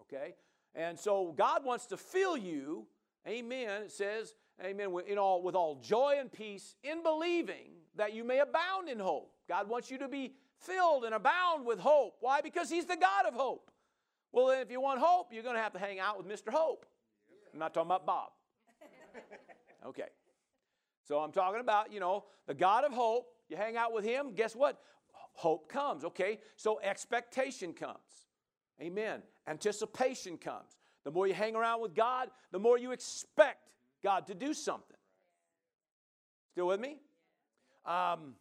Okay? 0.02 0.35
And 0.74 0.98
so 0.98 1.33
God 1.37 1.64
wants 1.64 1.87
to 1.87 1.96
fill 1.96 2.37
you, 2.37 2.87
amen, 3.26 3.85
it 3.85 3.92
says, 3.92 4.35
amen, 4.62 4.94
in 5.06 5.18
all, 5.18 5.42
with 5.42 5.54
all 5.54 5.76
joy 5.76 6.16
and 6.18 6.30
peace 6.32 6.76
in 6.82 7.02
believing 7.02 7.72
that 7.96 8.12
you 8.12 8.24
may 8.24 8.40
abound 8.40 8.88
in 8.88 8.98
hope. 8.98 9.32
God 9.48 9.68
wants 9.68 9.90
you 9.90 9.98
to 9.98 10.08
be 10.08 10.34
filled 10.58 11.04
and 11.04 11.14
abound 11.14 11.66
with 11.66 11.78
hope. 11.78 12.16
Why? 12.20 12.40
Because 12.40 12.70
He's 12.70 12.86
the 12.86 12.96
God 12.96 13.26
of 13.26 13.34
hope. 13.34 13.70
Well, 14.32 14.48
then, 14.48 14.60
if 14.60 14.70
you 14.70 14.80
want 14.80 15.00
hope, 15.00 15.28
you're 15.32 15.42
going 15.42 15.54
to 15.56 15.62
have 15.62 15.72
to 15.74 15.78
hang 15.78 16.00
out 16.00 16.16
with 16.18 16.26
Mr. 16.26 16.52
Hope. 16.52 16.86
I'm 17.52 17.60
not 17.60 17.72
talking 17.72 17.88
about 17.88 18.06
Bob. 18.06 18.30
Okay. 19.86 20.08
So 21.06 21.18
I'm 21.18 21.30
talking 21.30 21.60
about, 21.60 21.92
you 21.92 22.00
know, 22.00 22.24
the 22.46 22.54
God 22.54 22.84
of 22.84 22.92
hope. 22.92 23.26
You 23.50 23.58
hang 23.58 23.76
out 23.76 23.92
with 23.92 24.02
Him, 24.02 24.32
guess 24.34 24.56
what? 24.56 24.80
Hope 25.34 25.68
comes, 25.68 26.04
okay? 26.04 26.38
So 26.56 26.80
expectation 26.82 27.74
comes. 27.74 27.98
Amen. 28.80 29.22
Anticipation 29.46 30.38
comes. 30.38 30.78
The 31.04 31.10
more 31.10 31.26
you 31.26 31.34
hang 31.34 31.54
around 31.54 31.82
with 31.82 31.94
God, 31.94 32.30
the 32.50 32.58
more 32.58 32.78
you 32.78 32.92
expect 32.92 33.73
God 34.04 34.26
to 34.26 34.34
do 34.34 34.52
something. 34.52 34.96
Still 36.52 36.68
with 36.68 36.78
me? 36.78 36.98
Um, 37.86 38.34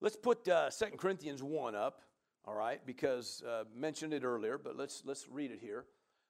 let's 0.00 0.16
put 0.16 0.46
uh, 0.46 0.70
2 0.70 0.96
Corinthians 0.98 1.42
1 1.42 1.74
up, 1.74 2.02
all 2.44 2.54
right, 2.54 2.80
because 2.86 3.42
uh, 3.48 3.64
mentioned 3.74 4.12
it 4.12 4.22
earlier, 4.22 4.58
but 4.58 4.76
let's, 4.76 5.02
let's 5.04 5.26
read 5.28 5.50
it 5.50 5.58
here. 5.60 5.86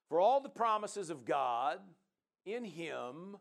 For 0.09 0.21
all 0.21 0.41
the 0.41 0.49
promises 0.49 1.11
of 1.11 1.25
God 1.27 1.81
in 2.47 2.65
Him 2.65 3.37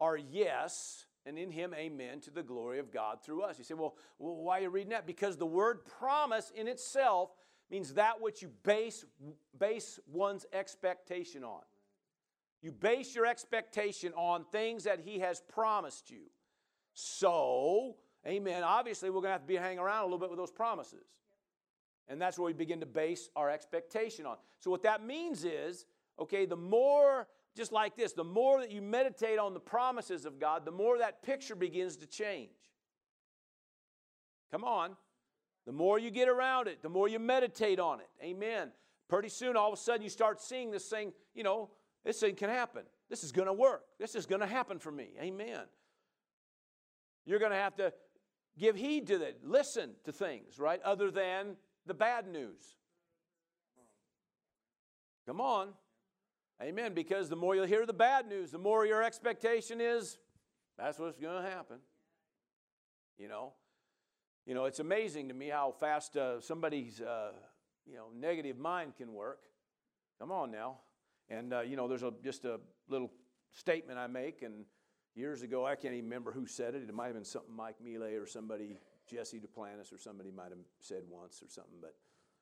are 0.00 0.16
yes, 0.16 1.04
and 1.24 1.38
in 1.38 1.50
Him, 1.50 1.72
amen, 1.74 2.20
to 2.22 2.30
the 2.30 2.42
glory 2.42 2.78
of 2.78 2.90
God 2.90 3.22
through 3.22 3.42
us. 3.42 3.58
You 3.58 3.64
say, 3.64 3.74
well, 3.74 3.94
well 4.18 4.34
why 4.34 4.58
are 4.58 4.62
you 4.62 4.70
reading 4.70 4.90
that? 4.90 5.06
Because 5.06 5.36
the 5.36 5.46
word 5.46 5.84
promise 5.84 6.50
in 6.56 6.68
itself 6.68 7.30
means 7.70 7.94
that 7.94 8.20
which 8.20 8.42
you 8.42 8.50
base, 8.64 9.04
base 9.58 10.00
one's 10.10 10.46
expectation 10.52 11.44
on. 11.44 11.60
You 12.64 12.72
base 12.72 13.14
your 13.14 13.26
expectation 13.26 14.14
on 14.14 14.46
things 14.50 14.84
that 14.84 15.00
He 15.04 15.18
has 15.18 15.42
promised 15.42 16.10
you. 16.10 16.30
So, 16.94 17.96
amen, 18.26 18.62
obviously 18.62 19.10
we're 19.10 19.20
going 19.20 19.26
to 19.26 19.32
have 19.32 19.42
to 19.42 19.46
be 19.46 19.56
hanging 19.56 19.80
around 19.80 20.00
a 20.00 20.04
little 20.04 20.18
bit 20.18 20.30
with 20.30 20.38
those 20.38 20.50
promises. 20.50 21.04
And 22.08 22.18
that's 22.18 22.38
where 22.38 22.46
we 22.46 22.54
begin 22.54 22.80
to 22.80 22.86
base 22.86 23.28
our 23.36 23.50
expectation 23.50 24.24
on. 24.24 24.38
So, 24.60 24.70
what 24.70 24.82
that 24.84 25.04
means 25.04 25.44
is, 25.44 25.84
okay, 26.18 26.46
the 26.46 26.56
more 26.56 27.28
just 27.54 27.70
like 27.70 27.96
this 27.96 28.14
the 28.14 28.24
more 28.24 28.60
that 28.60 28.72
you 28.72 28.80
meditate 28.80 29.38
on 29.38 29.52
the 29.52 29.60
promises 29.60 30.24
of 30.24 30.40
God, 30.40 30.64
the 30.64 30.72
more 30.72 30.96
that 30.98 31.22
picture 31.22 31.54
begins 31.54 31.96
to 31.98 32.06
change. 32.06 32.48
Come 34.50 34.64
on. 34.64 34.96
The 35.66 35.72
more 35.72 35.98
you 35.98 36.10
get 36.10 36.30
around 36.30 36.68
it, 36.68 36.82
the 36.82 36.88
more 36.88 37.08
you 37.08 37.18
meditate 37.18 37.78
on 37.78 38.00
it. 38.00 38.08
Amen. 38.22 38.70
Pretty 39.08 39.28
soon, 39.28 39.54
all 39.54 39.70
of 39.70 39.78
a 39.78 39.80
sudden, 39.82 40.00
you 40.00 40.08
start 40.08 40.40
seeing 40.40 40.70
this 40.70 40.88
thing, 40.88 41.12
you 41.34 41.42
know, 41.42 41.68
this 42.04 42.20
thing 42.20 42.34
can 42.34 42.50
happen. 42.50 42.82
This 43.08 43.24
is 43.24 43.32
going 43.32 43.46
to 43.46 43.52
work. 43.52 43.84
This 43.98 44.14
is 44.14 44.26
going 44.26 44.40
to 44.40 44.46
happen 44.46 44.78
for 44.78 44.90
me. 44.90 45.08
Amen. 45.20 45.62
You're 47.24 47.38
going 47.38 47.52
to 47.52 47.58
have 47.58 47.76
to 47.76 47.92
give 48.58 48.76
heed 48.76 49.06
to 49.08 49.18
that, 49.18 49.38
listen 49.42 49.92
to 50.04 50.12
things, 50.12 50.58
right, 50.58 50.80
other 50.82 51.10
than 51.10 51.56
the 51.86 51.94
bad 51.94 52.26
news. 52.26 52.76
Come 55.26 55.40
on. 55.40 55.68
Amen. 56.62 56.94
Because 56.94 57.28
the 57.28 57.36
more 57.36 57.56
you 57.56 57.62
hear 57.62 57.86
the 57.86 57.92
bad 57.92 58.28
news, 58.28 58.50
the 58.50 58.58
more 58.58 58.86
your 58.86 59.02
expectation 59.02 59.80
is 59.80 60.18
that's 60.78 60.98
what's 60.98 61.18
going 61.18 61.42
to 61.42 61.48
happen. 61.48 61.78
You 63.18 63.28
know, 63.28 63.52
you 64.46 64.54
know, 64.54 64.64
it's 64.64 64.80
amazing 64.80 65.28
to 65.28 65.34
me 65.34 65.48
how 65.48 65.74
fast 65.78 66.16
uh, 66.16 66.40
somebody's 66.40 67.00
uh, 67.00 67.32
you 67.86 67.94
know 67.96 68.06
negative 68.14 68.58
mind 68.58 68.96
can 68.96 69.12
work. 69.12 69.42
Come 70.18 70.32
on 70.32 70.50
now, 70.50 70.78
and 71.28 71.52
uh, 71.52 71.60
you 71.60 71.76
know, 71.76 71.88
there's 71.88 72.02
a 72.02 72.12
just 72.22 72.44
a 72.44 72.60
little 72.88 73.10
statement 73.52 73.98
I 73.98 74.06
make, 74.06 74.42
and 74.42 74.64
years 75.14 75.42
ago 75.42 75.66
I 75.66 75.74
can't 75.74 75.94
even 75.94 76.06
remember 76.06 76.32
who 76.32 76.46
said 76.46 76.74
it. 76.74 76.82
It 76.82 76.94
might 76.94 77.06
have 77.06 77.14
been 77.14 77.24
something 77.24 77.54
Mike 77.54 77.80
Mealy 77.82 78.14
or 78.14 78.26
somebody, 78.26 78.76
Jesse 79.08 79.40
Duplantis 79.40 79.92
or 79.92 79.98
somebody 79.98 80.30
might 80.30 80.50
have 80.50 80.58
said 80.80 81.02
once 81.08 81.42
or 81.42 81.48
something, 81.48 81.78
but 81.80 81.94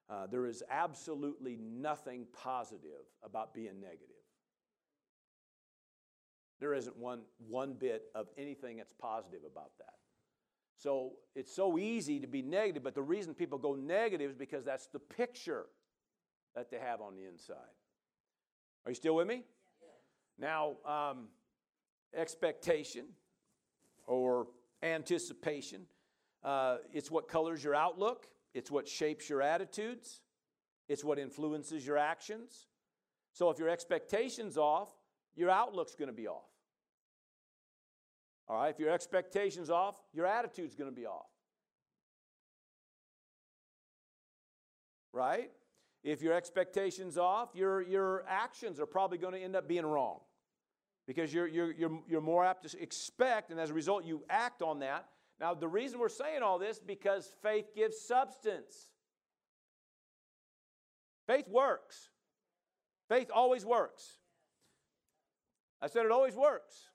uh, 0.09 0.27
there 0.27 0.47
is 0.47 0.63
absolutely 0.71 1.57
nothing 1.57 2.27
positive 2.33 3.07
about 3.23 3.55
being 3.55 3.81
negative. 3.81 4.09
There 6.61 6.75
isn't 6.75 6.97
one, 6.97 7.23
one 7.49 7.75
bit 7.75 8.05
of 8.15 8.29
anything 8.39 8.77
that's 8.77 8.93
positive 8.93 9.41
about 9.45 9.73
that. 9.79 9.95
So 10.77 11.15
it's 11.35 11.55
so 11.55 11.79
easy 11.79 12.21
to 12.21 12.27
be 12.27 12.43
negative, 12.43 12.83
but 12.83 12.95
the 12.95 13.03
reason 13.03 13.35
people 13.35 13.59
go 13.59 13.75
negative 13.75 14.31
is 14.31 14.37
because 14.37 14.65
that's 14.65 14.87
the 14.87 14.99
picture 14.99 15.67
that 16.55 16.71
they 16.71 16.79
have 16.79 17.01
on 17.01 17.15
the 17.17 17.25
inside. 17.25 17.57
Are 18.85 18.91
you 18.91 18.95
still 18.95 19.15
with 19.15 19.27
me? 19.27 19.45
Now, 20.39 20.77
um, 20.85 21.29
expectation 22.15 23.07
or 24.07 24.49
anticipation, 24.83 25.83
uh, 26.43 26.79
it's 26.93 27.11
what 27.11 27.29
colors 27.29 27.63
your 27.63 27.75
outlook. 27.75 28.27
It's 28.55 28.71
what 28.71 28.87
shapes 28.87 29.31
your 29.31 29.41
attitudes, 29.41 30.21
it's 30.89 31.03
what 31.03 31.19
influences 31.19 31.87
your 31.87 31.97
actions. 31.97 32.67
So 33.33 33.49
if 33.49 33.59
your 33.59 33.71
expectation's 33.71 34.59
off, 34.59 34.91
your 35.35 35.49
outlook's 35.49 35.95
going 35.95 36.11
to 36.11 36.15
be 36.15 36.29
off. 36.29 36.51
All 38.49 38.57
right, 38.57 38.69
if 38.69 38.79
your 38.79 38.91
expectation's 38.91 39.71
off, 39.71 40.03
your 40.13 40.27
attitude's 40.27 40.75
going 40.75 40.91
to 40.91 40.95
be 40.95 41.07
off. 41.07 41.31
Right? 45.15 45.51
If 46.03 46.21
your 46.21 46.35
expectation's 46.35 47.17
off, 47.17 47.51
your, 47.55 47.81
your 47.81 48.25
actions 48.29 48.81
are 48.81 48.87
probably 48.87 49.19
going 49.19 49.35
to 49.35 49.41
end 49.41 49.55
up 49.55 49.69
being 49.69 49.87
wrong 49.87 50.19
because 51.07 51.33
you're, 51.33 51.47
you're, 51.47 51.73
you're, 51.73 52.01
you're 52.09 52.21
more 52.21 52.45
apt 52.45 52.69
to 52.69 52.83
expect, 52.83 53.51
and 53.51 53.61
as 53.61 53.71
a 53.71 53.75
result, 53.75 54.05
you 54.05 54.23
act 54.29 54.63
on 54.63 54.81
that. 54.81 55.07
Now, 55.41 55.55
the 55.55 55.69
reason 55.69 55.99
we're 55.99 56.09
saying 56.09 56.43
all 56.43 56.59
this 56.59 56.79
because 56.79 57.29
faith 57.43 57.75
gives 57.75 58.01
substance. 58.01 58.89
Faith 61.27 61.49
works. 61.49 62.11
Faith 63.09 63.31
always 63.35 63.65
works. 63.65 64.19
I 65.81 65.89
said 65.89 66.05
it 66.07 66.13
always 66.13 66.35
works. 66.35 66.89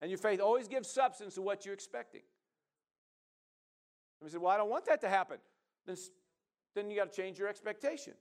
And 0.00 0.10
your 0.10 0.18
faith 0.18 0.40
always 0.40 0.68
gives 0.68 0.88
substance 0.88 1.34
to 1.34 1.42
what 1.42 1.64
you're 1.64 1.74
expecting. 1.74 2.22
And 4.20 4.26
we 4.26 4.30
said, 4.30 4.40
Well, 4.40 4.52
I 4.52 4.56
don't 4.56 4.70
want 4.70 4.86
that 4.86 5.00
to 5.02 5.08
happen. 5.08 5.38
Then, 5.86 5.96
then 6.74 6.90
you 6.90 6.96
got 6.96 7.12
to 7.12 7.22
change 7.22 7.38
your 7.38 7.48
expectation. 7.48 8.14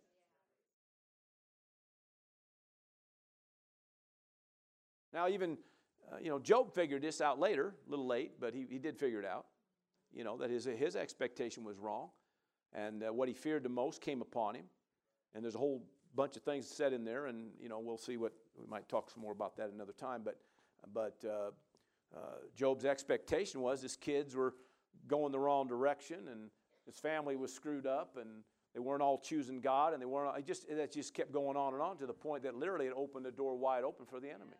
Now, 5.13 5.27
even, 5.27 5.57
uh, 6.11 6.17
you 6.21 6.29
know, 6.29 6.39
Job 6.39 6.73
figured 6.73 7.01
this 7.01 7.19
out 7.19 7.39
later, 7.39 7.73
a 7.87 7.89
little 7.89 8.07
late, 8.07 8.33
but 8.39 8.53
he, 8.53 8.65
he 8.69 8.77
did 8.77 8.97
figure 8.97 9.19
it 9.19 9.25
out. 9.25 9.45
You 10.13 10.23
know, 10.23 10.37
that 10.37 10.49
his, 10.49 10.65
his 10.65 10.95
expectation 10.95 11.63
was 11.63 11.77
wrong. 11.77 12.09
And 12.73 13.03
uh, 13.03 13.13
what 13.13 13.27
he 13.27 13.33
feared 13.33 13.63
the 13.63 13.69
most 13.69 14.01
came 14.01 14.21
upon 14.21 14.55
him. 14.55 14.65
And 15.33 15.43
there's 15.43 15.55
a 15.55 15.59
whole 15.59 15.83
bunch 16.15 16.35
of 16.35 16.43
things 16.43 16.67
said 16.67 16.93
in 16.93 17.03
there, 17.05 17.27
and, 17.27 17.49
you 17.61 17.69
know, 17.69 17.79
we'll 17.79 17.97
see 17.97 18.17
what, 18.17 18.33
we 18.59 18.67
might 18.67 18.87
talk 18.89 19.09
some 19.09 19.21
more 19.21 19.31
about 19.31 19.57
that 19.57 19.69
another 19.71 19.93
time. 19.93 20.21
But, 20.23 20.37
but 20.93 21.23
uh, 21.25 21.51
uh, 22.15 22.19
Job's 22.55 22.85
expectation 22.85 23.61
was 23.61 23.81
his 23.81 23.95
kids 23.95 24.35
were 24.35 24.53
going 25.07 25.31
the 25.31 25.39
wrong 25.39 25.67
direction, 25.67 26.27
and 26.31 26.49
his 26.89 26.99
family 26.99 27.35
was 27.35 27.53
screwed 27.53 27.85
up, 27.85 28.17
and 28.19 28.43
they 28.73 28.79
weren't 28.79 29.01
all 29.01 29.19
choosing 29.19 29.61
God, 29.61 29.93
and 29.93 30.01
they 30.01 30.05
weren't. 30.05 30.29
all, 30.29 30.35
It 30.35 30.45
just 30.45 30.67
that 30.69 30.91
just 30.91 31.13
kept 31.13 31.31
going 31.31 31.55
on 31.57 31.73
and 31.73 31.81
on 31.81 31.97
to 31.97 32.05
the 32.05 32.13
point 32.13 32.43
that 32.43 32.55
literally 32.55 32.87
it 32.87 32.93
opened 32.95 33.25
the 33.25 33.31
door 33.31 33.55
wide 33.55 33.83
open 33.83 34.05
for 34.05 34.19
the 34.19 34.29
enemy 34.29 34.57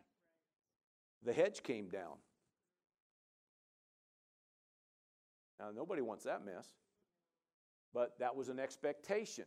the 1.22 1.32
hedge 1.32 1.62
came 1.62 1.88
down. 1.88 2.16
Now, 5.58 5.70
nobody 5.74 6.00
wants 6.00 6.24
that 6.24 6.44
mess, 6.44 6.66
but 7.92 8.18
that 8.18 8.34
was 8.34 8.48
an 8.48 8.58
expectation. 8.58 9.44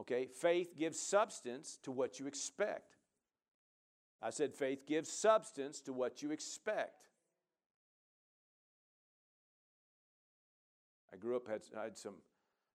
Okay, 0.00 0.26
faith 0.26 0.76
gives 0.76 0.98
substance 0.98 1.78
to 1.82 1.92
what 1.92 2.18
you 2.18 2.26
expect. 2.26 2.96
I 4.22 4.30
said 4.30 4.54
faith 4.54 4.86
gives 4.86 5.12
substance 5.12 5.80
to 5.82 5.92
what 5.92 6.22
you 6.22 6.30
expect. 6.30 7.08
Grew 11.24 11.36
up, 11.36 11.48
had, 11.48 11.62
I 11.78 11.84
had 11.84 11.96
some 11.96 12.16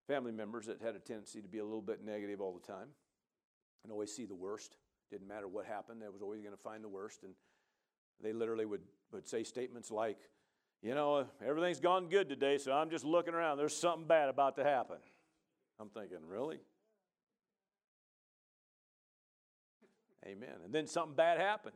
family 0.07 0.31
members 0.31 0.65
that 0.65 0.81
had 0.81 0.95
a 0.95 0.99
tendency 0.99 1.39
to 1.39 1.47
be 1.47 1.59
a 1.59 1.63
little 1.63 1.83
bit 1.83 2.03
negative 2.03 2.41
all 2.41 2.51
the 2.51 2.65
time 2.65 2.87
and 3.83 3.93
always 3.93 4.11
see 4.11 4.25
the 4.25 4.35
worst. 4.35 4.75
Didn't 5.11 5.27
matter 5.27 5.47
what 5.47 5.65
happened, 5.65 6.01
they 6.01 6.07
was 6.09 6.23
always 6.23 6.41
going 6.41 6.55
to 6.55 6.61
find 6.61 6.83
the 6.83 6.89
worst. 6.89 7.23
And 7.23 7.33
they 8.21 8.33
literally 8.33 8.65
would, 8.65 8.81
would 9.11 9.27
say 9.27 9.43
statements 9.43 9.91
like, 9.91 10.17
you 10.81 10.95
know, 10.95 11.27
everything's 11.45 11.79
gone 11.79 12.09
good 12.09 12.27
today, 12.27 12.57
so 12.57 12.71
I'm 12.71 12.89
just 12.89 13.05
looking 13.05 13.33
around. 13.33 13.57
There's 13.57 13.75
something 13.75 14.07
bad 14.07 14.29
about 14.29 14.55
to 14.55 14.63
happen. 14.63 14.97
I'm 15.79 15.89
thinking, 15.89 16.17
really? 16.27 16.59
Amen. 20.25 20.55
And 20.65 20.73
then 20.73 20.87
something 20.87 21.15
bad 21.15 21.39
happens. 21.39 21.75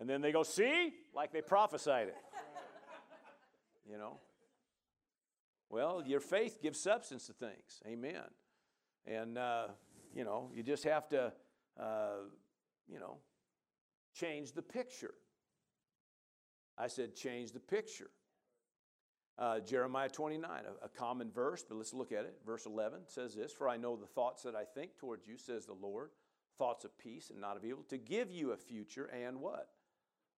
And 0.00 0.08
then 0.08 0.22
they 0.22 0.32
go, 0.32 0.42
see? 0.42 0.92
Like 1.14 1.32
they 1.32 1.42
prophesied 1.42 2.08
it. 2.08 2.16
You 3.90 3.98
know? 3.98 4.18
Well, 5.74 6.04
your 6.06 6.20
faith 6.20 6.62
gives 6.62 6.78
substance 6.78 7.26
to 7.26 7.32
things. 7.32 7.82
Amen. 7.84 8.22
And, 9.06 9.36
uh, 9.36 9.66
you 10.14 10.22
know, 10.22 10.48
you 10.54 10.62
just 10.62 10.84
have 10.84 11.08
to, 11.08 11.32
uh, 11.76 12.28
you 12.86 13.00
know, 13.00 13.16
change 14.14 14.52
the 14.52 14.62
picture. 14.62 15.14
I 16.78 16.86
said, 16.86 17.16
change 17.16 17.50
the 17.50 17.58
picture. 17.58 18.10
Uh, 19.36 19.58
Jeremiah 19.58 20.08
29, 20.08 20.48
a, 20.48 20.84
a, 20.84 20.88
common 20.88 21.32
verse, 21.32 21.64
but 21.68 21.76
let's 21.76 21.92
look 21.92 22.12
at 22.12 22.24
it. 22.24 22.36
Verse 22.46 22.66
11 22.66 23.00
says 23.08 23.34
this 23.34 23.52
For 23.52 23.68
I 23.68 23.76
know 23.76 23.96
the 23.96 24.06
thoughts 24.06 24.44
that 24.44 24.54
I 24.54 24.62
think 24.62 24.96
towards 24.96 25.26
you, 25.26 25.36
says 25.36 25.66
the 25.66 25.72
Lord, 25.72 26.10
thoughts 26.56 26.84
of 26.84 26.96
peace 26.98 27.30
and 27.30 27.40
not 27.40 27.56
of 27.56 27.64
evil, 27.64 27.82
to 27.88 27.98
give 27.98 28.30
you 28.30 28.52
a 28.52 28.56
future 28.56 29.06
and 29.06 29.40
what? 29.40 29.70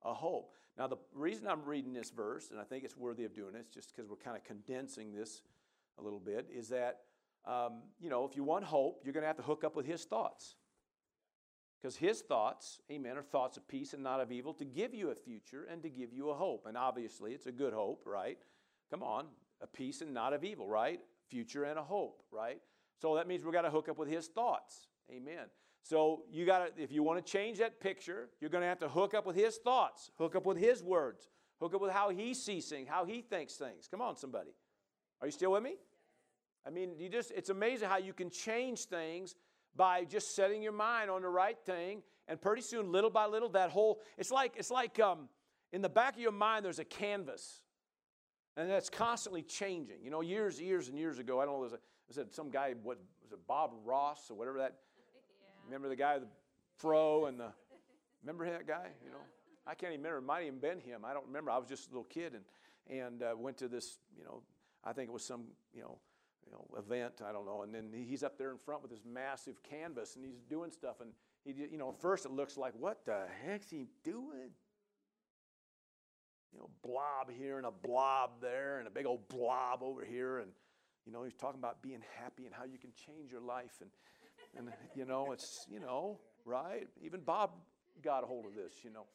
A 0.03 0.14
hope. 0.14 0.55
Now, 0.79 0.87
the 0.87 0.99
reason 1.15 1.47
I'm 1.47 1.65
reading 1.65 1.93
this 1.93 2.11
verse, 2.11 2.51
and 2.51 2.61
I 2.61 2.65
think 2.65 2.85
it's 2.85 2.97
worthy 2.97 3.25
of 3.25 3.35
doing 3.35 3.55
it, 3.55 3.73
just 3.73 3.95
because 3.95 4.11
we're 4.11 4.17
kind 4.17 4.37
of 4.37 4.45
condensing 4.45 5.12
this 5.12 5.43
a 5.99 6.03
little 6.03 6.21
bit, 6.21 6.49
is 6.55 6.69
that, 6.69 7.01
um, 7.47 7.83
you 7.99 8.11
know, 8.11 8.25
if 8.25 8.37
you 8.37 8.45
want 8.45 8.65
hope, 8.65 9.01
you're 9.05 9.15
going 9.15 9.23
to 9.23 9.29
have 9.29 9.39
to 9.39 9.43
hook 9.43 9.65
up 9.65 9.75
with 9.75 9.87
his 9.87 10.05
thoughts. 10.05 10.57
Because 11.81 11.97
his 11.97 12.21
thoughts, 12.21 12.81
amen, 12.91 13.17
are 13.17 13.23
thoughts 13.23 13.57
of 13.57 13.67
peace 13.69 13.95
and 13.95 14.03
not 14.03 14.21
of 14.21 14.33
evil 14.33 14.53
to 14.55 14.65
give 14.65 14.93
you 14.93 15.11
a 15.11 15.15
future 15.15 15.67
and 15.71 15.83
to 15.83 15.89
give 15.89 16.12
you 16.12 16.31
a 16.31 16.35
hope. 16.35 16.67
And 16.67 16.77
obviously, 16.77 17.33
it's 17.33 17.47
a 17.47 17.53
good 17.53 17.73
hope, 17.73 18.03
right? 18.05 18.39
Come 18.91 19.03
on, 19.03 19.27
a 19.62 19.67
peace 19.67 20.01
and 20.01 20.12
not 20.12 20.33
of 20.33 20.45
evil, 20.45 20.69
right? 20.69 21.01
Future 21.29 21.65
and 21.65 21.79
a 21.79 21.83
hope, 21.83 22.23
right? 22.31 22.61
So 23.01 23.15
that 23.17 23.29
means 23.29 23.45
we've 23.45 23.53
got 23.53 23.62
to 23.62 23.71
hook 23.71 23.89
up 23.89 23.99
with 23.99 24.09
his 24.09 24.27
thoughts. 24.27 24.89
Amen. 25.11 25.47
So 25.88 26.22
you 26.33 26.44
got 26.46 26.77
to, 26.77 26.83
if 26.83 26.90
you 26.90 27.05
want 27.05 27.25
to 27.25 27.33
change 27.33 27.59
that 27.59 27.81
picture, 27.81 28.29
you're 28.40 28.51
going 28.51 28.62
to 28.62 28.68
have 28.68 28.81
to 28.81 28.88
hook 28.88 29.14
up 29.14 29.25
with 29.25 29.37
his 29.37 29.59
thoughts, 29.59 30.11
hook 30.18 30.35
up 30.35 30.44
with 30.44 30.59
his 30.59 30.83
words, 30.83 31.29
hook 31.61 31.75
up 31.75 31.81
with 31.81 31.92
how 31.92 32.09
he 32.11 32.35
sees 32.35 32.68
things, 32.68 32.88
how 32.88 33.05
he 33.05 33.20
thinks 33.20 33.55
things. 33.55 33.87
Come 33.88 34.03
on, 34.03 34.16
somebody. 34.16 34.51
Are 35.20 35.29
you 35.29 35.31
still 35.31 35.53
with 35.53 35.62
me? 35.62 35.77
I 36.66 36.70
mean, 36.70 36.94
you 36.99 37.09
just, 37.09 37.31
it's 37.31 37.51
amazing 37.51 37.88
how 37.88 37.99
you 37.99 38.12
can 38.12 38.31
change 38.31 38.87
things 38.87 39.37
by 39.77 40.05
just 40.05 40.35
setting 40.35 40.61
your 40.61 40.72
mind 40.72 41.09
on 41.09 41.22
the 41.22 41.29
right 41.29 41.57
thing 41.64 42.03
and 42.27 42.40
pretty 42.40 42.62
soon 42.62 42.90
little 42.90 43.11
by 43.11 43.27
little 43.27 43.51
that 43.51 43.70
whole 43.70 44.01
it's 44.18 44.33
like 44.33 44.55
it's 44.57 44.70
like 44.70 44.99
um, 44.99 45.29
in 45.72 45.83
the 45.83 45.88
back 45.88 46.14
of 46.14 46.20
your 46.20 46.33
mind 46.33 46.64
there's 46.64 46.79
a 46.79 46.85
canvas 46.85 47.62
and 48.57 48.68
that's 48.68 48.88
constantly 48.88 49.42
changing 49.42 49.99
you 50.03 50.11
know 50.11 50.22
years 50.22 50.61
years 50.61 50.88
and 50.88 50.99
years 50.99 51.18
ago 51.18 51.40
i 51.40 51.44
don't 51.44 51.55
know 51.55 51.68
there's 51.68 51.75
a, 51.75 51.79
said 52.12 52.35
some 52.35 52.51
guy 52.51 52.75
what 52.83 52.99
was 53.22 53.33
it 53.33 53.38
bob 53.46 53.70
ross 53.85 54.31
or 54.31 54.35
whatever 54.35 54.59
that. 54.59 54.77
Remember 55.67 55.89
the 55.89 55.97
guy 55.97 56.19
the 56.19 56.27
fro 56.79 57.27
and 57.27 57.39
the 57.39 57.53
remember 58.23 58.49
that 58.51 58.67
guy 58.67 58.89
you 59.05 59.11
know 59.11 59.19
i 59.67 59.75
can't 59.75 59.93
even 59.93 60.03
remember 60.03 60.19
it 60.19 60.27
might 60.27 60.47
even 60.47 60.59
been 60.59 60.81
him 60.81 61.05
i 61.05 61.13
don't 61.13 61.27
remember 61.27 61.51
i 61.51 61.59
was 61.59 61.69
just 61.69 61.89
a 61.89 61.91
little 61.91 62.05
kid 62.05 62.35
and 62.35 62.45
and 62.89 63.23
uh, 63.23 63.35
went 63.37 63.57
to 63.57 63.69
this 63.69 63.99
you 64.17 64.25
know 64.25 64.43
i 64.85 64.93
think 64.93 65.09
it 65.09 65.13
was 65.13 65.25
some 65.25 65.45
you 65.75 65.83
know 65.83 65.99
you 66.47 66.53
know, 66.53 66.79
event, 66.79 67.21
I 67.27 67.33
don't 67.33 67.45
know. 67.45 67.63
And 67.63 67.75
then 67.75 67.91
he's 67.93 68.23
up 68.23 68.39
there 68.39 68.51
in 68.51 68.59
front 68.59 68.83
with 68.83 68.91
this 68.91 69.03
massive 69.05 69.63
canvas 69.63 70.17
and 70.17 70.25
he's 70.25 70.41
doing 70.49 70.71
stuff. 70.71 71.01
And 71.01 71.11
he, 71.45 71.53
you 71.71 71.79
know, 71.79 71.93
first 71.93 72.25
it 72.25 72.33
looks 72.33 72.57
like, 72.57 72.73
what 72.79 73.05
the 73.05 73.25
heck's 73.45 73.69
he 73.69 73.87
doing? 74.05 74.51
You 76.53 76.61
know, 76.61 76.71
blob 76.83 77.31
here 77.37 77.59
and 77.59 77.67
a 77.67 77.71
blob 77.71 78.41
there 78.41 78.79
and 78.79 78.87
a 78.87 78.91
big 78.91 79.07
old 79.07 79.29
blob 79.29 79.81
over 79.83 80.05
here. 80.05 80.39
And, 80.39 80.51
you 81.05 81.13
know, 81.13 81.25
he's 81.25 81.35
talking 81.35 81.59
about 81.59 81.83
being 81.83 82.03
happy 82.21 82.47
and 82.47 82.55
how 82.55 82.65
you 82.65 82.79
can 82.79 82.91
change 83.07 83.33
your 83.33 83.41
life. 83.43 83.79
And, 83.81 83.91
and 84.57 84.71
you 84.95 85.05
know, 85.05 85.33
it's, 85.33 85.66
you 85.71 85.81
know, 85.81 86.19
right? 86.45 86.87
Even 87.03 87.21
Bob 87.21 87.51
got 88.03 88.25
a 88.25 88.27
hold 88.27 88.47
of 88.47 88.55
this, 88.55 88.73
you 88.83 88.90
know. 88.90 89.07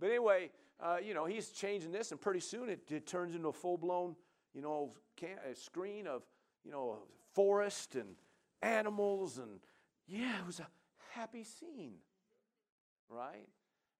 But 0.00 0.10
anyway, 0.10 0.50
uh, 0.80 0.96
you 1.02 1.14
know, 1.14 1.24
he's 1.24 1.50
changing 1.50 1.92
this, 1.92 2.10
and 2.10 2.20
pretty 2.20 2.40
soon 2.40 2.68
it, 2.68 2.90
it 2.90 3.06
turns 3.06 3.34
into 3.34 3.48
a 3.48 3.52
full 3.52 3.78
blown, 3.78 4.16
you 4.54 4.62
know, 4.62 4.92
can, 5.16 5.36
screen 5.54 6.06
of 6.06 6.22
you 6.64 6.70
know, 6.70 6.98
forest 7.34 7.94
and 7.94 8.08
animals, 8.62 9.38
and 9.38 9.60
yeah, 10.06 10.38
it 10.40 10.46
was 10.46 10.60
a 10.60 10.66
happy 11.12 11.44
scene, 11.44 11.94
right? 13.08 13.46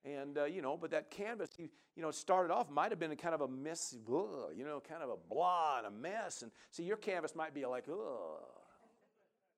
And, 0.04 0.37
uh, 0.37 0.44
you 0.44 0.61
know, 0.61 0.76
but 0.76 0.90
that 0.90 1.11
canvas, 1.11 1.50
you, 1.57 1.68
you 1.96 2.02
know, 2.02 2.11
started 2.11 2.52
off, 2.52 2.70
might 2.70 2.90
have 2.90 2.98
been 2.98 3.14
kind 3.16 3.35
of 3.35 3.40
a 3.40 3.48
messy, 3.48 3.98
ugh, 4.07 4.50
you 4.54 4.64
know, 4.64 4.83
kind 4.87 5.02
of 5.02 5.11
a 5.11 5.16
blah 5.30 5.78
and 5.78 5.87
a 5.87 5.90
mess. 5.90 6.42
And 6.42 6.50
see, 6.70 6.83
your 6.83 6.96
canvas 6.98 7.35
might 7.35 7.54
be 7.54 7.64
like, 7.64 7.85
ugh, 7.88 8.42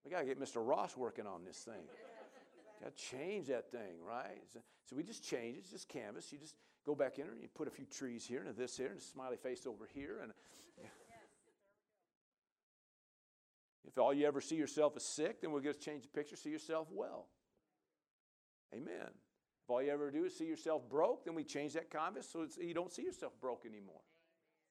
we 0.07 0.13
got 0.13 0.21
to 0.21 0.25
get 0.25 0.41
Mr. 0.41 0.67
Ross 0.67 0.97
working 0.97 1.27
on 1.27 1.45
this 1.45 1.59
thing. 1.59 1.75
got 2.83 2.97
to 2.97 3.03
change 3.03 3.49
that 3.49 3.71
thing, 3.71 3.99
right? 4.09 4.41
So, 4.89 4.97
we 4.97 5.03
just 5.03 5.23
change 5.23 5.57
it. 5.57 5.61
It's 5.61 5.71
just 5.71 5.89
canvas. 5.89 6.33
You 6.33 6.39
just 6.39 6.55
go 6.87 6.95
back 6.95 7.19
in 7.19 7.25
there 7.25 7.33
and 7.33 7.43
you 7.43 7.49
put 7.55 7.67
a 7.67 7.73
few 7.73 7.87
trees 7.87 8.25
here 8.25 8.45
and 8.47 8.57
this 8.57 8.77
here 8.77 8.89
and 8.89 8.99
a 8.99 9.03
smiley 9.03 9.37
face 9.37 9.67
over 9.67 9.89
here. 9.93 10.21
And 10.23 10.33
If 13.87 13.99
all 13.99 14.13
you 14.13 14.27
ever 14.27 14.41
see 14.41 14.57
yourself 14.57 14.95
as 14.97 15.05
sick, 15.05 15.41
then 15.41 15.53
we'll 15.53 15.63
just 15.63 15.81
change 15.81 16.03
the 16.03 16.09
picture, 16.09 16.37
see 16.37 16.51
yourself 16.51 16.89
well. 16.91 17.29
Amen. 18.75 19.09
If 19.65 19.71
all 19.71 19.83
you 19.83 19.91
ever 19.91 20.11
do 20.11 20.25
is 20.25 20.37
see 20.37 20.45
yourself 20.45 20.89
broke, 20.89 21.25
then 21.25 21.35
we 21.35 21.45
change 21.45 21.73
that 21.75 21.91
canvas 21.91 22.29
so 22.29 22.47
you 22.61 22.75
don't 22.75 22.93
see 22.93 23.03
yourself 23.03 23.33
broke 23.41 23.65
anymore. 23.65 24.03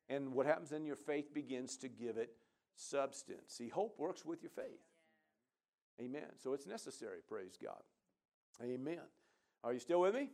And 0.10 0.34
what 0.34 0.46
happens 0.46 0.70
then? 0.70 0.86
Your 0.86 0.96
faith 0.96 1.34
begins 1.34 1.78
to 1.78 1.88
give 1.88 2.18
it 2.18 2.36
substance. 2.76 3.46
See, 3.48 3.70
hope 3.70 3.98
works 3.98 4.24
with 4.26 4.44
your 4.44 4.52
faith. 4.52 4.80
Amen. 6.02 6.24
So 6.42 6.54
it's 6.54 6.68
necessary, 6.68 7.20
praise 7.28 7.58
God. 7.62 7.82
Amen. 8.62 9.00
Are 9.64 9.74
you 9.74 9.80
still 9.80 10.02
with 10.02 10.14
me? 10.14 10.30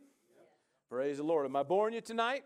Praise 0.88 1.16
the 1.16 1.22
Lord. 1.22 1.46
Am 1.46 1.56
I 1.56 1.62
boring 1.62 1.94
you 1.94 2.00
tonight? 2.00 2.44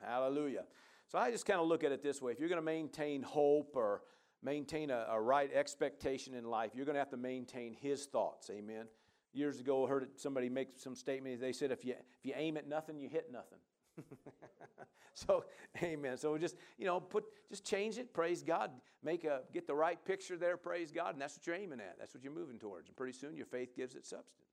Hallelujah. 0.00 0.64
So 1.08 1.18
I 1.18 1.30
just 1.30 1.46
kind 1.46 1.60
of 1.60 1.66
look 1.66 1.84
at 1.84 1.92
it 1.92 2.02
this 2.02 2.22
way. 2.22 2.32
If 2.32 2.38
you're 2.38 2.48
going 2.48 2.60
to 2.60 2.64
maintain 2.64 3.22
hope 3.22 3.72
or 3.74 4.02
maintain 4.42 4.90
a, 4.90 5.06
a, 5.10 5.20
right 5.20 5.50
expectation 5.52 6.34
in 6.34 6.44
life, 6.44 6.72
you're 6.74 6.84
going 6.84 6.94
to 6.94 7.00
have 7.00 7.10
to 7.10 7.16
maintain 7.16 7.74
His 7.74 8.06
thoughts. 8.06 8.50
Amen. 8.50 8.86
Years 9.32 9.58
ago, 9.58 9.84
I 9.84 9.88
heard 9.88 10.08
somebody 10.16 10.48
make 10.48 10.68
some 10.76 10.94
statement. 10.94 11.40
They 11.40 11.52
said, 11.52 11.72
if 11.72 11.84
you, 11.84 11.92
if 11.92 12.24
you 12.24 12.34
aim 12.36 12.56
at 12.56 12.68
nothing, 12.68 12.98
you 12.98 13.08
hit 13.08 13.32
nothing. 13.32 13.58
so, 15.14 15.44
amen. 15.82 16.16
So 16.16 16.36
just, 16.38 16.56
you 16.78 16.86
know, 16.86 17.00
put, 17.00 17.24
just 17.48 17.64
change 17.64 17.98
it. 17.98 18.12
Praise 18.12 18.42
God. 18.42 18.70
Make 19.02 19.24
a, 19.24 19.40
get 19.52 19.66
the 19.66 19.74
right 19.74 20.02
picture 20.04 20.36
there. 20.36 20.56
Praise 20.56 20.90
God. 20.90 21.14
And 21.14 21.20
that's 21.20 21.36
what 21.36 21.46
you're 21.46 21.56
aiming 21.56 21.80
at. 21.80 21.96
That's 21.98 22.14
what 22.14 22.22
you're 22.22 22.32
moving 22.32 22.58
towards. 22.58 22.88
And 22.88 22.96
pretty 22.96 23.16
soon 23.16 23.36
your 23.36 23.46
faith 23.46 23.76
gives 23.76 23.94
it 23.94 24.04
substance. 24.04 24.48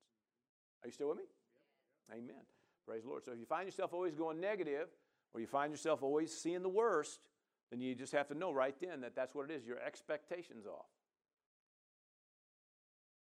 Are 0.83 0.87
you 0.87 0.93
still 0.93 1.09
with 1.09 1.17
me? 1.17 1.23
Amen. 2.11 2.43
Praise 2.85 3.03
the 3.03 3.09
Lord. 3.09 3.23
So 3.23 3.31
if 3.31 3.39
you 3.39 3.45
find 3.45 3.65
yourself 3.65 3.93
always 3.93 4.15
going 4.15 4.39
negative, 4.39 4.87
or 5.33 5.39
you 5.39 5.47
find 5.47 5.71
yourself 5.71 6.03
always 6.03 6.35
seeing 6.35 6.61
the 6.61 6.69
worst, 6.69 7.19
then 7.69 7.79
you 7.79 7.95
just 7.95 8.11
have 8.11 8.27
to 8.27 8.35
know 8.35 8.51
right 8.51 8.75
then 8.81 9.01
that 9.01 9.15
that's 9.15 9.33
what 9.33 9.49
it 9.49 9.53
is. 9.53 9.65
Your 9.65 9.79
expectations 9.79 10.65
off. 10.65 10.87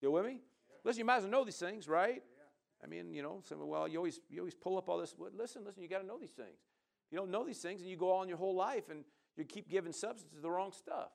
You 0.02 0.12
with 0.12 0.26
me? 0.26 0.40
Listen, 0.84 1.00
you 1.00 1.06
might 1.06 1.18
as 1.18 1.24
well 1.24 1.32
know 1.32 1.44
these 1.46 1.58
things, 1.58 1.88
right? 1.88 2.24
I 2.84 2.88
mean, 2.88 3.14
you 3.14 3.22
know, 3.22 3.42
say, 3.48 3.56
well, 3.58 3.88
you 3.88 3.98
always 3.98 4.20
you 4.30 4.40
always 4.40 4.56
pull 4.56 4.78
up 4.78 4.90
all 4.90 4.98
this. 4.98 5.16
Well, 5.18 5.30
listen, 5.36 5.64
listen, 5.66 5.84
you 5.84 5.90
got 5.90 6.00
to 6.00 6.08
know 6.08 6.18
these 6.18 6.32
things. 6.32 6.58
You 7.12 7.18
don't 7.18 7.30
know 7.30 7.46
these 7.46 7.60
things, 7.60 7.82
and 7.82 7.90
you 7.90 7.98
go 7.98 8.14
on 8.14 8.28
your 8.28 8.38
whole 8.38 8.56
life 8.56 8.90
and 8.90 9.04
you 9.38 9.44
keep 9.44 9.70
giving 9.70 9.92
substance 9.92 10.34
to 10.34 10.42
the 10.42 10.50
wrong 10.50 10.72
stuff. 10.72 11.12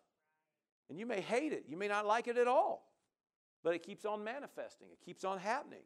And 0.89 0.99
you 0.99 1.07
may 1.07 1.21
hate 1.21 1.53
it. 1.53 1.65
You 1.69 1.77
may 1.77 1.89
not 1.89 2.07
like 2.07 2.29
it 2.29 2.39
at 2.39 2.47
all. 2.47 2.93
But 3.65 3.75
it 3.75 3.83
keeps 3.83 4.05
on 4.05 4.23
manifesting. 4.23 4.89
It 4.93 5.05
keeps 5.05 5.25
on 5.25 5.39
happening. 5.39 5.83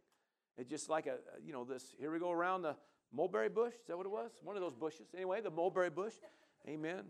It's 0.59 0.69
just 0.69 0.91
like 0.91 1.07
a, 1.07 1.17
you 1.43 1.53
know, 1.53 1.65
this, 1.65 1.95
here 1.99 2.13
we 2.13 2.19
go 2.19 2.31
around 2.31 2.63
the 2.63 2.77
mulberry 3.13 3.49
bush. 3.49 3.73
Is 3.75 3.87
that 3.89 3.97
what 3.97 4.05
it 4.05 4.13
was? 4.13 4.31
One 4.43 4.57
of 4.57 4.63
those 4.63 4.75
bushes. 4.75 5.07
Anyway, 5.15 5.41
the 5.41 5.51
mulberry 5.51 5.91
bush. 5.91 6.15
Amen. 6.69 7.05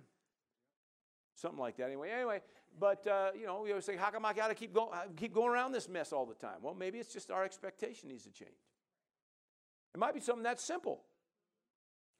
Something 1.41 1.61
like 1.61 1.77
that. 1.79 1.87
Anyway, 1.87 2.11
anyway, 2.11 2.43
but 2.79 3.07
uh, 3.07 3.31
you 3.39 3.47
know, 3.47 3.63
we 3.63 3.71
always 3.71 3.85
say, 3.85 3.97
how 3.97 4.11
come 4.11 4.27
I 4.27 4.35
got 4.35 4.49
to 4.49 4.55
keep 4.55 4.75
going, 4.75 4.91
keep 5.17 5.33
going 5.33 5.51
around 5.51 5.73
this 5.73 5.89
mess 5.89 6.13
all 6.13 6.27
the 6.27 6.35
time? 6.35 6.59
Well, 6.61 6.75
maybe 6.75 6.99
it's 6.99 7.13
just 7.13 7.31
our 7.31 7.45
expectation 7.45 8.11
needs 8.11 8.25
to 8.25 8.31
change. 8.31 8.51
It 9.95 9.99
might 9.99 10.13
be 10.13 10.21
something 10.21 10.43
that 10.45 10.61
simple, 10.61 11.01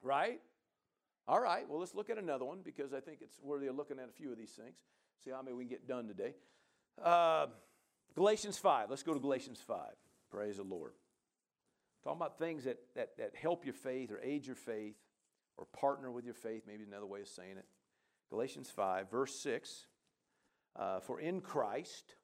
right? 0.03 0.41
All 1.29 1.41
right. 1.41 1.69
Well, 1.69 1.81
let's 1.81 1.95
look 1.95 2.09
at 2.09 2.19
another 2.19 2.47
one 2.47 2.61
because 2.65 2.95
I 2.95 3.01
think 3.01 3.19
it's 3.21 3.39
worthy 3.43 3.67
of 3.67 3.77
looking 3.77 3.99
at 3.99 4.09
a 4.09 4.13
few 4.13 4.33
of 4.33 4.39
these 4.39 4.51
things. 4.51 4.75
See 5.23 5.31
how 5.31 5.43
many 5.43 5.55
we 5.55 5.65
can 5.65 5.71
get 5.71 5.87
done 5.87 6.09
today. 6.09 6.35
Uh, 7.03 7.47
Galatians 8.15 8.57
five. 8.57 8.89
Let's 8.89 9.03
go 9.03 9.13
to 9.13 9.21
Galatians 9.21 9.61
five. 9.67 9.95
Praise 10.31 10.57
the 10.57 10.63
Lord. 10.63 10.93
Talking 12.03 12.17
about 12.17 12.39
things 12.39 12.65
that, 12.65 12.79
that, 12.97 13.19
that 13.19 13.37
help 13.37 13.67
your 13.67 13.75
faith 13.75 14.11
or 14.11 14.19
aid 14.23 14.47
your 14.47 14.57
faith 14.57 14.97
or 15.59 15.67
partner 15.67 16.11
with 16.11 16.25
your 16.25 16.35
faith, 16.35 16.63
maybe 16.67 16.85
another 16.85 17.07
way 17.07 17.21
of 17.21 17.29
saying 17.29 17.59
it. 17.59 17.67
Galatians 18.31 18.71
5, 18.71 19.11
verse 19.11 19.35
6. 19.41 19.87
Uh, 20.77 21.01
for 21.01 21.21
in 21.21 21.41
Christ, 21.41 22.15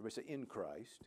everybody 0.00 0.22
say 0.22 0.32
in 0.32 0.46
Christ. 0.46 1.04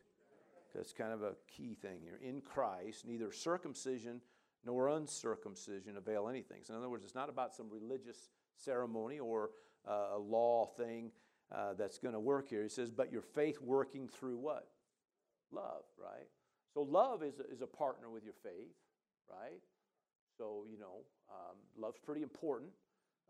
That's 0.74 0.92
kind 0.92 1.12
of 1.12 1.22
a 1.22 1.32
key 1.56 1.74
thing 1.74 1.98
here. 2.02 2.20
In 2.22 2.40
Christ, 2.40 3.06
neither 3.06 3.32
circumcision 3.32 4.20
nor 4.64 4.88
uncircumcision 4.88 5.96
avail 5.96 6.28
anything. 6.28 6.58
So, 6.62 6.74
in 6.74 6.78
other 6.78 6.88
words, 6.88 7.04
it's 7.04 7.14
not 7.14 7.28
about 7.28 7.54
some 7.54 7.68
religious 7.70 8.28
ceremony 8.54 9.18
or 9.18 9.50
uh, 9.88 10.16
a 10.16 10.18
law 10.18 10.66
thing 10.76 11.10
uh, 11.50 11.74
that's 11.74 11.98
going 11.98 12.14
to 12.14 12.20
work 12.20 12.48
here. 12.48 12.62
He 12.62 12.68
says, 12.68 12.90
but 12.90 13.10
your 13.10 13.22
faith 13.22 13.60
working 13.60 14.08
through 14.08 14.36
what? 14.36 14.68
Love, 15.50 15.84
right? 15.98 16.28
So 16.74 16.82
love 16.82 17.22
is 17.22 17.40
a, 17.40 17.50
is 17.50 17.62
a 17.62 17.66
partner 17.66 18.10
with 18.10 18.24
your 18.24 18.34
faith, 18.42 18.76
right? 19.28 19.60
So, 20.36 20.64
you 20.70 20.78
know, 20.78 21.04
um, 21.30 21.56
love's 21.76 21.98
pretty 21.98 22.22
important. 22.22 22.70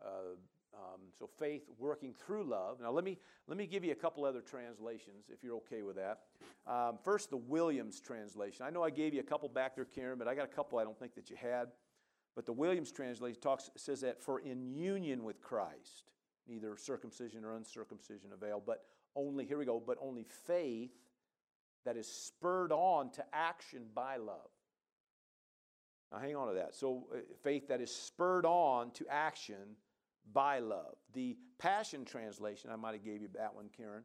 Uh, 0.03 0.35
um, 0.73 1.01
so 1.17 1.27
faith 1.39 1.63
working 1.77 2.13
through 2.13 2.43
love. 2.43 2.79
Now 2.81 2.91
let 2.91 3.03
me 3.03 3.17
let 3.47 3.57
me 3.57 3.65
give 3.65 3.83
you 3.83 3.91
a 3.91 3.95
couple 3.95 4.23
other 4.23 4.41
translations 4.41 5.25
if 5.29 5.43
you're 5.43 5.55
okay 5.57 5.81
with 5.81 5.97
that. 5.97 6.19
Um, 6.67 6.97
first, 7.03 7.31
the 7.31 7.37
Williams 7.37 7.99
translation. 7.99 8.65
I 8.65 8.69
know 8.69 8.83
I 8.83 8.89
gave 8.89 9.13
you 9.13 9.19
a 9.19 9.23
couple 9.23 9.49
back 9.49 9.75
there, 9.75 9.85
Karen, 9.85 10.17
but 10.17 10.27
I 10.27 10.35
got 10.35 10.45
a 10.45 10.55
couple 10.55 10.77
I 10.77 10.83
don't 10.83 10.97
think 10.97 11.15
that 11.15 11.29
you 11.29 11.35
had. 11.35 11.69
But 12.35 12.45
the 12.45 12.53
Williams 12.53 12.91
translation 12.91 13.41
talks 13.41 13.69
says 13.75 14.01
that 14.01 14.21
for 14.21 14.39
in 14.39 14.73
union 14.73 15.23
with 15.23 15.41
Christ, 15.41 16.11
neither 16.47 16.77
circumcision 16.77 17.43
or 17.43 17.55
uncircumcision 17.55 18.31
avail, 18.33 18.61
but 18.65 18.83
only 19.15 19.45
here 19.45 19.57
we 19.57 19.65
go, 19.65 19.81
but 19.85 19.97
only 20.01 20.25
faith 20.45 20.91
that 21.85 21.97
is 21.97 22.07
spurred 22.07 22.71
on 22.71 23.09
to 23.11 23.25
action 23.33 23.85
by 23.93 24.17
love. 24.17 24.49
Now, 26.11 26.19
hang 26.19 26.35
on 26.35 26.47
to 26.47 26.53
that. 26.55 26.75
So, 26.75 27.07
uh, 27.13 27.17
faith 27.43 27.67
that 27.67 27.81
is 27.81 27.93
spurred 27.93 28.45
on 28.45 28.91
to 28.91 29.05
action 29.09 29.75
by 30.33 30.59
love. 30.59 30.95
The 31.13 31.37
Passion 31.57 32.05
Translation, 32.05 32.69
I 32.71 32.75
might 32.75 32.93
have 32.93 33.03
gave 33.03 33.21
you 33.21 33.29
that 33.35 33.53
one, 33.53 33.69
Karen. 33.75 34.03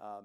Um, 0.00 0.24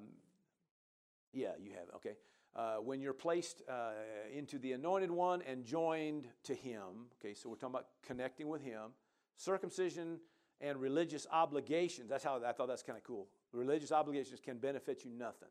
yeah, 1.33 1.51
you 1.59 1.71
have. 1.71 1.93
Okay. 1.95 2.15
Uh, 2.55 2.77
when 2.77 3.01
you're 3.01 3.13
placed 3.13 3.61
uh, 3.69 3.91
into 4.33 4.57
the 4.57 4.71
Anointed 4.71 5.11
One 5.11 5.41
and 5.41 5.65
joined 5.65 6.27
to 6.43 6.53
Him. 6.53 7.09
Okay, 7.19 7.33
so 7.33 7.49
we're 7.49 7.55
talking 7.55 7.75
about 7.75 7.87
connecting 8.05 8.47
with 8.47 8.61
Him. 8.61 8.91
Circumcision 9.35 10.19
and 10.61 10.79
religious 10.79 11.27
obligations. 11.31 12.09
That's 12.09 12.23
how 12.23 12.41
I 12.45 12.53
thought 12.53 12.69
that's 12.69 12.83
kind 12.83 12.97
of 12.97 13.03
cool. 13.03 13.27
Religious 13.51 13.91
obligations 13.91 14.39
can 14.39 14.57
benefit 14.57 15.03
you 15.03 15.11
nothing 15.11 15.49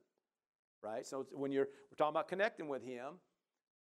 right? 0.84 1.06
So 1.06 1.26
when 1.32 1.50
you're 1.50 1.68
we're 1.90 1.96
talking 1.96 2.12
about 2.12 2.28
connecting 2.28 2.68
with 2.68 2.84
Him, 2.84 3.14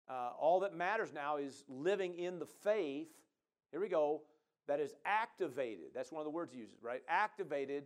uh, 0.09 0.29
all 0.39 0.61
that 0.61 0.73
matters 0.73 1.11
now 1.13 1.37
is 1.37 1.63
living 1.67 2.15
in 2.15 2.39
the 2.39 2.45
faith. 2.45 3.09
Here 3.71 3.81
we 3.81 3.89
go. 3.89 4.21
That 4.67 4.79
is 4.79 4.93
activated. 5.05 5.87
That's 5.93 6.11
one 6.11 6.21
of 6.21 6.25
the 6.25 6.31
words 6.31 6.53
he 6.53 6.59
uses, 6.59 6.81
right? 6.81 7.01
Activated 7.07 7.85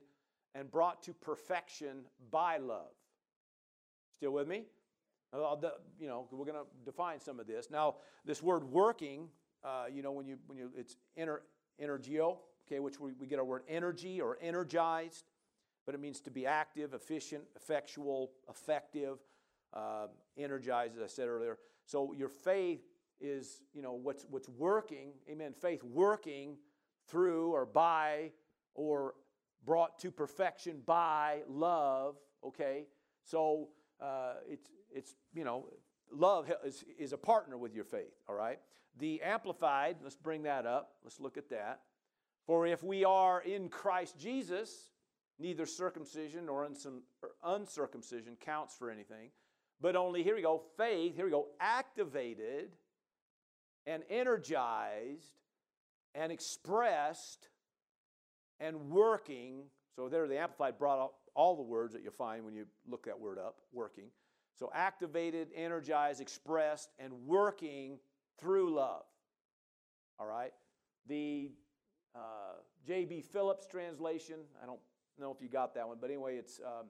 and 0.56 0.70
brought 0.72 1.04
to 1.04 1.14
perfection 1.14 2.06
by 2.32 2.58
love. 2.58 2.92
Still 4.18 4.32
with 4.32 4.48
me? 4.48 4.66
You 5.34 6.08
know, 6.08 6.28
we're 6.32 6.46
going 6.46 6.58
to 6.58 6.66
define 6.86 7.20
some 7.20 7.40
of 7.40 7.48
this. 7.48 7.70
Now, 7.70 7.96
this 8.26 8.42
word 8.42 8.64
working, 8.64 9.28
uh, 9.64 9.86
you 9.94 10.02
know, 10.02 10.12
when 10.12 10.26
you 10.26 10.38
when 10.48 10.58
you 10.58 10.72
it's 10.76 10.98
ener, 11.20 11.40
energeo, 11.82 12.38
okay, 12.68 12.80
which 12.80 13.00
we, 13.00 13.12
we 13.14 13.28
get 13.28 13.38
our 13.38 13.46
word 13.46 13.62
energy 13.68 14.20
or 14.20 14.38
energized 14.42 15.26
but 15.90 15.96
it 15.96 16.02
means 16.02 16.20
to 16.22 16.30
be 16.30 16.46
active, 16.46 16.94
efficient, 16.94 17.44
effectual, 17.56 18.30
effective, 18.48 19.18
uh, 19.74 20.06
energized, 20.38 20.96
as 20.96 21.02
I 21.02 21.08
said 21.08 21.28
earlier. 21.28 21.58
So 21.88 22.14
your 22.14 22.30
faith 22.30 22.82
is, 23.20 23.62
you 23.74 23.82
know, 23.82 23.94
what's, 23.94 24.24
what's 24.30 24.48
working, 24.50 25.14
amen, 25.28 25.56
faith 25.60 25.84
working 25.84 26.58
through 27.10 27.52
or 27.52 27.66
by 27.66 28.32
or 28.76 29.16
brought 29.66 30.00
to 30.00 30.12
perfection 30.12 30.82
by 30.86 31.42
love, 31.48 32.16
okay? 32.46 32.86
So 33.24 33.70
uh, 34.02 34.36
it's, 34.48 34.70
it's, 34.94 35.16
you 35.34 35.44
know, 35.44 35.66
love 36.12 36.52
is, 36.66 36.84
is 36.98 37.14
a 37.14 37.18
partner 37.18 37.58
with 37.58 37.76
your 37.76 37.84
faith, 37.84 38.14
all 38.28 38.36
right? 38.36 38.60
The 38.98 39.22
Amplified, 39.22 39.98
let's 40.04 40.16
bring 40.16 40.44
that 40.44 40.66
up. 40.66 40.94
Let's 41.04 41.20
look 41.20 41.38
at 41.38 41.50
that. 41.50 41.82
For 42.46 42.66
if 42.66 42.84
we 42.84 43.06
are 43.06 43.42
in 43.42 43.70
Christ 43.70 44.18
Jesus, 44.18 44.90
Neither 45.40 45.66
circumcision 45.66 46.50
or 46.50 46.70
uncircumcision 47.44 48.36
counts 48.42 48.76
for 48.76 48.92
anything, 48.92 49.30
but 49.80 49.96
only, 49.96 50.22
here 50.22 50.36
we 50.36 50.42
go, 50.42 50.62
faith, 50.76 51.16
here 51.16 51.24
we 51.24 51.32
go, 51.32 51.48
activated 51.62 52.76
and 53.88 54.04
energized 54.10 55.32
and 56.16 56.32
expressed 56.32 57.50
and 58.60 58.90
working. 58.90 59.64
So 59.96 60.10
there, 60.10 60.28
the 60.28 60.40
Amplified 60.40 60.78
brought 60.78 61.00
up 61.00 61.16
all 61.36 61.56
the 61.56 61.64
words 61.64 61.94
that 61.94 62.04
you'll 62.04 62.12
find 62.12 62.44
when 62.44 62.56
you 62.56 62.66
look 62.88 63.06
that 63.06 63.20
word 63.20 63.38
up, 63.38 63.58
working. 63.72 64.06
So 64.58 64.70
activated, 64.74 65.50
energized, 65.56 66.20
expressed, 66.20 66.90
and 67.00 67.14
working 67.26 68.00
through 68.40 68.76
love. 68.76 69.04
All 70.20 70.28
right? 70.28 70.52
The 71.08 71.52
uh, 72.16 72.60
J.B. 72.86 73.22
Phillips 73.22 73.66
translation, 73.68 74.40
I 74.62 74.66
don't 74.66 74.80
know 75.18 75.32
if 75.32 75.42
you 75.42 75.50
got 75.50 75.74
that 75.76 75.88
one, 75.88 75.98
but 76.02 76.10
anyway, 76.10 76.36
it's 76.36 76.60
um, 76.66 76.88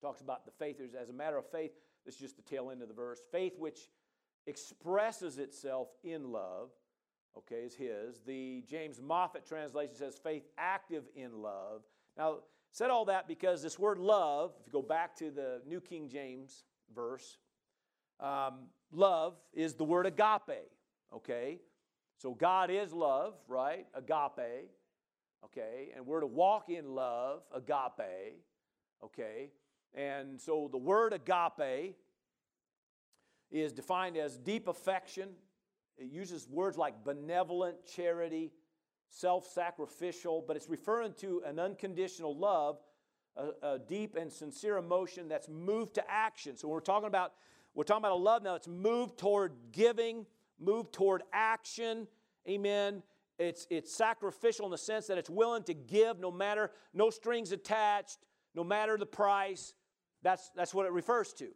talks 0.00 0.20
about 0.20 0.44
the 0.44 0.52
faith. 0.52 0.80
As 1.00 1.10
a 1.10 1.12
matter 1.12 1.36
of 1.36 1.46
faith, 1.50 1.72
this 2.04 2.14
is 2.14 2.20
just 2.20 2.36
the 2.36 2.42
tail 2.42 2.70
end 2.70 2.82
of 2.82 2.88
the 2.88 2.94
verse. 2.94 3.20
Faith 3.30 3.54
which 3.58 3.88
expresses 4.46 5.38
itself 5.38 5.88
in 6.04 6.30
love, 6.30 6.70
okay, 7.38 7.56
is 7.56 7.74
his. 7.74 8.20
The 8.26 8.62
James 8.68 9.00
Moffatt 9.00 9.46
translation 9.46 9.94
says 9.94 10.18
faith 10.22 10.44
active 10.58 11.04
in 11.14 11.42
love. 11.42 11.82
Now, 12.16 12.38
said 12.72 12.90
all 12.90 13.04
that 13.06 13.28
because 13.28 13.62
this 13.62 13.78
word 13.78 13.98
love, 13.98 14.52
if 14.60 14.66
you 14.66 14.72
go 14.72 14.82
back 14.82 15.16
to 15.16 15.30
the 15.30 15.62
New 15.66 15.80
King 15.80 16.08
James 16.08 16.64
verse, 16.94 17.38
um, 18.20 18.66
love 18.92 19.34
is 19.52 19.74
the 19.74 19.84
word 19.84 20.06
agape, 20.06 20.70
okay? 21.14 21.58
So 22.18 22.34
God 22.34 22.70
is 22.70 22.92
love, 22.92 23.34
right? 23.48 23.86
Agape 23.94 24.70
okay? 25.46 25.90
And 25.94 26.06
we're 26.06 26.20
to 26.20 26.26
walk 26.26 26.68
in 26.68 26.94
love, 26.94 27.42
agape, 27.54 28.42
okay? 29.02 29.50
And 29.94 30.40
so 30.40 30.68
the 30.70 30.78
word 30.78 31.12
agape 31.12 31.96
is 33.50 33.72
defined 33.72 34.16
as 34.16 34.36
deep 34.36 34.68
affection. 34.68 35.30
It 35.98 36.10
uses 36.10 36.48
words 36.48 36.76
like 36.76 37.04
benevolent, 37.04 37.76
charity, 37.86 38.52
self 39.08 39.46
sacrificial, 39.46 40.44
but 40.46 40.56
it's 40.56 40.68
referring 40.68 41.14
to 41.20 41.42
an 41.46 41.58
unconditional 41.58 42.36
love, 42.36 42.78
a, 43.36 43.74
a, 43.74 43.78
deep 43.78 44.16
and 44.16 44.30
sincere 44.30 44.76
emotion 44.76 45.28
that's 45.28 45.48
moved 45.48 45.94
to 45.94 46.10
action. 46.10 46.56
So 46.56 46.68
we're 46.68 46.80
talking 46.80 47.08
about 47.08 47.32
we're 47.74 47.84
talking 47.84 48.02
about 48.02 48.12
a 48.12 48.22
love 48.22 48.42
now 48.42 48.52
that's 48.52 48.68
moved 48.68 49.18
toward 49.18 49.52
giving, 49.72 50.24
moved 50.58 50.94
toward 50.94 51.22
action. 51.32 52.08
Amen. 52.48 53.02
It's, 53.38 53.66
it's 53.68 53.92
sacrificial 53.92 54.64
in 54.64 54.70
the 54.70 54.78
sense 54.78 55.06
that 55.08 55.18
it's 55.18 55.28
willing 55.28 55.62
to 55.64 55.74
give 55.74 56.18
no 56.18 56.30
matter, 56.30 56.70
no 56.94 57.10
strings 57.10 57.52
attached, 57.52 58.18
no 58.54 58.64
matter 58.64 58.96
the 58.96 59.04
price. 59.04 59.74
That's, 60.22 60.50
that's 60.56 60.72
what 60.72 60.86
it 60.86 60.92
refers 60.92 61.34
to. 61.34 61.48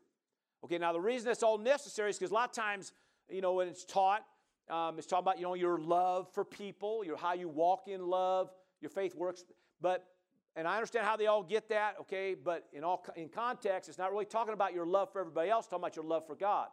Okay, 0.62 0.76
now 0.76 0.92
the 0.92 1.00
reason 1.00 1.31
it's 1.31 1.42
all 1.42 1.57
necessary 1.57 2.11
is 2.11 2.18
because 2.18 2.31
a 2.31 2.35
lot 2.35 2.50
of 2.50 2.55
times, 2.55 2.92
you 3.33 3.40
know, 3.40 3.55
when 3.55 3.69
it's 3.69 3.85
taught, 3.85 4.25
um, 4.69 4.99
it's 4.99 5.07
talking 5.07 5.25
about, 5.25 5.38
you 5.38 5.45
know, 5.45 5.55
your 5.55 5.79
love 5.79 6.29
for 6.33 6.45
people, 6.45 7.05
your 7.05 7.16
how 7.16 7.35
you 7.35 7.49
walk 7.49 7.88
in 7.88 8.07
love, 8.07 8.51
your 8.81 8.90
faith 8.90 9.14
works. 9.14 9.45
But, 9.81 10.05
and 10.57 10.66
I 10.69 10.77
understand 10.77 11.07
how 11.07 11.16
they 11.16 11.27
all 11.27 11.43
get 11.43 11.69
that, 11.71 11.97
okay, 12.03 12.35
but 12.35 12.64
in 12.73 12.85
all 12.85 13.05
in 13.16 13.29
context, 13.29 13.88
it's 13.88 13.99
not 13.99 14.12
really 14.12 14.25
talking 14.25 14.55
about 14.55 14.75
your 14.75 14.87
love 14.87 15.12
for 15.12 15.21
everybody 15.21 15.51
else, 15.51 15.66
talking 15.66 15.83
about 15.83 15.97
your 15.97 16.05
love 16.05 16.27
for 16.27 16.37
God. 16.37 16.69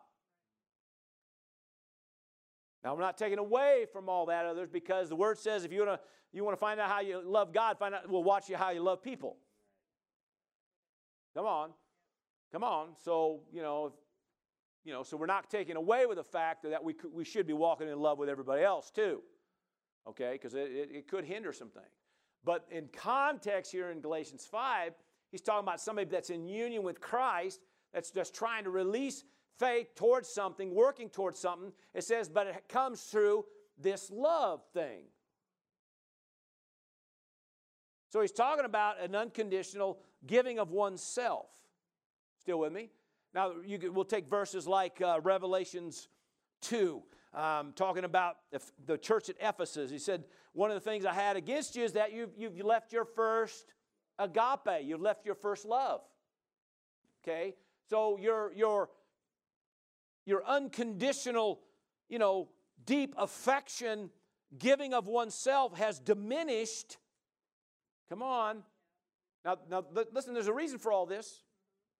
Now, 2.83 2.95
we're 2.95 3.01
not 3.01 3.17
taking 3.17 3.39
away 3.39 3.85
from 3.91 4.07
all 4.07 4.27
that 4.27 4.45
others 4.45 4.69
because 4.71 5.09
the 5.09 5.15
word 5.15 5.37
says 5.37 5.65
if 5.65 5.71
you 5.71 5.85
want 5.85 5.99
to 5.99 6.07
you 6.33 6.43
want 6.43 6.55
to 6.55 6.59
find 6.59 6.79
out 6.79 6.89
how 6.89 6.99
you 6.99 7.21
love 7.25 7.53
God, 7.53 7.77
find 7.79 7.95
out 7.95 8.09
we'll 8.09 8.23
watch 8.23 8.49
you 8.49 8.57
how 8.57 8.69
you 8.69 8.81
love 8.81 9.01
people. 9.01 9.37
Come 11.35 11.45
on. 11.45 11.71
Come 12.51 12.63
on. 12.63 12.89
So, 13.03 13.41
you 13.51 13.61
know, 13.61 13.93
you 14.87 14.93
know, 14.93 15.03
so 15.03 15.17
we're 15.17 15.25
not 15.25 15.49
taking 15.49 15.75
away 15.75 16.05
with 16.05 16.15
the 16.15 16.23
fact 16.23 16.63
that 16.63 16.81
we, 16.81 16.95
we 17.11 17.25
should 17.25 17.45
be 17.45 17.51
walking 17.51 17.89
in 17.89 17.99
love 17.99 18.17
with 18.17 18.29
everybody 18.29 18.63
else 18.63 18.89
too. 18.89 19.21
Okay? 20.07 20.31
Because 20.31 20.53
it, 20.53 20.71
it, 20.71 20.89
it 20.93 21.07
could 21.09 21.25
hinder 21.25 21.51
some 21.51 21.67
things. 21.67 21.85
But 22.45 22.65
in 22.71 22.87
context 22.95 23.69
here 23.69 23.91
in 23.91 23.99
Galatians 23.99 24.47
5, 24.49 24.93
he's 25.29 25.41
talking 25.41 25.67
about 25.67 25.81
somebody 25.81 26.09
that's 26.09 26.29
in 26.29 26.47
union 26.47 26.83
with 26.83 27.01
Christ, 27.01 27.59
that's 27.93 28.11
just 28.11 28.33
trying 28.33 28.63
to 28.63 28.69
release 28.69 29.25
faith 29.59 29.93
towards 29.93 30.29
something, 30.29 30.73
working 30.73 31.09
towards 31.09 31.37
something. 31.37 31.73
It 31.93 32.05
says, 32.05 32.29
but 32.29 32.47
it 32.47 32.69
comes 32.69 33.01
through 33.01 33.43
this 33.77 34.09
love 34.09 34.61
thing. 34.73 35.03
So 38.13 38.21
he's 38.21 38.31
talking 38.31 38.63
about 38.63 39.01
an 39.01 39.15
unconditional 39.15 39.99
giving 40.25 40.59
of 40.59 40.71
oneself. 40.71 41.49
Still 42.39 42.59
with 42.59 42.71
me? 42.71 42.89
Now, 43.33 43.53
you, 43.65 43.91
we'll 43.91 44.05
take 44.05 44.27
verses 44.27 44.67
like 44.67 45.01
uh, 45.01 45.19
Revelations 45.21 46.07
2, 46.61 47.01
um, 47.33 47.73
talking 47.75 48.03
about 48.03 48.37
the 48.85 48.97
church 48.97 49.29
at 49.29 49.35
Ephesus. 49.41 49.91
He 49.91 49.99
said, 49.99 50.23
One 50.53 50.71
of 50.71 50.75
the 50.75 50.89
things 50.89 51.05
I 51.05 51.13
had 51.13 51.37
against 51.37 51.75
you 51.75 51.83
is 51.83 51.93
that 51.93 52.13
you've, 52.13 52.31
you've 52.37 52.57
left 52.65 52.93
your 52.93 53.05
first 53.05 53.73
agape, 54.17 54.83
you've 54.83 55.01
left 55.01 55.25
your 55.25 55.35
first 55.35 55.65
love. 55.65 56.01
Okay? 57.23 57.55
So 57.89 58.17
your, 58.17 58.51
your, 58.53 58.89
your 60.25 60.45
unconditional, 60.45 61.61
you 62.09 62.19
know, 62.19 62.49
deep 62.85 63.13
affection, 63.17 64.09
giving 64.57 64.93
of 64.93 65.07
oneself 65.07 65.77
has 65.77 65.99
diminished. 65.99 66.97
Come 68.09 68.23
on. 68.23 68.63
Now, 69.45 69.57
now 69.69 69.83
listen, 70.13 70.33
there's 70.33 70.47
a 70.47 70.53
reason 70.53 70.79
for 70.79 70.91
all 70.91 71.05
this. 71.05 71.43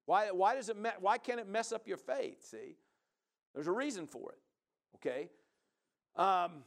Why, 0.08 0.32
why, 0.32 0.56
does 0.56 0.70
it, 0.70 0.78
why 1.02 1.18
can't 1.18 1.40
it 1.40 1.50
mess 1.50 1.74
up 1.74 1.86
your 1.86 1.98
faith? 1.98 2.42
See, 2.50 2.78
there's 3.54 3.68
a 3.68 3.72
reason 3.74 4.08
for 4.08 4.32
it. 4.32 4.40
Okay? 4.96 5.30
Um, 6.16 6.64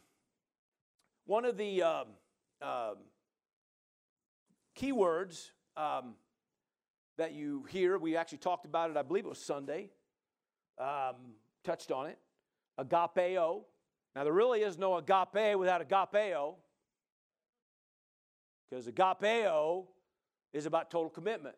one 1.24 1.46
of 1.46 1.57
the 1.57 1.83
um, 1.83 2.07
um, 2.61 2.96
keywords 4.79 5.53
um, 5.74 6.16
that 7.16 7.33
you 7.33 7.64
hear, 7.70 7.96
we 7.96 8.14
actually 8.14 8.38
talked 8.38 8.66
about 8.66 8.90
it, 8.90 8.98
I 8.98 9.03
believe 9.03 9.24
it 9.24 9.29
was 9.29 9.42
Sunday, 9.42 9.88
um, 10.79 11.16
touched 11.64 11.90
on 11.90 12.09
it, 12.09 12.18
agapeo. 12.79 13.62
Now, 14.14 14.24
there 14.24 14.35
really 14.35 14.61
is 14.61 14.76
no 14.76 14.98
agape 14.98 15.59
without 15.59 15.88
agapeo, 15.88 16.57
because 18.68 18.87
agapeo 18.87 19.87
is 20.53 20.66
about 20.66 20.90
total 20.90 21.09
commitment. 21.09 21.57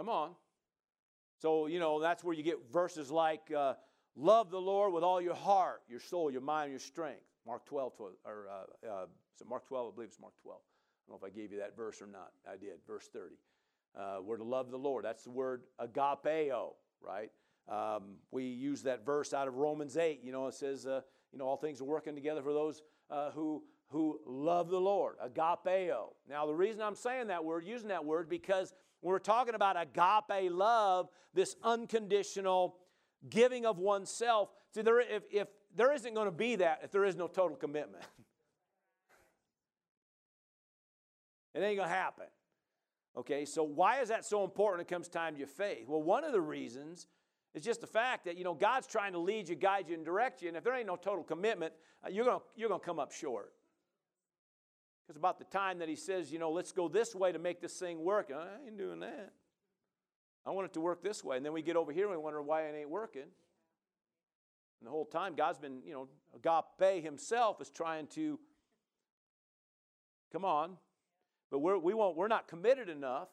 Come 0.00 0.08
on. 0.08 0.30
So, 1.42 1.66
you 1.66 1.78
know, 1.78 2.00
that's 2.00 2.24
where 2.24 2.34
you 2.34 2.42
get 2.42 2.72
verses 2.72 3.10
like, 3.10 3.52
uh, 3.54 3.74
love 4.16 4.50
the 4.50 4.58
Lord 4.58 4.94
with 4.94 5.04
all 5.04 5.20
your 5.20 5.34
heart, 5.34 5.82
your 5.90 6.00
soul, 6.00 6.30
your 6.30 6.40
mind, 6.40 6.70
your 6.70 6.80
strength. 6.80 7.20
Mark 7.46 7.66
12, 7.66 7.96
12 7.98 8.12
or 8.24 8.46
uh, 8.48 8.88
uh, 8.88 9.06
Mark 9.46 9.68
12, 9.68 9.92
I 9.92 9.94
believe 9.94 10.08
it's 10.08 10.18
Mark 10.18 10.32
12. 10.40 10.58
I 10.58 11.12
don't 11.12 11.20
know 11.20 11.26
if 11.26 11.30
I 11.30 11.36
gave 11.38 11.52
you 11.52 11.58
that 11.58 11.76
verse 11.76 12.00
or 12.00 12.06
not. 12.06 12.30
I 12.50 12.56
did, 12.56 12.78
verse 12.86 13.10
30. 13.12 13.34
Uh, 13.94 14.22
we're 14.22 14.38
to 14.38 14.42
love 14.42 14.70
the 14.70 14.78
Lord. 14.78 15.04
That's 15.04 15.24
the 15.24 15.32
word 15.32 15.64
agapeo, 15.78 16.70
right? 17.02 17.30
Um, 17.68 18.14
we 18.30 18.44
use 18.44 18.84
that 18.84 19.04
verse 19.04 19.34
out 19.34 19.48
of 19.48 19.56
Romans 19.56 19.98
8. 19.98 20.20
You 20.24 20.32
know, 20.32 20.46
it 20.46 20.54
says, 20.54 20.86
uh, 20.86 21.02
you 21.30 21.38
know, 21.38 21.44
all 21.44 21.58
things 21.58 21.78
are 21.82 21.84
working 21.84 22.14
together 22.14 22.40
for 22.40 22.54
those 22.54 22.80
uh, 23.10 23.32
who, 23.32 23.64
who 23.90 24.18
love 24.24 24.70
the 24.70 24.80
Lord, 24.80 25.16
agapeo. 25.22 26.14
Now, 26.26 26.46
the 26.46 26.54
reason 26.54 26.80
I'm 26.80 26.94
saying 26.94 27.26
that 27.26 27.44
word, 27.44 27.66
using 27.66 27.88
that 27.88 28.06
word, 28.06 28.30
because 28.30 28.72
we're 29.02 29.18
talking 29.18 29.54
about 29.54 29.76
agape 29.80 30.52
love, 30.52 31.08
this 31.34 31.56
unconditional 31.62 32.76
giving 33.28 33.66
of 33.66 33.78
oneself. 33.78 34.50
See, 34.74 34.82
there, 34.82 35.00
if, 35.00 35.22
if 35.30 35.48
there 35.74 35.92
isn't 35.92 36.14
going 36.14 36.26
to 36.26 36.32
be 36.32 36.56
that 36.56 36.80
if 36.84 36.90
there 36.90 37.04
is 37.04 37.16
no 37.16 37.26
total 37.26 37.56
commitment, 37.56 38.04
it 41.54 41.60
ain't 41.60 41.76
going 41.76 41.88
to 41.88 41.94
happen. 41.94 42.26
Okay, 43.16 43.44
so 43.44 43.62
why 43.62 44.00
is 44.00 44.08
that 44.08 44.24
so 44.24 44.44
important 44.44 44.78
when 44.78 44.86
it 44.86 44.88
comes 44.88 45.08
time 45.08 45.34
to 45.34 45.38
your 45.38 45.48
faith? 45.48 45.88
Well, 45.88 46.02
one 46.02 46.24
of 46.24 46.32
the 46.32 46.40
reasons 46.40 47.08
is 47.54 47.64
just 47.64 47.80
the 47.80 47.86
fact 47.86 48.24
that, 48.26 48.36
you 48.36 48.44
know, 48.44 48.54
God's 48.54 48.86
trying 48.86 49.12
to 49.12 49.18
lead 49.18 49.48
you, 49.48 49.56
guide 49.56 49.88
you, 49.88 49.94
and 49.94 50.04
direct 50.04 50.42
you, 50.42 50.48
and 50.48 50.56
if 50.56 50.62
there 50.62 50.74
ain't 50.74 50.86
no 50.86 50.96
total 50.96 51.24
commitment, 51.24 51.72
uh, 52.04 52.08
you're 52.08 52.24
going 52.24 52.40
you're 52.54 52.68
going 52.68 52.80
to 52.80 52.86
come 52.86 53.00
up 53.00 53.12
short. 53.12 53.52
Because 55.10 55.18
about 55.18 55.40
the 55.40 55.44
time 55.46 55.80
that 55.80 55.88
he 55.88 55.96
says, 55.96 56.30
you 56.30 56.38
know, 56.38 56.52
let's 56.52 56.70
go 56.70 56.86
this 56.86 57.16
way 57.16 57.32
to 57.32 57.38
make 57.40 57.60
this 57.60 57.72
thing 57.72 58.04
work, 58.04 58.30
I 58.32 58.46
ain't 58.64 58.78
doing 58.78 59.00
that. 59.00 59.32
I 60.46 60.50
want 60.50 60.66
it 60.66 60.72
to 60.74 60.80
work 60.80 61.02
this 61.02 61.24
way. 61.24 61.36
And 61.36 61.44
then 61.44 61.52
we 61.52 61.62
get 61.62 61.74
over 61.74 61.90
here 61.90 62.04
and 62.04 62.12
we 62.12 62.22
wonder 62.22 62.40
why 62.40 62.62
it 62.62 62.76
ain't 62.78 62.90
working. 62.90 63.22
And 63.22 64.86
the 64.86 64.90
whole 64.90 65.04
time, 65.04 65.34
God's 65.34 65.58
been, 65.58 65.82
you 65.84 65.92
know, 65.94 66.08
agape 66.32 67.02
himself 67.02 67.60
is 67.60 67.70
trying 67.70 68.06
to, 68.14 68.38
come 70.32 70.44
on. 70.44 70.76
But 71.50 71.58
we're, 71.58 71.76
we 71.76 71.92
won't, 71.92 72.16
we're 72.16 72.28
not 72.28 72.46
committed 72.46 72.88
enough. 72.88 73.30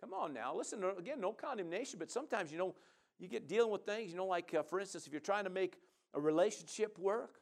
Come 0.00 0.14
on 0.14 0.32
now. 0.32 0.54
Listen, 0.54 0.84
again, 0.96 1.20
no 1.20 1.32
condemnation, 1.32 1.98
but 1.98 2.12
sometimes, 2.12 2.52
you 2.52 2.58
know, 2.58 2.76
you 3.18 3.26
get 3.26 3.48
dealing 3.48 3.72
with 3.72 3.84
things, 3.84 4.12
you 4.12 4.16
know, 4.16 4.26
like, 4.26 4.54
uh, 4.54 4.62
for 4.62 4.78
instance, 4.78 5.08
if 5.08 5.12
you're 5.12 5.18
trying 5.18 5.42
to 5.42 5.50
make 5.50 5.80
a 6.14 6.20
relationship 6.20 6.96
work, 6.96 7.40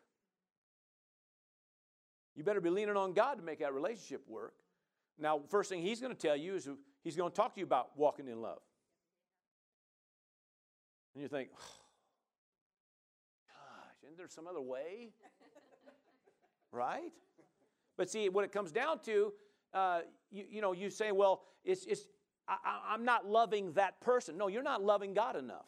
you 2.36 2.44
better 2.44 2.60
be 2.60 2.70
leaning 2.70 2.96
on 2.96 3.14
God 3.14 3.38
to 3.38 3.42
make 3.42 3.60
that 3.60 3.72
relationship 3.72 4.22
work. 4.28 4.54
Now, 5.18 5.40
first 5.48 5.70
thing 5.70 5.80
He's 5.82 6.00
going 6.00 6.14
to 6.14 6.18
tell 6.18 6.36
you 6.36 6.54
is 6.54 6.68
He's 7.02 7.16
going 7.16 7.30
to 7.30 7.36
talk 7.36 7.54
to 7.54 7.60
you 7.60 7.66
about 7.66 7.96
walking 7.96 8.28
in 8.28 8.42
love. 8.42 8.58
And 11.14 11.22
you 11.22 11.28
think, 11.28 11.48
oh, 11.54 11.62
gosh, 13.48 14.04
isn't 14.04 14.18
there 14.18 14.28
some 14.28 14.46
other 14.46 14.60
way? 14.60 15.08
right? 16.72 17.12
But 17.96 18.10
see, 18.10 18.28
what 18.28 18.44
it 18.44 18.52
comes 18.52 18.70
down 18.70 18.98
to, 19.04 19.32
uh, 19.72 20.00
you, 20.30 20.44
you 20.50 20.60
know, 20.60 20.72
you 20.72 20.90
say, 20.90 21.12
well, 21.12 21.44
it's, 21.64 21.86
it's, 21.86 22.02
I, 22.46 22.56
I'm 22.90 23.06
not 23.06 23.26
loving 23.26 23.72
that 23.72 23.98
person. 24.02 24.36
No, 24.36 24.48
you're 24.48 24.62
not 24.62 24.82
loving 24.82 25.14
God 25.14 25.36
enough. 25.36 25.66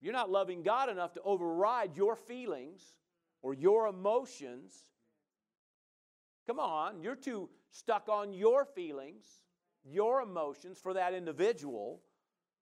You're 0.00 0.12
not 0.12 0.28
loving 0.28 0.64
God 0.64 0.88
enough 0.88 1.12
to 1.14 1.22
override 1.22 1.96
your 1.96 2.16
feelings 2.16 2.82
or 3.46 3.54
your 3.54 3.86
emotions. 3.86 4.74
Come 6.48 6.58
on, 6.58 7.00
you're 7.00 7.14
too 7.14 7.48
stuck 7.70 8.08
on 8.08 8.32
your 8.32 8.64
feelings, 8.64 9.24
your 9.84 10.20
emotions 10.20 10.80
for 10.82 10.94
that 10.94 11.14
individual. 11.14 12.02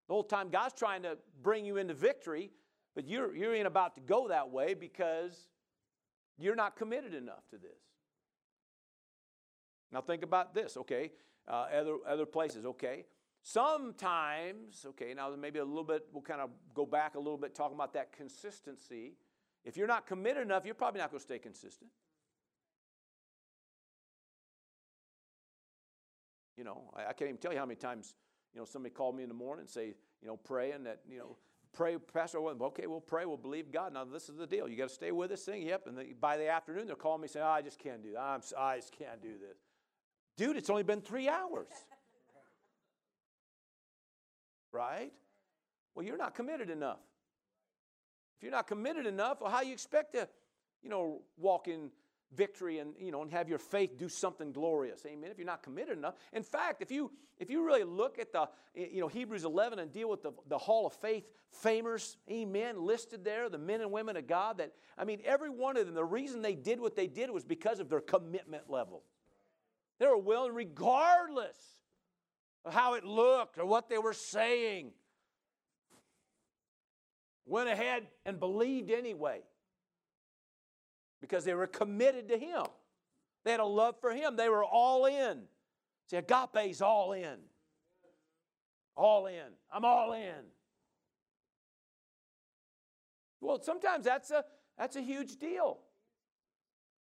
The 0.09 0.13
whole 0.13 0.25
time 0.25 0.51
God's 0.51 0.75
trying 0.75 1.05
to 1.05 1.17
bring 1.43 1.65
you 1.65 1.79
into 1.79 1.95
victory, 1.95 2.51
but 2.95 3.09
you're, 3.09 3.35
you 3.35 3.51
ain't 3.55 3.67
about 3.67 3.95
to 3.95 4.03
go 4.03 4.29
that 4.29 4.51
way 4.51 4.75
because 4.75 5.49
you're 6.37 6.55
not 6.55 6.77
committed 6.77 7.15
enough 7.15 7.49
to 7.49 7.57
this. 7.57 7.81
Now, 9.91 10.03
think 10.03 10.23
about 10.23 10.55
this, 10.55 10.77
okay? 10.77 11.13
Uh, 11.49 11.65
other, 11.75 11.97
other 12.07 12.27
places, 12.27 12.67
okay? 12.67 13.07
Sometimes, 13.41 14.85
okay, 14.87 15.15
now 15.15 15.35
maybe 15.35 15.61
a 15.61 15.65
little 15.65 15.83
bit, 15.83 16.03
we'll 16.13 16.23
kind 16.23 16.43
of 16.43 16.51
go 16.75 16.85
back 16.85 17.15
a 17.15 17.19
little 17.19 17.39
bit 17.39 17.55
talking 17.55 17.75
about 17.75 17.95
that 17.95 18.13
consistency. 18.13 19.15
If 19.65 19.77
you're 19.77 19.87
not 19.87 20.07
committed 20.07 20.43
enough, 20.43 20.65
you're 20.65 20.75
probably 20.75 21.01
not 21.01 21.11
going 21.11 21.21
to 21.21 21.25
stay 21.25 21.39
consistent. 21.39 21.91
You 26.57 26.65
know, 26.65 26.83
I, 26.95 27.07
I, 27.07 27.13
can't 27.13 27.29
even 27.29 27.39
tell 27.39 27.53
you 27.53 27.59
how 27.59 27.67
many 27.67 27.77
times, 27.77 28.15
you 28.53 28.61
know, 28.61 28.65
somebody 28.65 28.95
called 28.95 29.17
me 29.17 29.23
in 29.23 29.29
the 29.29 29.35
morning 29.35 29.63
and 29.63 29.71
say, 29.71 29.95
you 30.21 30.29
know, 30.29 30.37
praying 30.37 30.85
that, 30.85 31.01
you 31.11 31.19
know, 31.19 31.37
pray, 31.73 31.97
Pastor, 31.99 32.39
okay, 32.39 32.87
we'll 32.87 33.01
pray, 33.01 33.25
we'll 33.25 33.37
believe 33.37 33.73
God. 33.73 33.93
Now, 33.93 34.05
this 34.05 34.29
is 34.29 34.37
the 34.37 34.47
deal. 34.47 34.69
You 34.69 34.77
got 34.77 34.89
to 34.89 34.95
stay 34.95 35.11
with 35.11 35.31
this 35.31 35.45
thing. 35.45 35.63
Yep. 35.63 35.87
And 35.89 35.99
the, 35.99 36.15
by 36.21 36.37
the 36.37 36.49
afternoon, 36.49 36.87
they're 36.87 36.97
calling 36.97 37.23
me 37.23 37.29
saying, 37.29 37.45
oh, 37.45 37.51
I 37.51 37.63
just 37.63 37.79
can't 37.79 38.03
do 38.03 38.13
that. 38.13 38.21
I'm, 38.21 38.41
I 38.57 38.77
just 38.77 38.97
can't 38.97 39.21
do 39.21 39.31
this. 39.31 39.59
Dude, 40.37 40.57
it's 40.57 40.71
only 40.71 40.83
been 40.83 41.01
three 41.01 41.29
hours. 41.29 41.69
right? 44.73 45.13
Well, 45.95 46.05
you're 46.05 46.19
not 46.19 46.35
committed 46.35 46.71
enough. 46.71 46.99
If 48.37 48.43
you're 48.43 48.53
not 48.53 48.67
committed 48.67 49.07
enough, 49.07 49.41
well, 49.41 49.51
how 49.51 49.63
you 49.63 49.73
expect 49.73 50.15
to, 50.15 50.29
you 50.83 50.91
know, 50.91 51.23
walk 51.37 51.69
in 51.69 51.91
victory 52.35 52.79
and 52.79 52.95
you 52.99 53.11
know 53.11 53.23
and 53.23 53.31
have 53.31 53.49
your 53.49 53.59
faith 53.59 53.97
do 53.99 54.09
something 54.09 54.53
glorious 54.53 55.05
amen 55.07 55.31
if 55.31 55.39
you're 55.39 55.47
not 55.47 55.63
committed 55.63 55.97
enough. 55.97 56.15
In 56.33 56.43
fact 56.43 56.83
if 56.83 56.91
you 56.91 57.11
if 57.39 57.51
you 57.51 57.65
really 57.65 57.85
look 57.85 58.19
at 58.19 58.33
the 58.33 58.49
eh, 58.77 58.87
you 58.93 59.01
know 59.01 59.09
hebrews 59.09 59.45
11 59.45 59.79
and 59.79 59.93
deal 59.93 60.09
with 60.09 60.23
the, 60.23 60.33
the 60.49 60.59
hall 60.59 60.87
of 60.87 60.93
faith 60.95 61.25
famers 61.63 62.17
amen 62.31 62.81
listed 62.85 63.25
there 63.25 63.49
the 63.49 63.59
men 63.59 63.81
and 63.81 63.91
women 63.91 64.17
of 64.17 64.27
god 64.27 64.59
that 64.59 64.73
i 64.99 65.05
mean 65.05 65.21
every 65.25 65.51
one 65.51 65.77
of 65.77 65.87
them 65.87 65.95
the 65.95 66.05
reason 66.05 66.43
they 66.43 66.55
did 66.55 66.81
what 66.81 66.97
they 66.97 67.07
did 67.07 67.31
was 67.31 67.45
because 67.45 67.81
of 67.81 67.89
their 67.89 68.01
commitment 68.01 68.69
level. 68.69 69.03
They 70.01 70.07
were 70.07 70.19
willing 70.19 70.55
regardless 70.55 71.57
of 72.65 72.75
how 72.75 72.95
it 72.95 73.05
looked 73.05 73.59
or 73.59 73.67
what 73.67 73.89
they 73.89 73.99
were 73.99 74.13
saying 74.13 74.91
went 77.47 77.69
ahead 77.69 78.07
and 78.25 78.39
believed 78.41 78.91
anyway 78.91 79.41
because 81.21 81.45
they 81.45 81.55
were 81.55 81.67
committed 81.67 82.29
to 82.29 82.39
Him. 82.39 82.65
They 83.45 83.51
had 83.51 83.61
a 83.61 83.65
love 83.65 83.97
for 84.01 84.13
Him. 84.13 84.37
They 84.37 84.49
were 84.49 84.65
all 84.65 85.07
in. 85.07 85.43
See, 86.11 86.17
agape's 86.17 86.81
all 86.81 87.13
in. 87.13 87.37
All 88.97 89.27
in. 89.27 89.53
I'm 89.73 89.85
all 89.85 90.13
in. 90.13 90.45
Well, 93.41 93.61
sometimes 93.63 94.05
that's 94.05 94.31
a 94.31 94.45
that's 94.79 94.97
a 94.97 95.03
huge 95.03 95.37
deal. 95.37 95.79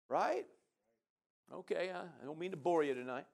Right? 0.09 0.45
Okay, 1.53 1.91
I 1.93 2.25
don't 2.25 2.39
mean 2.39 2.51
to 2.51 2.57
bore 2.57 2.83
you 2.83 2.93
tonight. 2.93 3.25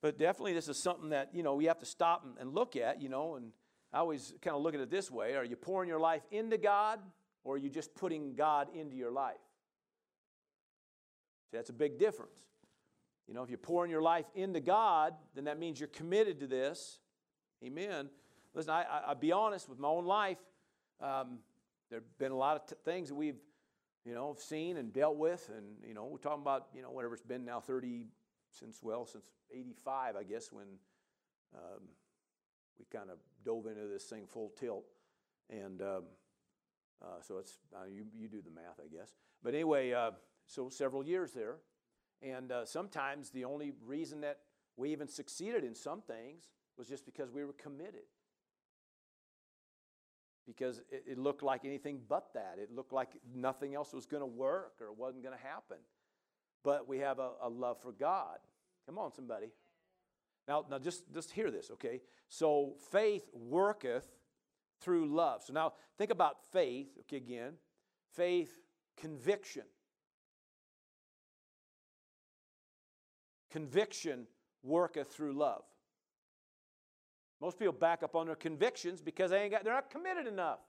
But 0.00 0.18
definitely 0.18 0.52
this 0.52 0.68
is 0.68 0.82
something 0.82 1.10
that, 1.10 1.30
you 1.32 1.42
know, 1.42 1.54
we 1.54 1.66
have 1.66 1.78
to 1.78 1.86
stop 1.86 2.26
and 2.38 2.52
look 2.52 2.76
at, 2.76 3.00
you 3.00 3.08
know, 3.08 3.36
and 3.36 3.52
I 3.92 3.98
always 3.98 4.32
kind 4.40 4.56
of 4.56 4.62
look 4.62 4.74
at 4.74 4.80
it 4.80 4.90
this 4.90 5.10
way. 5.10 5.34
Are 5.36 5.44
you 5.44 5.56
pouring 5.56 5.88
your 5.88 6.00
life 6.00 6.22
into 6.30 6.56
God 6.56 7.00
or 7.44 7.56
are 7.56 7.58
you 7.58 7.68
just 7.68 7.94
putting 7.94 8.34
God 8.34 8.68
into 8.74 8.96
your 8.96 9.10
life? 9.10 9.36
See, 11.50 11.58
that's 11.58 11.70
a 11.70 11.74
big 11.74 11.98
difference. 11.98 12.32
You 13.28 13.34
know, 13.34 13.42
if 13.42 13.50
you're 13.50 13.58
pouring 13.58 13.90
your 13.90 14.02
life 14.02 14.26
into 14.34 14.60
God, 14.60 15.14
then 15.34 15.44
that 15.44 15.58
means 15.58 15.78
you're 15.78 15.88
committed 15.88 16.40
to 16.40 16.46
this. 16.46 16.98
Amen. 17.64 18.08
Listen, 18.54 18.70
I, 18.70 18.82
I, 18.82 19.08
will 19.08 19.20
be 19.20 19.32
honest 19.32 19.68
with 19.68 19.78
my 19.78 19.88
own 19.88 20.04
life. 20.04 20.38
Um, 21.00 21.38
there 21.90 22.00
have 22.00 22.18
been 22.18 22.32
a 22.32 22.36
lot 22.36 22.56
of 22.56 22.66
t- 22.66 22.74
things 22.84 23.08
that 23.08 23.14
we've, 23.14 23.40
you 24.04 24.14
know, 24.14 24.34
seen 24.38 24.76
and 24.76 24.92
dealt 24.92 25.16
with. 25.16 25.50
And, 25.56 25.66
you 25.86 25.94
know, 25.94 26.06
we're 26.06 26.18
talking 26.18 26.42
about, 26.42 26.68
you 26.74 26.82
know, 26.82 26.90
whatever 26.90 27.14
it's 27.14 27.22
been 27.22 27.44
now 27.44 27.60
30, 27.60 28.06
since, 28.50 28.82
well, 28.82 29.06
since 29.06 29.24
85, 29.54 30.16
I 30.16 30.22
guess, 30.24 30.50
when 30.52 30.66
um, 31.54 31.82
we 32.78 32.86
kind 32.90 33.10
of 33.10 33.18
dove 33.44 33.66
into 33.66 33.86
this 33.86 34.04
thing 34.04 34.26
full 34.26 34.52
tilt. 34.58 34.84
And, 35.50 35.82
um, 35.82 36.04
uh, 37.02 37.20
so 37.20 37.38
it's 37.38 37.58
uh, 37.74 37.86
you, 37.90 38.04
you 38.16 38.28
do 38.28 38.40
the 38.42 38.50
math, 38.50 38.78
I 38.82 38.88
guess. 38.88 39.14
But 39.42 39.54
anyway, 39.54 39.92
uh, 39.92 40.12
so 40.46 40.68
several 40.68 41.04
years 41.04 41.32
there, 41.32 41.56
and 42.22 42.52
uh, 42.52 42.64
sometimes 42.64 43.30
the 43.30 43.44
only 43.44 43.72
reason 43.84 44.20
that 44.20 44.38
we 44.76 44.90
even 44.92 45.08
succeeded 45.08 45.64
in 45.64 45.74
some 45.74 46.00
things 46.00 46.44
was 46.78 46.86
just 46.86 47.04
because 47.04 47.30
we 47.30 47.44
were 47.44 47.52
committed. 47.52 48.06
Because 50.46 50.78
it, 50.90 51.04
it 51.06 51.18
looked 51.18 51.42
like 51.42 51.64
anything 51.64 52.00
but 52.08 52.32
that. 52.34 52.56
It 52.58 52.70
looked 52.74 52.92
like 52.92 53.10
nothing 53.34 53.74
else 53.74 53.92
was 53.92 54.06
going 54.06 54.22
to 54.22 54.26
work 54.26 54.74
or 54.80 54.92
wasn't 54.92 55.24
going 55.24 55.36
to 55.36 55.44
happen. 55.44 55.78
But 56.64 56.88
we 56.88 56.98
have 56.98 57.18
a, 57.18 57.30
a 57.42 57.48
love 57.48 57.78
for 57.80 57.92
God. 57.92 58.38
Come 58.86 58.98
on, 58.98 59.12
somebody. 59.12 59.48
Now, 60.48 60.64
now 60.70 60.78
just, 60.78 61.04
just 61.12 61.30
hear 61.30 61.50
this, 61.50 61.70
okay? 61.72 62.00
So 62.28 62.74
faith 62.90 63.28
worketh 63.32 64.06
through 64.80 65.14
love. 65.14 65.42
So 65.44 65.52
now 65.52 65.74
think 65.98 66.10
about 66.10 66.36
faith, 66.52 66.88
okay, 67.00 67.18
again. 67.18 67.54
Faith, 68.14 68.50
conviction. 68.96 69.62
Conviction 73.50 74.26
worketh 74.62 75.12
through 75.12 75.34
love. 75.34 75.62
Most 77.40 77.58
people 77.58 77.72
back 77.72 78.02
up 78.02 78.14
on 78.14 78.26
their 78.26 78.36
convictions 78.36 79.00
because 79.00 79.30
they 79.30 79.42
ain't 79.42 79.52
got, 79.52 79.64
they're 79.64 79.74
not 79.74 79.90
committed 79.90 80.26
enough. 80.26 80.60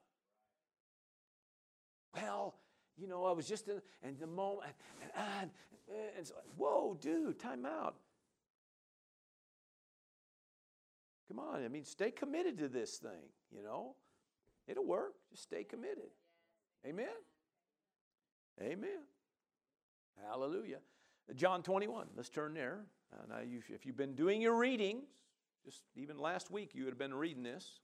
Well, 2.15 2.55
you 2.97 3.07
know, 3.07 3.26
I 3.26 3.32
was 3.32 3.47
just 3.47 3.67
in 3.67 3.82
and 4.03 4.19
the 4.19 4.28
moment, 4.28 4.74
and, 5.01 5.11
and, 5.39 5.51
and 6.17 6.28
so, 6.28 6.36
whoa, 6.57 6.97
dude, 6.99 7.39
time 7.39 7.65
out. 7.65 7.95
Come 11.34 11.45
on, 11.45 11.63
I 11.63 11.67
mean, 11.67 11.84
stay 11.84 12.11
committed 12.11 12.59
to 12.59 12.67
this 12.67 12.97
thing, 12.97 13.29
you 13.51 13.63
know. 13.63 13.95
It'll 14.67 14.86
work. 14.86 15.13
Just 15.31 15.43
stay 15.43 15.63
committed. 15.63 16.11
Amen. 16.86 17.07
Amen. 18.61 18.99
Hallelujah. 20.29 20.77
John 21.36 21.63
21. 21.63 22.07
Let's 22.15 22.29
turn 22.29 22.53
there. 22.53 22.81
Uh, 23.11 23.25
now, 23.29 23.39
you, 23.41 23.61
if 23.69 23.86
you've 23.86 23.97
been 23.97 24.13
doing 24.13 24.41
your 24.41 24.55
readings, 24.55 25.05
just 25.65 25.81
even 25.95 26.19
last 26.19 26.51
week 26.51 26.71
you 26.75 26.84
would 26.84 26.91
have 26.91 26.99
been 26.99 27.13
reading 27.13 27.41
this, 27.41 27.79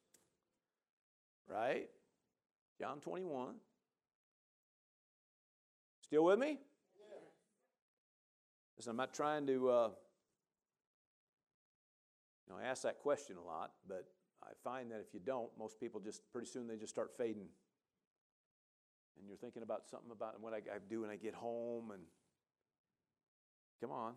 right? 1.47 1.89
John 2.79 2.99
21. 2.99 3.55
Still 6.01 6.25
with 6.25 6.37
me? 6.37 6.59
Listen, 8.77 8.91
I'm 8.91 8.97
not 8.97 9.13
trying 9.13 9.47
to, 9.47 9.69
uh, 9.69 9.89
know, 12.49 12.61
I 12.61 12.67
ask 12.67 12.83
that 12.83 12.99
question 12.99 13.37
a 13.37 13.43
lot, 13.43 13.71
but 13.87 14.05
I 14.43 14.49
find 14.63 14.91
that 14.91 14.99
if 14.99 15.13
you 15.13 15.19
don't, 15.19 15.49
most 15.57 15.79
people 15.79 15.99
just 15.99 16.21
pretty 16.31 16.47
soon 16.47 16.67
they 16.67 16.77
just 16.77 16.93
start 16.93 17.11
fading. 17.17 17.47
And 19.17 19.27
you're 19.27 19.37
thinking 19.37 19.63
about 19.63 19.87
something 19.89 20.11
about 20.11 20.39
what 20.39 20.53
I, 20.53 20.57
I 20.57 20.79
do 20.89 21.01
when 21.01 21.09
I 21.09 21.17
get 21.17 21.33
home, 21.33 21.91
and 21.91 22.01
come 23.81 23.91
on. 23.91 24.13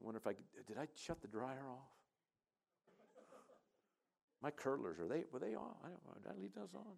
I 0.00 0.04
wonder 0.04 0.18
if 0.18 0.26
I 0.26 0.34
did 0.66 0.76
I 0.78 0.86
shut 0.94 1.22
the 1.22 1.28
dryer 1.28 1.64
off? 1.70 1.88
My 4.42 4.50
curlers 4.50 5.00
are 5.00 5.08
they 5.08 5.24
were 5.32 5.38
they 5.38 5.54
on? 5.54 5.74
I 5.82 5.88
don't, 5.88 6.22
did 6.22 6.30
I 6.30 6.40
leave 6.40 6.54
those 6.54 6.74
on? 6.74 6.94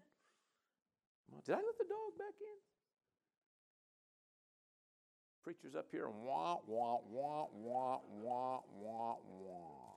Did 1.44 1.54
I 1.54 1.58
let 1.58 1.78
the 1.78 1.84
dog 1.84 2.18
back 2.18 2.34
in? 2.40 2.58
Preacher's 5.44 5.76
up 5.76 5.86
here 5.92 6.06
and 6.06 6.14
wah 6.24 6.56
wah 6.66 6.98
wah 7.08 7.46
wah 7.54 7.98
wah 8.20 8.60
wah 8.80 9.14
wah. 9.40 9.87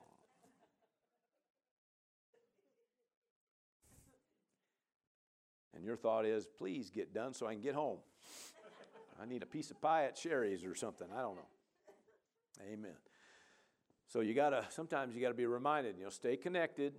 And 5.82 5.88
your 5.88 5.98
thought 5.98 6.28
is, 6.28 6.46
please 6.46 6.92
get 6.92 7.12
done 7.12 7.34
so 7.34 7.48
I 7.48 7.54
can 7.54 7.62
get 7.64 7.74
home. 7.74 7.98
I 9.20 9.26
need 9.26 9.42
a 9.42 9.48
piece 9.48 9.72
of 9.72 9.82
pie 9.82 10.04
at 10.06 10.16
Shari's 10.16 10.64
or 10.64 10.76
something. 10.76 11.08
I 11.12 11.22
don't 11.22 11.38
know. 11.38 11.50
Amen. 12.72 12.94
So 14.06 14.20
you 14.20 14.36
gotta 14.36 14.64
sometimes 14.70 15.16
you 15.16 15.22
gotta 15.22 15.34
be 15.34 15.48
reminded, 15.48 15.98
you 15.98 16.04
know, 16.04 16.12
stay 16.12 16.38
connected, 16.38 16.94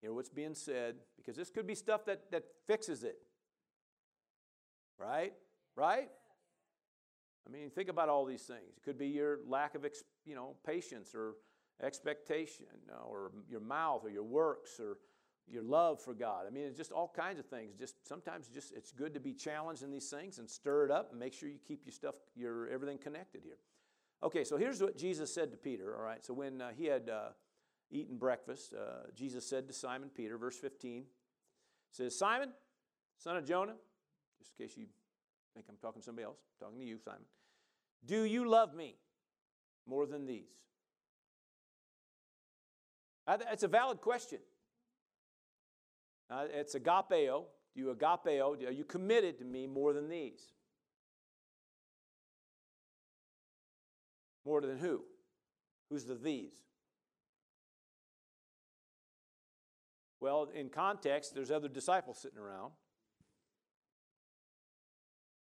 hear 0.00 0.12
what's 0.12 0.28
being 0.28 0.56
said, 0.56 0.96
because 1.16 1.36
this 1.36 1.50
could 1.50 1.68
be 1.68 1.76
stuff 1.76 2.04
that, 2.06 2.28
that 2.32 2.42
fixes 2.66 3.04
it. 3.04 3.20
Right? 4.98 5.34
Right? 5.76 6.08
I 7.46 7.52
mean, 7.52 7.70
think 7.70 7.88
about 7.88 8.08
all 8.08 8.24
these 8.24 8.42
things. 8.42 8.76
It 8.76 8.82
could 8.82 8.98
be 8.98 9.06
your 9.06 9.38
lack 9.46 9.76
of, 9.76 9.86
you 10.26 10.34
know, 10.34 10.56
patience 10.66 11.14
or 11.14 11.34
expectation, 11.80 12.66
or 13.08 13.30
your 13.48 13.60
mouth, 13.60 14.04
or 14.04 14.10
your 14.10 14.24
works, 14.24 14.80
or 14.80 14.96
your 15.50 15.62
love 15.62 16.00
for 16.00 16.14
God. 16.14 16.44
I 16.46 16.50
mean, 16.50 16.64
it's 16.64 16.76
just 16.76 16.92
all 16.92 17.12
kinds 17.14 17.38
of 17.38 17.46
things. 17.46 17.74
Just 17.78 18.06
sometimes 18.06 18.48
just 18.48 18.72
it's 18.72 18.92
good 18.92 19.14
to 19.14 19.20
be 19.20 19.32
challenged 19.32 19.82
in 19.82 19.90
these 19.90 20.08
things 20.08 20.38
and 20.38 20.48
stir 20.48 20.84
it 20.84 20.90
up 20.90 21.10
and 21.10 21.18
make 21.18 21.32
sure 21.32 21.48
you 21.48 21.58
keep 21.66 21.84
your 21.84 21.92
stuff, 21.92 22.14
your 22.36 22.68
everything 22.68 22.98
connected 22.98 23.42
here. 23.42 23.58
Okay, 24.22 24.44
so 24.44 24.56
here's 24.56 24.82
what 24.82 24.96
Jesus 24.96 25.32
said 25.32 25.50
to 25.52 25.56
Peter. 25.56 25.96
All 25.96 26.02
right, 26.02 26.24
so 26.24 26.34
when 26.34 26.60
uh, 26.60 26.70
he 26.76 26.86
had 26.86 27.08
uh, 27.08 27.28
eaten 27.90 28.16
breakfast, 28.16 28.74
uh, 28.74 29.08
Jesus 29.14 29.48
said 29.48 29.68
to 29.68 29.72
Simon 29.72 30.10
Peter, 30.14 30.36
verse 30.36 30.56
15, 30.56 31.04
says, 31.92 32.18
Simon, 32.18 32.50
son 33.16 33.36
of 33.36 33.46
Jonah, 33.46 33.76
just 34.38 34.52
in 34.58 34.66
case 34.66 34.76
you 34.76 34.86
think 35.54 35.66
I'm 35.68 35.76
talking 35.80 36.00
to 36.00 36.04
somebody 36.04 36.24
else, 36.24 36.38
I'm 36.60 36.66
talking 36.66 36.80
to 36.80 36.86
you, 36.86 36.98
Simon, 36.98 37.22
do 38.04 38.24
you 38.24 38.48
love 38.48 38.74
me 38.74 38.96
more 39.86 40.06
than 40.06 40.26
these? 40.26 40.50
That's 43.26 43.62
a 43.62 43.68
valid 43.68 44.00
question. 44.00 44.38
Uh, 46.30 46.44
it's 46.52 46.74
agapeo. 46.74 47.44
Do 47.74 47.80
you 47.80 47.94
agapeo? 47.94 48.66
Are 48.66 48.70
you 48.70 48.84
committed 48.84 49.38
to 49.38 49.44
me 49.44 49.66
more 49.66 49.92
than 49.92 50.08
these? 50.08 50.52
More 54.44 54.60
than 54.60 54.78
who? 54.78 55.04
Who's 55.90 56.04
the 56.04 56.14
these? 56.14 56.54
Well, 60.20 60.48
in 60.54 60.68
context, 60.68 61.34
there's 61.34 61.50
other 61.50 61.68
disciples 61.68 62.18
sitting 62.18 62.38
around. 62.38 62.72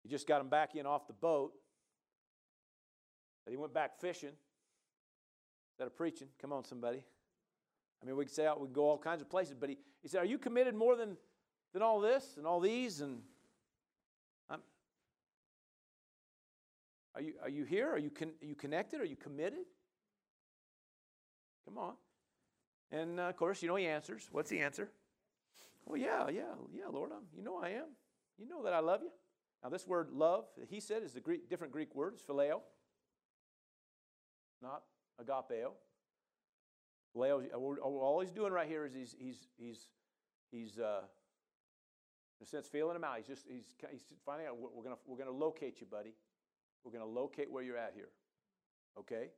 He 0.04 0.10
just 0.10 0.28
got 0.28 0.40
them 0.40 0.50
back 0.50 0.76
in 0.76 0.86
off 0.86 1.08
the 1.08 1.14
boat. 1.14 1.54
And 3.46 3.54
he 3.54 3.58
went 3.58 3.74
back 3.74 4.00
fishing 4.00 4.34
instead 5.72 5.88
of 5.88 5.96
preaching. 5.96 6.28
Come 6.42 6.52
on, 6.52 6.66
somebody. 6.66 7.04
I 8.02 8.06
mean, 8.06 8.16
we 8.16 8.26
could 8.26 8.34
say 8.34 8.48
we 8.58 8.68
could 8.68 8.74
go 8.74 8.90
all 8.90 8.98
kinds 8.98 9.22
of 9.22 9.30
places, 9.30 9.56
but 9.60 9.70
he, 9.70 9.78
he 10.02 10.08
said, 10.08 10.22
Are 10.22 10.26
you 10.26 10.38
committed 10.38 10.76
more 10.76 10.96
than, 10.96 11.18
than 11.74 11.82
all 11.82 12.00
this 12.00 12.36
and 12.38 12.48
all 12.48 12.60
these? 12.60 13.02
And 13.02 13.20
I'm, 14.50 14.62
are, 17.16 17.22
you, 17.22 17.34
are 17.44 17.50
you 17.50 17.66
here? 17.66 17.90
Are 17.90 17.98
you, 17.98 18.10
con, 18.10 18.32
are 18.42 18.46
you 18.46 18.56
connected? 18.56 19.02
Are 19.02 19.06
you 19.06 19.18
committed? 19.18 19.66
Come 21.66 21.78
on. 21.78 21.94
And 22.92 23.20
uh, 23.20 23.24
of 23.24 23.36
course, 23.36 23.62
you 23.62 23.68
know 23.68 23.76
he 23.76 23.86
answers. 23.86 24.28
What's 24.32 24.50
the 24.50 24.60
answer? 24.60 24.90
Well, 25.86 25.98
yeah, 25.98 26.30
yeah, 26.30 26.54
yeah, 26.74 26.88
Lord, 26.92 27.12
I'm, 27.12 27.24
you 27.36 27.44
know 27.44 27.60
I 27.62 27.70
am. 27.70 27.88
You 28.38 28.48
know 28.48 28.64
that 28.64 28.74
I 28.74 28.80
love 28.80 29.02
you. 29.02 29.10
Now, 29.64 29.70
this 29.70 29.86
word 29.86 30.12
love, 30.12 30.46
he 30.70 30.80
said, 30.80 31.04
is 31.04 31.16
a 31.16 31.20
Greek, 31.20 31.50
different 31.50 31.74
Greek 31.74 31.94
word. 31.94 32.14
It's 32.14 32.24
phileo, 32.24 32.62
not 34.62 34.84
agapeo. 35.22 35.72
Phileo, 37.16 37.44
all 37.82 38.20
he's 38.22 38.32
doing 38.32 38.54
right 38.54 38.68
here 38.68 38.86
is 38.86 38.94
he's, 38.94 39.16
he's, 39.20 39.48
he's, 39.58 39.88
he's 40.52 40.80
uh, 40.80 41.02
in 42.40 42.44
a 42.44 42.48
sense, 42.48 42.68
feeling 42.68 42.96
him 42.96 43.04
out. 43.04 43.18
He's 43.18 43.28
just, 43.28 43.46
he's, 43.48 43.66
he's 43.92 44.04
finding 44.26 44.48
out, 44.48 44.58
we're 44.58 44.84
going 44.84 44.96
we're 45.06 45.18
gonna 45.18 45.32
locate 45.32 45.82
you, 45.82 45.88
buddy. 45.88 46.14
We're 46.84 46.92
going 46.92 47.04
to 47.04 47.10
locate 47.10 47.52
where 47.52 47.64
you're 47.64 47.78
at 47.78 47.94
here. 47.96 48.10
Okay? 48.98 49.30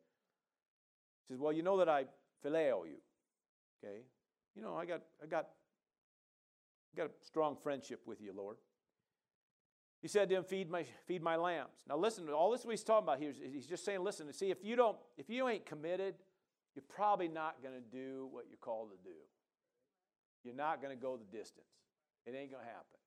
He 1.28 1.34
says, 1.34 1.40
well, 1.40 1.54
you 1.54 1.64
know 1.64 1.78
that 1.78 1.90
I 1.90 2.06
phileo 2.46 2.86
you. 2.86 2.98
Okay? 3.84 4.02
You 4.56 4.62
know, 4.62 4.76
I 4.76 4.86
got, 4.86 5.02
I 5.22 5.26
got, 5.26 5.48
got 6.96 7.08
a 7.08 7.26
strong 7.26 7.56
friendship 7.62 8.02
with 8.06 8.22
you, 8.22 8.34
Lord. 8.36 8.58
He 10.02 10.08
said 10.08 10.30
to 10.30 10.36
him, 10.36 10.44
feed 10.44 10.70
my, 10.70 10.86
feed 11.08 11.22
my 11.22 11.36
lambs. 11.36 11.84
Now 11.88 11.98
listen, 11.98 12.28
all 12.30 12.52
this 12.52 12.66
he's 12.68 12.84
talking 12.84 13.04
about 13.04 13.20
here, 13.20 13.34
he's 13.52 13.68
just 13.68 13.86
saying, 13.86 14.04
listen, 14.04 14.32
see, 14.34 14.50
if 14.50 14.64
you 14.64 14.76
don't, 14.76 14.98
if 15.18 15.30
you 15.30 15.48
ain't 15.48 15.66
committed, 15.66 16.16
you're 16.76 16.84
probably 16.90 17.28
not 17.28 17.62
going 17.62 17.76
to 17.76 17.98
do 17.98 18.28
what 18.32 18.46
you're 18.50 18.58
called 18.62 18.90
to 18.92 19.10
do. 19.10 19.16
You're 20.44 20.56
not 20.56 20.82
going 20.82 20.96
to 20.96 21.02
go 21.02 21.18
the 21.18 21.38
distance. 21.38 21.66
It 22.26 22.36
ain't 22.36 22.52
going 22.52 22.64
to 22.64 22.70
happen. 22.70 22.98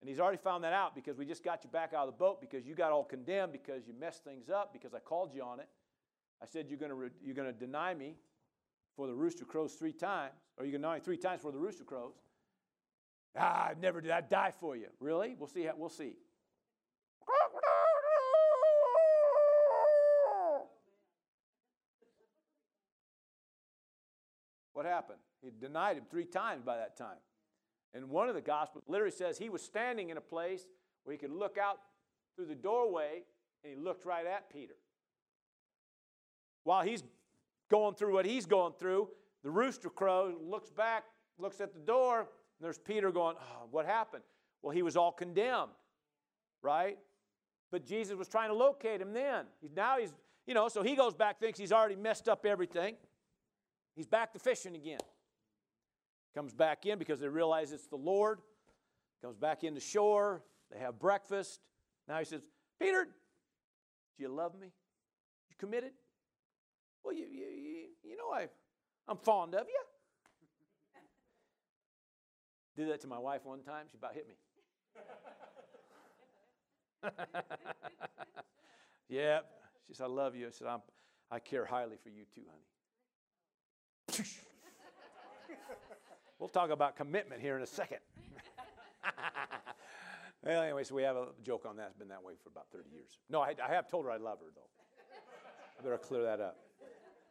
And 0.00 0.08
he's 0.08 0.20
already 0.20 0.38
found 0.38 0.62
that 0.64 0.72
out 0.72 0.94
because 0.94 1.16
we 1.18 1.24
just 1.24 1.42
got 1.42 1.64
you 1.64 1.70
back 1.70 1.92
out 1.92 2.06
of 2.06 2.14
the 2.14 2.18
boat 2.18 2.40
because 2.40 2.64
you 2.66 2.74
got 2.74 2.92
all 2.92 3.04
condemned 3.04 3.52
because 3.52 3.86
you 3.86 3.94
messed 3.98 4.22
things 4.22 4.48
up 4.48 4.72
because 4.72 4.94
I 4.94 5.00
called 5.00 5.34
you 5.34 5.42
on 5.42 5.58
it. 5.58 5.68
I 6.40 6.46
said 6.46 6.66
you're 6.68 6.78
going 6.78 6.90
to, 6.90 6.94
re- 6.94 7.10
you're 7.24 7.34
going 7.34 7.52
to 7.52 7.58
deny 7.58 7.94
me 7.94 8.14
for 8.96 9.08
the 9.08 9.14
rooster 9.14 9.44
crows 9.44 9.74
three 9.74 9.92
times, 9.92 10.34
or 10.56 10.64
you're 10.64 10.72
going 10.72 10.82
to 10.82 10.88
deny 10.88 10.94
me 10.96 11.00
three 11.00 11.16
times 11.16 11.40
for 11.40 11.50
the 11.50 11.58
rooster 11.58 11.84
crows. 11.84 12.14
Ah, 13.36 13.70
I 13.70 13.74
never 13.80 14.00
did. 14.00 14.12
I'd 14.12 14.28
die 14.28 14.52
for 14.60 14.76
you. 14.76 14.86
Really? 15.00 15.34
We'll 15.38 15.48
see. 15.48 15.64
How, 15.64 15.74
we'll 15.76 15.88
see. 15.88 16.14
What 24.78 24.86
happened? 24.86 25.18
He 25.42 25.50
denied 25.50 25.96
him 25.96 26.04
three 26.08 26.24
times 26.24 26.62
by 26.62 26.76
that 26.76 26.96
time. 26.96 27.18
And 27.94 28.10
one 28.10 28.28
of 28.28 28.36
the 28.36 28.40
Gospels 28.40 28.84
literally 28.86 29.10
says 29.10 29.36
he 29.36 29.48
was 29.48 29.60
standing 29.60 30.10
in 30.10 30.16
a 30.16 30.20
place 30.20 30.68
where 31.02 31.12
he 31.12 31.18
could 31.18 31.32
look 31.32 31.58
out 31.58 31.78
through 32.36 32.46
the 32.46 32.54
doorway 32.54 33.24
and 33.64 33.74
he 33.74 33.76
looked 33.76 34.04
right 34.04 34.24
at 34.24 34.48
Peter. 34.52 34.76
While 36.62 36.84
he's 36.84 37.02
going 37.68 37.96
through 37.96 38.12
what 38.12 38.24
he's 38.24 38.46
going 38.46 38.72
through, 38.78 39.08
the 39.42 39.50
rooster 39.50 39.90
crow 39.90 40.32
looks 40.40 40.70
back, 40.70 41.02
looks 41.40 41.60
at 41.60 41.74
the 41.74 41.80
door, 41.80 42.20
and 42.20 42.28
there's 42.60 42.78
Peter 42.78 43.10
going, 43.10 43.34
oh, 43.36 43.66
What 43.72 43.84
happened? 43.84 44.22
Well, 44.62 44.72
he 44.72 44.82
was 44.82 44.96
all 44.96 45.10
condemned, 45.10 45.72
right? 46.62 46.98
But 47.72 47.84
Jesus 47.84 48.16
was 48.16 48.28
trying 48.28 48.50
to 48.50 48.54
locate 48.54 49.00
him 49.00 49.12
then. 49.12 49.46
Now 49.74 49.98
he's, 49.98 50.14
you 50.46 50.54
know, 50.54 50.68
so 50.68 50.84
he 50.84 50.94
goes 50.94 51.14
back, 51.14 51.40
thinks 51.40 51.58
he's 51.58 51.72
already 51.72 51.96
messed 51.96 52.28
up 52.28 52.46
everything. 52.46 52.94
He's 53.98 54.06
back 54.06 54.32
to 54.34 54.38
fishing 54.38 54.76
again. 54.76 55.00
Comes 56.32 56.54
back 56.54 56.86
in 56.86 57.00
because 57.00 57.18
they 57.18 57.26
realize 57.26 57.72
it's 57.72 57.88
the 57.88 57.96
Lord. 57.96 58.38
Comes 59.20 59.36
back 59.36 59.64
in 59.64 59.70
into 59.70 59.80
shore. 59.80 60.44
They 60.70 60.78
have 60.78 61.00
breakfast. 61.00 61.58
Now 62.06 62.20
he 62.20 62.24
says, 62.24 62.42
Peter, 62.80 63.06
do 63.06 64.22
you 64.22 64.28
love 64.28 64.56
me? 64.56 64.68
You 64.68 65.56
committed? 65.58 65.90
Well, 67.02 67.12
you, 67.12 67.26
you, 67.26 67.46
you 68.04 68.16
know 68.16 68.30
I, 68.32 68.46
I'm 69.08 69.16
fond 69.16 69.56
of 69.56 69.66
you. 69.66 69.82
Did 72.76 72.90
that 72.90 73.00
to 73.00 73.08
my 73.08 73.18
wife 73.18 73.40
one 73.42 73.62
time. 73.62 73.86
She 73.90 73.98
about 73.98 74.14
hit 74.14 74.28
me. 74.28 74.34
yeah. 79.08 79.40
She 79.88 79.94
said, 79.94 80.04
I 80.04 80.08
love 80.08 80.36
you. 80.36 80.46
I 80.46 80.50
said, 80.50 80.68
I'm, 80.68 80.82
I 81.32 81.40
care 81.40 81.64
highly 81.64 81.96
for 82.00 82.10
you 82.10 82.22
too, 82.32 82.42
honey. 82.48 82.62
We'll 86.38 86.48
talk 86.48 86.70
about 86.70 86.96
commitment 86.96 87.40
here 87.40 87.56
in 87.56 87.62
a 87.62 87.66
second. 87.66 87.98
well, 90.44 90.62
anyway, 90.62 90.84
so 90.84 90.94
we 90.94 91.02
have 91.02 91.16
a 91.16 91.26
joke 91.42 91.66
on 91.68 91.76
that. 91.78 91.88
It's 91.88 91.96
been 91.96 92.08
that 92.08 92.22
way 92.22 92.34
for 92.40 92.48
about 92.48 92.66
30 92.72 92.90
years. 92.90 93.18
No, 93.28 93.40
I, 93.40 93.54
I 93.62 93.74
have 93.74 93.88
told 93.88 94.04
her 94.04 94.12
I 94.12 94.18
love 94.18 94.38
her, 94.38 94.46
though. 94.54 94.62
I 95.78 95.82
better 95.82 95.98
clear 95.98 96.22
that 96.22 96.40
up. 96.40 96.56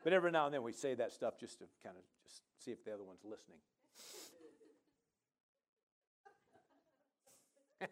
But 0.04 0.12
every 0.12 0.32
now 0.32 0.46
and 0.46 0.54
then 0.54 0.62
we 0.62 0.74
say 0.74 0.94
that 0.96 1.14
stuff 1.14 1.40
just 1.40 1.60
to 1.60 1.66
kind 1.84 1.96
of 1.96 2.04
just 2.28 2.42
see 2.60 2.72
if 2.72 2.84
the 2.84 2.94
other 2.94 3.04
one's 3.04 3.24
listening. 3.24 3.60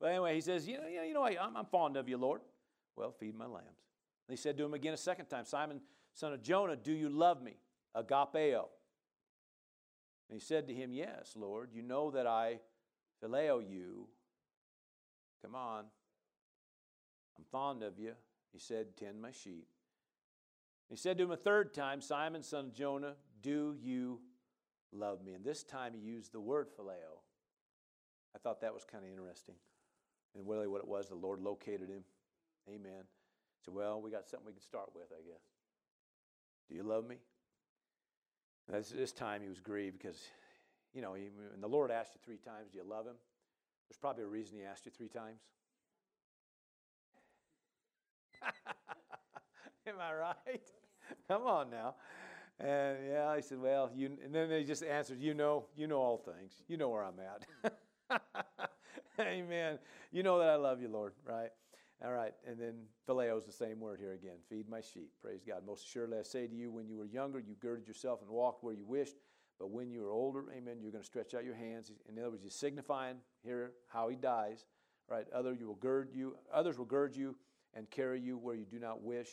but 0.00 0.06
anyway, 0.06 0.34
he 0.34 0.40
says, 0.40 0.66
you 0.66 0.78
know, 0.78 0.88
you 0.88 1.14
know, 1.14 1.24
I'm, 1.24 1.56
I'm 1.56 1.66
fond 1.66 1.96
of 1.96 2.08
you, 2.08 2.16
Lord. 2.16 2.40
Well, 2.96 3.12
feed 3.12 3.36
my 3.36 3.46
lambs. 3.46 3.66
And 4.28 4.36
he 4.36 4.36
said 4.36 4.56
to 4.58 4.64
him 4.64 4.74
again 4.74 4.94
a 4.94 4.98
second 4.98 5.26
time, 5.26 5.44
Simon, 5.44 5.80
son 6.12 6.32
of 6.32 6.42
Jonah, 6.42 6.76
do 6.76 6.92
you 6.92 7.08
love 7.08 7.40
me? 7.40 7.54
Agapeo. 7.98 8.66
And 10.28 10.38
he 10.38 10.40
said 10.40 10.68
to 10.68 10.74
him, 10.74 10.92
Yes, 10.92 11.32
Lord, 11.36 11.70
you 11.72 11.82
know 11.82 12.10
that 12.10 12.26
I 12.26 12.60
phileo 13.22 13.60
you. 13.66 14.08
Come 15.42 15.54
on. 15.54 15.84
I'm 17.36 17.44
fond 17.50 17.82
of 17.82 17.98
you. 17.98 18.12
He 18.52 18.58
said, 18.58 18.96
Tend 18.96 19.20
my 19.20 19.30
sheep. 19.30 19.66
He 20.88 20.96
said 20.96 21.18
to 21.18 21.24
him 21.24 21.30
a 21.30 21.36
third 21.36 21.74
time, 21.74 22.00
Simon, 22.00 22.42
son 22.42 22.66
of 22.66 22.74
Jonah, 22.74 23.14
do 23.42 23.76
you 23.80 24.20
love 24.92 25.22
me? 25.22 25.34
And 25.34 25.44
this 25.44 25.62
time 25.62 25.92
he 25.94 26.00
used 26.00 26.32
the 26.32 26.40
word 26.40 26.68
phileo. 26.68 27.20
I 28.34 28.38
thought 28.38 28.60
that 28.62 28.72
was 28.72 28.84
kind 28.84 29.04
of 29.04 29.10
interesting. 29.10 29.54
And 30.36 30.48
really, 30.48 30.66
what 30.66 30.80
it 30.80 30.88
was, 30.88 31.08
the 31.08 31.14
Lord 31.14 31.40
located 31.40 31.88
him. 31.88 32.04
Amen. 32.68 33.04
So, 33.64 33.72
well, 33.72 34.00
we 34.00 34.10
got 34.10 34.28
something 34.28 34.46
we 34.46 34.52
can 34.52 34.62
start 34.62 34.90
with, 34.94 35.08
I 35.12 35.22
guess. 35.22 35.42
Do 36.68 36.74
you 36.74 36.82
love 36.82 37.06
me? 37.06 37.16
This, 38.70 38.90
this 38.90 39.12
time 39.12 39.42
he 39.42 39.48
was 39.48 39.60
grieved 39.60 39.98
because, 39.98 40.20
you 40.92 41.00
know, 41.00 41.14
he, 41.14 41.28
when 41.52 41.60
the 41.60 41.68
Lord 41.68 41.90
asked 41.90 42.12
you 42.14 42.20
three 42.24 42.36
times, 42.36 42.70
Do 42.72 42.78
you 42.78 42.84
love 42.84 43.06
him? 43.06 43.16
There's 43.88 43.98
probably 43.98 44.24
a 44.24 44.26
reason 44.26 44.58
he 44.58 44.64
asked 44.64 44.84
you 44.84 44.92
three 44.96 45.08
times. 45.08 45.40
Am 49.86 49.94
I 50.00 50.12
right? 50.12 50.62
Come 51.28 51.42
on 51.42 51.70
now. 51.70 51.94
And 52.60 52.98
yeah, 53.10 53.28
I 53.28 53.40
said, 53.40 53.60
well, 53.60 53.90
you, 53.94 54.10
and 54.22 54.34
then 54.34 54.48
they 54.48 54.64
just 54.64 54.82
answered, 54.82 55.20
you 55.20 55.32
know, 55.32 55.66
you 55.76 55.86
know 55.86 55.98
all 55.98 56.18
things. 56.18 56.52
You 56.66 56.76
know 56.76 56.88
where 56.88 57.04
I'm 57.04 57.20
at. 57.20 58.20
Amen. 59.20 59.78
You 60.12 60.22
know 60.22 60.38
that 60.38 60.48
I 60.48 60.56
love 60.56 60.82
you, 60.82 60.88
Lord, 60.88 61.12
right? 61.24 61.50
All 62.04 62.12
right, 62.12 62.32
and 62.46 62.60
then 62.60 62.74
phileo 63.08 63.36
is 63.38 63.44
the 63.44 63.52
same 63.52 63.80
word 63.80 63.98
here 63.98 64.12
again. 64.12 64.36
Feed 64.48 64.68
my 64.68 64.80
sheep. 64.80 65.10
Praise 65.20 65.42
God. 65.44 65.66
Most 65.66 65.84
surely 65.88 66.16
I 66.16 66.22
say 66.22 66.46
to 66.46 66.54
you, 66.54 66.70
when 66.70 66.88
you 66.88 66.96
were 66.96 67.06
younger, 67.06 67.40
you 67.40 67.56
girded 67.60 67.88
yourself 67.88 68.22
and 68.22 68.30
walked 68.30 68.62
where 68.62 68.74
you 68.74 68.84
wished. 68.86 69.16
But 69.58 69.70
when 69.70 69.90
you 69.90 70.04
are 70.04 70.12
older, 70.12 70.44
amen, 70.56 70.76
you're 70.80 70.92
going 70.92 71.02
to 71.02 71.06
stretch 71.06 71.34
out 71.34 71.44
your 71.44 71.56
hands. 71.56 71.90
In 72.08 72.16
other 72.20 72.30
words, 72.30 72.44
he's 72.44 72.54
signifying 72.54 73.16
here 73.42 73.72
how 73.88 74.08
he 74.08 74.14
dies. 74.14 74.64
Right? 75.08 75.26
Other 75.34 75.54
you 75.54 75.66
will 75.66 75.74
gird 75.74 76.10
you. 76.14 76.36
Others 76.52 76.78
will 76.78 76.84
gird 76.84 77.16
you 77.16 77.34
and 77.74 77.90
carry 77.90 78.20
you 78.20 78.38
where 78.38 78.54
you 78.54 78.64
do 78.64 78.78
not 78.78 79.02
wish. 79.02 79.28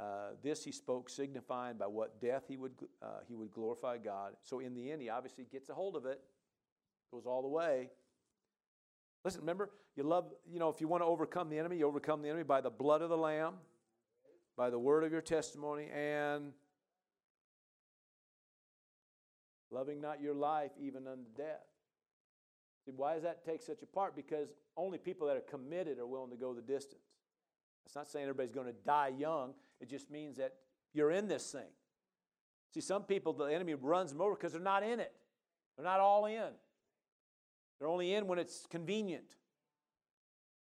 Uh, 0.00 0.30
this 0.42 0.64
he 0.64 0.72
spoke, 0.72 1.08
signifying 1.08 1.76
by 1.76 1.86
what 1.86 2.20
death 2.20 2.44
he 2.48 2.56
would 2.56 2.72
uh, 3.02 3.20
he 3.28 3.34
would 3.34 3.52
glorify 3.52 3.98
God. 3.98 4.32
So 4.42 4.60
in 4.60 4.74
the 4.74 4.90
end, 4.90 5.02
he 5.02 5.08
obviously 5.08 5.44
gets 5.44 5.68
a 5.68 5.74
hold 5.74 5.96
of 5.96 6.06
it, 6.06 6.20
goes 7.12 7.26
all 7.26 7.42
the 7.42 7.48
way. 7.48 7.90
Listen, 9.24 9.40
remember, 9.40 9.70
you 9.96 10.04
love, 10.04 10.32
you 10.50 10.58
know, 10.58 10.68
if 10.68 10.80
you 10.80 10.88
want 10.88 11.02
to 11.02 11.06
overcome 11.06 11.50
the 11.50 11.58
enemy, 11.58 11.78
you 11.78 11.86
overcome 11.86 12.22
the 12.22 12.28
enemy 12.28 12.44
by 12.44 12.60
the 12.60 12.70
blood 12.70 13.02
of 13.02 13.10
the 13.10 13.16
Lamb, 13.16 13.54
by 14.56 14.70
the 14.70 14.78
word 14.78 15.04
of 15.04 15.12
your 15.12 15.20
testimony, 15.20 15.88
and 15.94 16.52
loving 19.70 20.00
not 20.00 20.20
your 20.20 20.34
life 20.34 20.70
even 20.80 21.06
unto 21.06 21.24
death. 21.36 21.66
See, 22.84 22.92
why 22.96 23.14
does 23.14 23.24
that 23.24 23.44
take 23.44 23.60
such 23.60 23.82
a 23.82 23.86
part? 23.86 24.16
Because 24.16 24.48
only 24.76 24.98
people 24.98 25.26
that 25.26 25.36
are 25.36 25.40
committed 25.40 25.98
are 25.98 26.06
willing 26.06 26.30
to 26.30 26.36
go 26.36 26.54
the 26.54 26.62
distance. 26.62 27.02
It's 27.84 27.94
not 27.94 28.08
saying 28.08 28.24
everybody's 28.24 28.52
going 28.52 28.66
to 28.66 28.76
die 28.84 29.12
young. 29.18 29.54
It 29.80 29.90
just 29.90 30.10
means 30.10 30.36
that 30.36 30.54
you're 30.94 31.10
in 31.10 31.28
this 31.28 31.50
thing. 31.50 31.70
See, 32.72 32.80
some 32.80 33.02
people, 33.02 33.32
the 33.32 33.46
enemy 33.46 33.74
runs 33.74 34.12
them 34.12 34.20
over 34.20 34.34
because 34.34 34.52
they're 34.52 34.60
not 34.60 34.82
in 34.82 35.00
it. 35.00 35.12
They're 35.76 35.86
not 35.86 36.00
all 36.00 36.26
in. 36.26 36.50
They're 37.78 37.88
only 37.88 38.14
in 38.14 38.26
when 38.26 38.38
it's 38.38 38.66
convenient. 38.66 39.36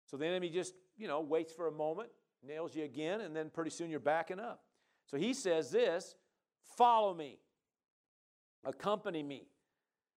So 0.07 0.16
the 0.16 0.26
enemy 0.26 0.50
just, 0.50 0.74
you 0.96 1.09
know, 1.09 1.20
waits 1.20 1.53
for 1.53 1.68
a 1.68 1.72
moment, 1.72 2.11
nails 2.46 2.74
you 2.74 2.84
again, 2.84 3.22
and 3.22 3.34
then 3.34 3.50
pretty 3.50 3.70
soon 3.70 3.90
you're 3.90 4.00
backing 4.00 4.38
up. 4.38 4.62
So 5.07 5.16
he 5.16 5.34
says 5.34 5.70
this 5.70 6.14
follow 6.76 7.14
me, 7.14 7.38
accompany 8.64 9.22
me. 9.22 9.46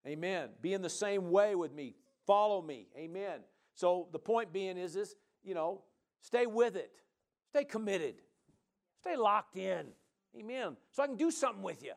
Amen. 0.06 0.50
Be 0.62 0.74
in 0.74 0.82
the 0.82 0.90
same 0.90 1.32
way 1.32 1.56
with 1.56 1.74
me. 1.74 1.96
Follow 2.28 2.62
me. 2.62 2.88
Amen. 2.98 3.40
So 3.76 4.08
the 4.12 4.20
point 4.20 4.52
being 4.52 4.78
is 4.78 4.94
this, 4.94 5.16
you 5.44 5.54
know, 5.54 5.82
stay 6.22 6.46
with 6.46 6.76
it. 6.76 6.92
Stay 7.50 7.64
committed. 7.64 8.16
Stay 9.00 9.16
locked 9.16 9.56
in. 9.58 9.86
Amen. 10.38 10.76
So 10.92 11.04
I 11.04 11.08
can 11.08 11.16
do 11.16 11.32
something 11.32 11.64
with 11.64 11.84
you. 11.84 11.94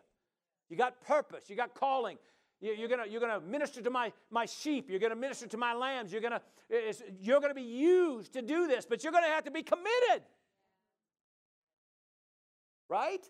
You 0.68 0.76
got 0.76 1.00
purpose. 1.00 1.48
You 1.48 1.56
got 1.56 1.74
calling. 1.74 2.18
You're 2.60 2.88
going 2.88 3.10
you're 3.10 3.20
gonna 3.20 3.40
minister 3.40 3.82
to 3.82 3.90
my, 3.90 4.12
my 4.30 4.46
sheep. 4.46 4.88
You're 4.88 4.98
going 4.98 5.10
to 5.10 5.16
minister 5.16 5.46
to 5.46 5.56
my 5.58 5.74
lambs. 5.74 6.10
You're 6.10 6.22
going 6.22 6.38
you're 7.20 7.40
gonna 7.40 7.54
be 7.54 7.62
used 7.62 8.32
to 8.32 8.42
do 8.42 8.66
this, 8.66 8.86
but 8.86 9.04
you're 9.04 9.12
going 9.12 9.24
to 9.24 9.30
have 9.30 9.44
to 9.44 9.50
be 9.50 9.62
committed. 9.62 10.22
Right? 12.88 13.24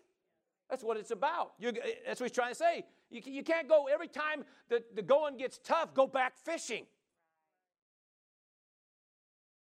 That's 0.69 0.83
what 0.83 0.97
it's 0.97 1.11
about. 1.11 1.53
You're, 1.59 1.71
eh, 1.71 1.93
that's 2.05 2.19
what 2.19 2.29
he's 2.29 2.35
trying 2.35 2.51
to 2.51 2.55
say. 2.55 2.85
You, 3.09 3.21
you 3.25 3.43
can't 3.43 3.67
go 3.67 3.87
every 3.91 4.07
time 4.07 4.43
the, 4.69 4.83
the 4.95 5.01
going 5.01 5.37
gets 5.37 5.57
tough, 5.57 5.93
go 5.93 6.07
back 6.07 6.37
fishing. 6.37 6.85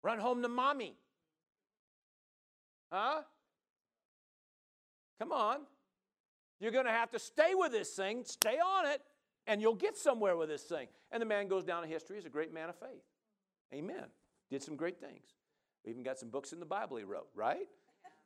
Run 0.03 0.19
home 0.19 0.41
to 0.41 0.47
mommy. 0.47 0.95
Huh? 2.91 3.21
Come 5.19 5.31
on. 5.31 5.59
You're 6.59 6.71
going 6.71 6.85
to 6.85 6.91
have 6.91 7.11
to 7.11 7.19
stay 7.19 7.53
with 7.53 7.71
this 7.71 7.89
thing, 7.91 8.23
stay 8.25 8.57
on 8.57 8.85
it, 8.87 9.01
and 9.47 9.61
you'll 9.61 9.75
get 9.75 9.97
somewhere 9.97 10.35
with 10.35 10.49
this 10.49 10.63
thing. 10.63 10.87
And 11.11 11.21
the 11.21 11.25
man 11.25 11.47
goes 11.47 11.63
down 11.63 11.83
in 11.83 11.89
history 11.89 12.17
as 12.17 12.25
a 12.25 12.29
great 12.29 12.53
man 12.53 12.69
of 12.69 12.75
faith. 12.75 13.03
Amen. 13.73 14.05
Did 14.49 14.61
some 14.63 14.75
great 14.75 14.99
things. 14.99 15.25
We 15.85 15.91
even 15.91 16.03
got 16.03 16.17
some 16.17 16.29
books 16.29 16.53
in 16.53 16.59
the 16.59 16.65
Bible 16.65 16.97
he 16.97 17.03
wrote, 17.03 17.27
right? 17.35 17.67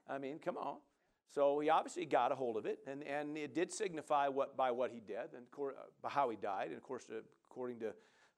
I 0.08 0.18
mean, 0.18 0.40
come 0.40 0.58
on. 0.58 0.78
So 1.34 1.60
he 1.60 1.70
obviously 1.70 2.06
got 2.06 2.32
a 2.32 2.36
hold 2.36 2.58
of 2.58 2.66
it, 2.66 2.80
and, 2.88 3.04
and 3.04 3.38
it 3.38 3.54
did 3.54 3.72
signify 3.72 4.28
what 4.28 4.58
by 4.58 4.72
what 4.72 4.92
he 4.92 5.00
did 5.00 5.34
and 5.36 5.46
uh, 5.60 5.72
by 6.02 6.10
how 6.10 6.30
he 6.30 6.36
died. 6.36 6.68
And 6.70 6.78
of 6.78 6.82
course, 6.82 7.06
uh, 7.12 7.22
according 7.50 7.80
to 7.82 7.94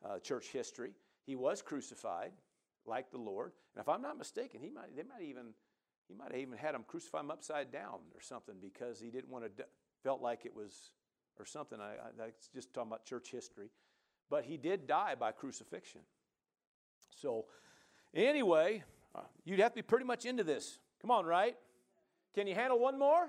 uh, 0.05 0.19
church 0.19 0.47
history, 0.47 0.91
he 1.25 1.35
was 1.35 1.61
crucified 1.61 2.31
like 2.85 3.09
the 3.09 3.17
Lord. 3.17 3.53
And 3.75 3.81
if 3.81 3.87
I'm 3.87 4.01
not 4.01 4.17
mistaken, 4.17 4.59
he 4.61 4.69
might 4.69 4.95
they 4.95 5.03
might 5.03 5.23
even 5.23 5.53
he 6.09 6.13
might 6.13 6.31
have 6.31 6.41
even 6.41 6.57
had 6.57 6.75
him 6.75 6.83
crucify 6.85 7.21
him 7.21 7.31
upside 7.31 7.71
down 7.71 7.99
or 8.13 8.19
something 8.19 8.55
because 8.61 8.99
he 8.99 9.09
didn't 9.09 9.29
want 9.29 9.45
to 9.45 9.65
felt 10.03 10.21
like 10.21 10.45
it 10.45 10.53
was 10.53 10.91
or 11.39 11.45
something. 11.45 11.79
I, 11.79 11.93
I 11.93 12.09
that's 12.17 12.47
just 12.53 12.73
talking 12.73 12.89
about 12.89 13.05
church 13.05 13.31
history, 13.31 13.69
but 14.29 14.45
he 14.45 14.57
did 14.57 14.87
die 14.87 15.15
by 15.15 15.31
crucifixion. 15.31 16.01
So 17.15 17.45
anyway, 18.13 18.83
uh, 19.15 19.21
you'd 19.45 19.59
have 19.59 19.71
to 19.71 19.75
be 19.77 19.81
pretty 19.81 20.05
much 20.05 20.25
into 20.25 20.43
this. 20.43 20.79
Come 21.01 21.11
on, 21.11 21.25
right? 21.25 21.55
Can 22.33 22.47
you 22.47 22.55
handle 22.55 22.79
one 22.79 22.97
more? 22.97 23.27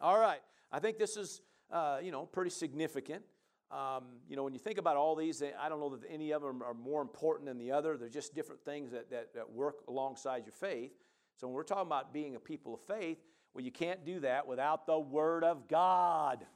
All 0.00 0.18
right. 0.18 0.40
I 0.72 0.80
think 0.80 0.98
this 0.98 1.16
is, 1.16 1.40
uh, 1.70 1.98
you 2.02 2.10
know, 2.10 2.26
pretty 2.26 2.50
significant. 2.50 3.22
Um, 3.70 4.04
you 4.28 4.36
know, 4.36 4.44
when 4.44 4.52
you 4.52 4.58
think 4.58 4.78
about 4.78 4.96
all 4.96 5.16
these, 5.16 5.42
I 5.42 5.68
don't 5.68 5.80
know 5.80 5.90
that 5.96 6.02
any 6.08 6.32
of 6.32 6.42
them 6.42 6.62
are 6.62 6.74
more 6.74 7.02
important 7.02 7.46
than 7.46 7.58
the 7.58 7.72
other. 7.72 7.96
They're 7.96 8.08
just 8.08 8.34
different 8.34 8.64
things 8.64 8.92
that, 8.92 9.10
that, 9.10 9.34
that 9.34 9.50
work 9.50 9.76
alongside 9.88 10.44
your 10.44 10.52
faith. 10.52 10.92
So 11.36 11.46
when 11.46 11.54
we're 11.54 11.64
talking 11.64 11.86
about 11.86 12.12
being 12.12 12.36
a 12.36 12.40
people 12.40 12.74
of 12.74 12.80
faith, 12.80 13.18
well, 13.54 13.64
you 13.64 13.72
can't 13.72 14.04
do 14.04 14.20
that 14.20 14.46
without 14.46 14.86
the 14.86 14.98
Word 14.98 15.42
of 15.42 15.66
God. 15.68 16.46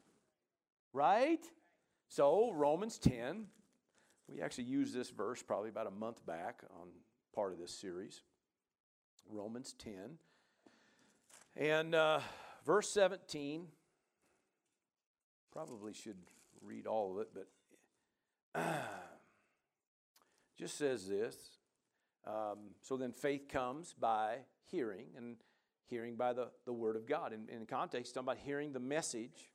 Right? 0.93 1.45
So, 2.09 2.53
Romans 2.53 2.99
10, 2.99 3.47
we 4.29 4.41
actually 4.41 4.65
used 4.65 4.95
this 4.95 5.11
verse 5.11 5.43
probably 5.43 5.69
about 5.69 5.87
a 5.87 5.93
month 5.93 6.25
back 6.27 6.63
on 6.81 6.89
part 7.35 7.53
of 7.53 7.59
this 7.59 7.73
series. 7.73 8.23
Romans 9.29 9.75
10. 9.79 10.19
And 11.57 11.95
uh, 11.95 12.21
verse 12.65 12.91
17, 12.91 13.67
probably 15.53 15.93
should 15.93 16.17
read 16.63 16.87
all 16.87 17.13
of 17.13 17.19
it, 17.19 17.29
but 18.55 18.63
just 20.59 20.77
says 20.77 21.09
this. 21.09 21.37
Um, 22.27 22.75
so 22.83 22.97
then 22.97 23.13
faith 23.13 23.49
comes 23.49 23.95
by 23.99 24.39
hearing, 24.71 25.07
and 25.17 25.37
hearing 25.87 26.17
by 26.17 26.33
the, 26.33 26.49
the 26.67 26.73
word 26.73 26.97
of 26.97 27.07
God. 27.07 27.33
In, 27.33 27.49
in 27.49 27.67
context, 27.67 28.15
talking 28.15 28.27
about 28.27 28.39
hearing 28.39 28.73
the 28.73 28.81
message, 28.81 29.50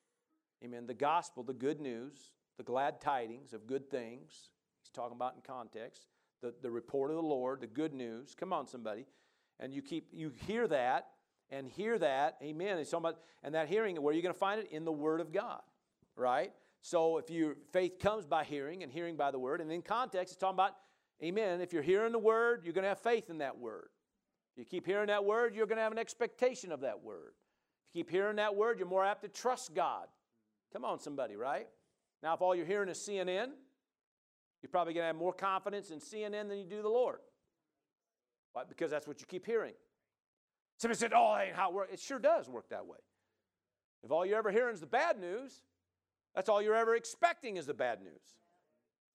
amen, 0.63 0.87
the 0.87 0.93
gospel, 0.93 1.43
the 1.43 1.53
good 1.53 1.79
news, 1.79 2.31
the 2.57 2.63
glad 2.63 3.01
tidings 3.01 3.53
of 3.53 3.67
good 3.67 3.89
things. 3.89 4.49
He's 4.81 4.91
talking 4.93 5.15
about 5.15 5.35
in 5.35 5.41
context. 5.41 6.07
The, 6.41 6.53
the 6.61 6.71
report 6.71 7.09
of 7.11 7.17
the 7.17 7.23
Lord, 7.23 7.61
the 7.61 7.67
good 7.67 7.93
news. 7.93 8.35
Come 8.35 8.53
on, 8.53 8.67
somebody. 8.67 9.05
And 9.59 9.73
you 9.73 9.81
keep 9.81 10.09
you 10.11 10.31
hear 10.47 10.67
that, 10.67 11.07
and 11.49 11.67
hear 11.67 11.97
that. 11.97 12.37
Amen. 12.43 12.77
He's 12.77 12.89
talking 12.89 13.05
about, 13.05 13.19
and 13.43 13.55
that 13.55 13.67
hearing, 13.67 13.95
where 14.01 14.11
are 14.11 14.15
you 14.15 14.21
going 14.21 14.33
to 14.33 14.39
find 14.39 14.59
it? 14.59 14.67
In 14.71 14.85
the 14.85 14.91
Word 14.91 15.21
of 15.21 15.31
God, 15.31 15.61
right? 16.15 16.51
So 16.81 17.17
if 17.17 17.29
your 17.29 17.55
faith 17.71 17.99
comes 17.99 18.25
by 18.25 18.43
hearing, 18.43 18.83
and 18.83 18.91
hearing 18.91 19.15
by 19.15 19.31
the 19.31 19.39
Word, 19.39 19.61
and 19.61 19.71
in 19.71 19.81
context, 19.81 20.33
it's 20.33 20.39
talking 20.39 20.55
about, 20.55 20.73
amen, 21.23 21.61
if 21.61 21.73
you're 21.73 21.81
hearing 21.81 22.11
the 22.11 22.19
Word, 22.19 22.61
you're 22.63 22.73
going 22.73 22.83
to 22.83 22.89
have 22.89 22.99
faith 22.99 23.29
in 23.29 23.39
that 23.39 23.57
Word. 23.57 23.89
If 24.55 24.59
you 24.59 24.65
keep 24.65 24.85
hearing 24.85 25.07
that 25.07 25.25
Word, 25.25 25.55
you're 25.55 25.67
going 25.67 25.77
to 25.77 25.83
have 25.83 25.91
an 25.91 25.97
expectation 25.97 26.71
of 26.71 26.81
that 26.81 27.01
Word. 27.01 27.33
If 27.89 27.95
you 27.95 28.03
keep 28.03 28.11
hearing 28.11 28.35
that 28.35 28.55
Word, 28.55 28.77
you're 28.77 28.87
more 28.87 29.05
apt 29.05 29.23
to 29.23 29.29
trust 29.29 29.73
God. 29.73 30.07
Come 30.75 30.83
on, 30.83 30.99
somebody, 30.99 31.37
right? 31.37 31.69
Now, 32.21 32.33
if 32.33 32.41
all 32.41 32.53
you're 32.53 32.65
hearing 32.65 32.89
is 32.89 32.97
CNN, 32.97 33.47
you're 34.61 34.69
probably 34.69 34.93
going 34.93 35.03
to 35.03 35.07
have 35.07 35.15
more 35.15 35.31
confidence 35.31 35.89
in 35.89 35.99
CNN 35.99 36.49
than 36.49 36.57
you 36.57 36.65
do 36.65 36.81
the 36.81 36.89
Lord. 36.89 37.19
Why? 38.51 38.63
Because 38.67 38.91
that's 38.91 39.07
what 39.07 39.21
you 39.21 39.25
keep 39.25 39.45
hearing. 39.45 39.71
Somebody 40.75 40.99
said, 40.99 41.13
oh, 41.15 41.33
that 41.37 41.47
ain't 41.47 41.55
how 41.55 41.69
it 41.69 41.75
works. 41.75 41.93
It 41.93 41.99
sure 42.01 42.19
does 42.19 42.49
work 42.49 42.67
that 42.71 42.85
way. 42.85 42.97
If 44.03 44.11
all 44.11 44.25
you're 44.25 44.37
ever 44.37 44.51
hearing 44.51 44.73
is 44.73 44.81
the 44.81 44.85
bad 44.85 45.17
news, 45.17 45.61
that's 46.35 46.49
all 46.49 46.61
you're 46.61 46.75
ever 46.75 46.97
expecting 46.97 47.55
is 47.55 47.65
the 47.65 47.73
bad 47.73 48.01
news. 48.01 48.35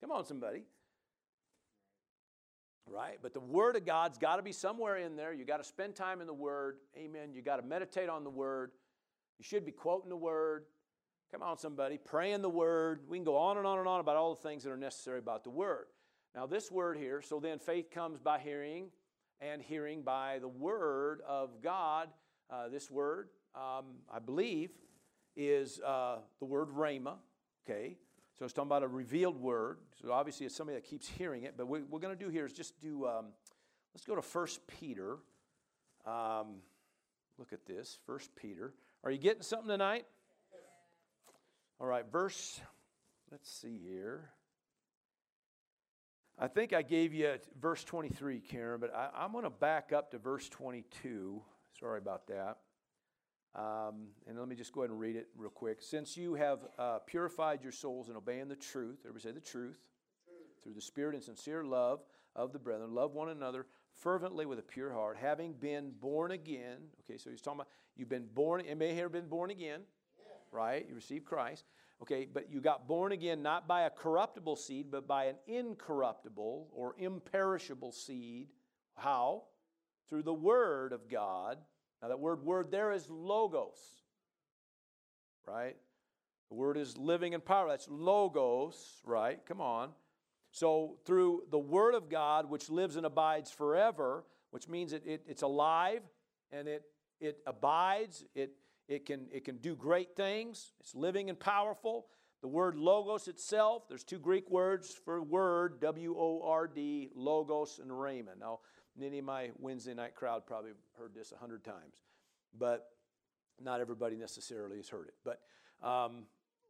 Come 0.01 0.11
on, 0.11 0.25
somebody. 0.25 0.63
Right? 2.87 3.19
But 3.21 3.35
the 3.35 3.39
Word 3.39 3.75
of 3.75 3.85
God's 3.85 4.17
got 4.17 4.37
to 4.37 4.41
be 4.41 4.51
somewhere 4.51 4.97
in 4.97 5.15
there. 5.15 5.31
You 5.31 5.45
got 5.45 5.57
to 5.57 5.63
spend 5.63 5.95
time 5.95 6.21
in 6.21 6.27
the 6.27 6.33
Word. 6.33 6.77
Amen. 6.97 7.35
You 7.35 7.43
got 7.43 7.57
to 7.57 7.63
meditate 7.63 8.09
on 8.09 8.23
the 8.23 8.31
Word. 8.31 8.71
You 9.37 9.43
should 9.43 9.63
be 9.63 9.71
quoting 9.71 10.09
the 10.09 10.17
Word. 10.17 10.65
Come 11.31 11.43
on, 11.43 11.57
somebody. 11.57 11.97
Praying 11.97 12.41
the 12.41 12.49
Word. 12.49 13.01
We 13.07 13.17
can 13.17 13.23
go 13.23 13.37
on 13.37 13.57
and 13.57 13.65
on 13.65 13.79
and 13.79 13.87
on 13.87 13.99
about 13.99 14.17
all 14.17 14.35
the 14.35 14.41
things 14.41 14.63
that 14.63 14.71
are 14.71 14.77
necessary 14.77 15.19
about 15.19 15.43
the 15.43 15.49
Word. 15.49 15.85
Now, 16.35 16.45
this 16.45 16.71
word 16.71 16.97
here, 16.97 17.21
so 17.21 17.39
then 17.39 17.59
faith 17.59 17.91
comes 17.91 18.19
by 18.19 18.39
hearing, 18.39 18.85
and 19.41 19.61
hearing 19.61 20.01
by 20.01 20.39
the 20.39 20.47
word 20.47 21.21
of 21.27 21.61
God. 21.61 22.07
Uh, 22.49 22.69
this 22.69 22.89
word, 22.89 23.29
um, 23.53 23.85
I 24.11 24.19
believe, 24.19 24.69
is 25.35 25.81
uh, 25.85 26.19
the 26.39 26.45
word 26.45 26.69
rhema. 26.69 27.15
Okay, 27.65 27.97
so 28.37 28.45
it's 28.45 28.53
talking 28.53 28.69
about 28.69 28.83
a 28.83 28.87
revealed 28.87 29.41
word. 29.41 29.79
So 30.01 30.11
obviously, 30.13 30.45
it's 30.45 30.55
somebody 30.55 30.77
that 30.77 30.85
keeps 30.85 31.07
hearing 31.07 31.43
it. 31.43 31.55
But 31.57 31.67
what 31.67 31.89
we're 31.89 31.99
going 31.99 32.17
to 32.17 32.23
do 32.23 32.29
here 32.29 32.45
is 32.45 32.53
just 32.53 32.79
do. 32.81 33.07
Um, 33.07 33.25
let's 33.93 34.05
go 34.05 34.15
to 34.15 34.21
First 34.21 34.65
Peter. 34.67 35.17
Um, 36.05 36.61
look 37.37 37.51
at 37.51 37.65
this, 37.65 37.97
First 38.05 38.33
Peter. 38.35 38.73
Are 39.03 39.11
you 39.11 39.17
getting 39.17 39.43
something 39.43 39.69
tonight? 39.69 40.05
All 41.81 41.87
right, 41.87 42.05
verse. 42.11 42.61
Let's 43.31 43.51
see 43.51 43.79
here. 43.83 44.29
I 46.37 46.47
think 46.47 46.73
I 46.73 46.83
gave 46.83 47.11
you 47.11 47.33
verse 47.59 47.83
23, 47.83 48.39
Karen, 48.39 48.79
but 48.79 48.93
I, 48.93 49.25
am 49.25 49.31
going 49.31 49.45
to 49.45 49.49
back 49.49 49.91
up 49.91 50.11
to 50.11 50.19
verse 50.19 50.47
22. 50.47 51.41
Sorry 51.79 51.97
about 51.97 52.27
that. 52.27 52.57
Um, 53.55 54.09
and 54.27 54.37
let 54.37 54.47
me 54.47 54.55
just 54.55 54.73
go 54.73 54.81
ahead 54.81 54.91
and 54.91 54.99
read 54.99 55.15
it 55.15 55.29
real 55.35 55.49
quick. 55.49 55.81
Since 55.81 56.15
you 56.15 56.35
have 56.35 56.59
uh, 56.77 56.99
purified 57.07 57.63
your 57.63 57.71
souls 57.71 58.09
in 58.09 58.15
obeying 58.15 58.47
the 58.47 58.55
truth, 58.55 58.99
everybody 59.03 59.23
say 59.23 59.31
the 59.31 59.39
truth, 59.39 59.79
truth, 60.23 60.63
through 60.63 60.73
the 60.73 60.81
spirit 60.81 61.15
and 61.15 61.23
sincere 61.23 61.63
love 61.63 62.03
of 62.35 62.53
the 62.53 62.59
brethren, 62.59 62.93
love 62.93 63.15
one 63.15 63.29
another 63.29 63.65
fervently 63.95 64.45
with 64.45 64.59
a 64.59 64.63
pure 64.63 64.93
heart, 64.93 65.17
having 65.19 65.53
been 65.53 65.93
born 65.99 66.31
again. 66.31 66.77
Okay, 67.03 67.17
so 67.17 67.31
he's 67.31 67.41
talking 67.41 67.61
about 67.61 67.69
you've 67.97 68.07
been 68.07 68.27
born, 68.35 68.61
and 68.69 68.77
may 68.77 68.93
have 68.93 69.11
been 69.11 69.27
born 69.27 69.49
again. 69.49 69.81
Right? 70.51 70.85
You 70.87 70.95
received 70.95 71.25
Christ. 71.25 71.65
Okay, 72.01 72.27
but 72.31 72.51
you 72.51 72.61
got 72.61 72.87
born 72.87 73.11
again 73.11 73.43
not 73.43 73.67
by 73.67 73.83
a 73.83 73.89
corruptible 73.89 74.55
seed, 74.55 74.87
but 74.89 75.07
by 75.07 75.25
an 75.25 75.35
incorruptible 75.45 76.69
or 76.73 76.95
imperishable 76.97 77.91
seed. 77.91 78.47
How? 78.95 79.43
Through 80.09 80.23
the 80.23 80.33
Word 80.33 80.93
of 80.93 81.09
God. 81.09 81.57
Now, 82.01 82.07
that 82.07 82.19
word 82.19 82.43
word 82.43 82.71
there 82.71 82.91
is 82.91 83.07
logos, 83.09 83.77
right? 85.47 85.75
The 86.49 86.55
word 86.55 86.77
is 86.77 86.97
living 86.97 87.33
and 87.33 87.45
power. 87.45 87.69
That's 87.69 87.87
logos, 87.87 89.01
right? 89.05 89.39
Come 89.45 89.61
on. 89.61 89.89
So, 90.51 90.97
through 91.05 91.43
the 91.49 91.59
Word 91.59 91.93
of 91.93 92.09
God, 92.09 92.49
which 92.49 92.69
lives 92.69 92.95
and 92.95 93.05
abides 93.05 93.51
forever, 93.51 94.25
which 94.49 94.67
means 94.67 94.91
it, 94.93 95.03
it 95.05 95.23
it's 95.27 95.43
alive 95.43 96.01
and 96.51 96.67
it, 96.67 96.83
it 97.21 97.37
abides, 97.47 98.25
it, 98.35 98.51
It 98.91 99.05
can, 99.05 99.27
it 99.31 99.45
can 99.45 99.55
do 99.55 99.73
great 99.73 100.17
things. 100.17 100.73
It's 100.81 100.93
living 100.93 101.29
and 101.29 101.39
powerful. 101.39 102.07
The 102.41 102.49
word 102.49 102.75
logos 102.75 103.29
itself, 103.29 103.87
there's 103.87 104.03
two 104.03 104.19
Greek 104.19 104.49
words 104.49 104.93
for 105.05 105.23
word, 105.23 105.79
W 105.79 106.13
O 106.17 106.41
R 106.45 106.67
D, 106.67 107.09
logos 107.15 107.79
and 107.81 107.89
rhema. 107.89 108.37
Now, 108.37 108.59
many 108.97 109.19
of 109.19 109.23
my 109.23 109.51
Wednesday 109.57 109.93
night 109.93 110.13
crowd 110.13 110.45
probably 110.45 110.71
heard 110.97 111.13
this 111.15 111.31
a 111.31 111.37
hundred 111.37 111.63
times, 111.63 112.01
but 112.59 112.89
not 113.63 113.79
everybody 113.79 114.17
necessarily 114.17 114.75
has 114.75 114.89
heard 114.89 115.07
it. 115.07 115.13
But 115.23 115.39
um, 115.87 116.23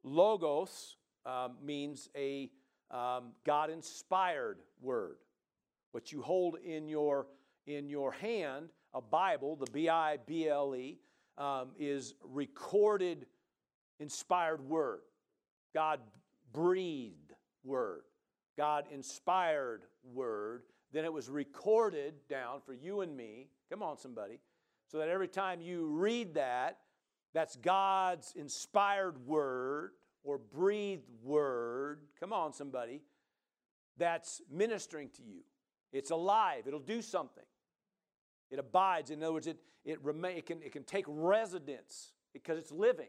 logos 0.03 0.97
um, 1.25 1.55
means 1.63 2.07
a 2.15 2.51
um, 2.91 3.31
God 3.47 3.71
inspired 3.71 4.59
word. 4.79 5.15
What 5.91 6.11
you 6.11 6.21
hold 6.21 6.57
in 6.63 6.87
your, 6.87 7.25
in 7.65 7.89
your 7.89 8.11
hand, 8.11 8.69
a 8.93 9.01
Bible, 9.01 9.55
the 9.55 9.71
B 9.71 9.89
I 9.89 10.17
B 10.23 10.47
L 10.47 10.75
E, 10.75 10.99
um, 11.37 11.69
is 11.79 12.13
recorded 12.23 13.25
inspired 13.99 14.67
word. 14.67 15.01
God 15.73 15.99
breathed 16.51 17.33
word. 17.63 18.01
God 18.57 18.85
inspired 18.91 19.83
word. 20.03 20.63
Then 20.91 21.05
it 21.05 21.13
was 21.13 21.29
recorded 21.29 22.15
down 22.29 22.59
for 22.65 22.73
you 22.73 23.01
and 23.01 23.15
me. 23.15 23.47
Come 23.69 23.81
on, 23.81 23.97
somebody. 23.97 24.39
So 24.87 24.97
that 24.97 25.07
every 25.07 25.27
time 25.27 25.61
you 25.61 25.87
read 25.87 26.33
that, 26.33 26.79
that's 27.33 27.55
God's 27.55 28.33
inspired 28.35 29.25
word 29.25 29.91
or 30.23 30.37
breathed 30.37 31.09
word. 31.23 32.01
Come 32.19 32.33
on, 32.33 32.51
somebody. 32.51 33.01
That's 33.97 34.41
ministering 34.51 35.09
to 35.15 35.23
you. 35.23 35.41
It's 35.93 36.11
alive, 36.11 36.63
it'll 36.67 36.79
do 36.79 37.01
something. 37.01 37.43
It 38.51 38.59
abides. 38.59 39.09
In 39.09 39.23
other 39.23 39.33
words, 39.33 39.47
it, 39.47 39.57
it, 39.85 40.03
remain, 40.03 40.37
it, 40.37 40.45
can, 40.45 40.61
it 40.61 40.71
can 40.71 40.83
take 40.83 41.05
residence 41.07 42.11
because 42.33 42.57
it's 42.57 42.71
living. 42.71 43.07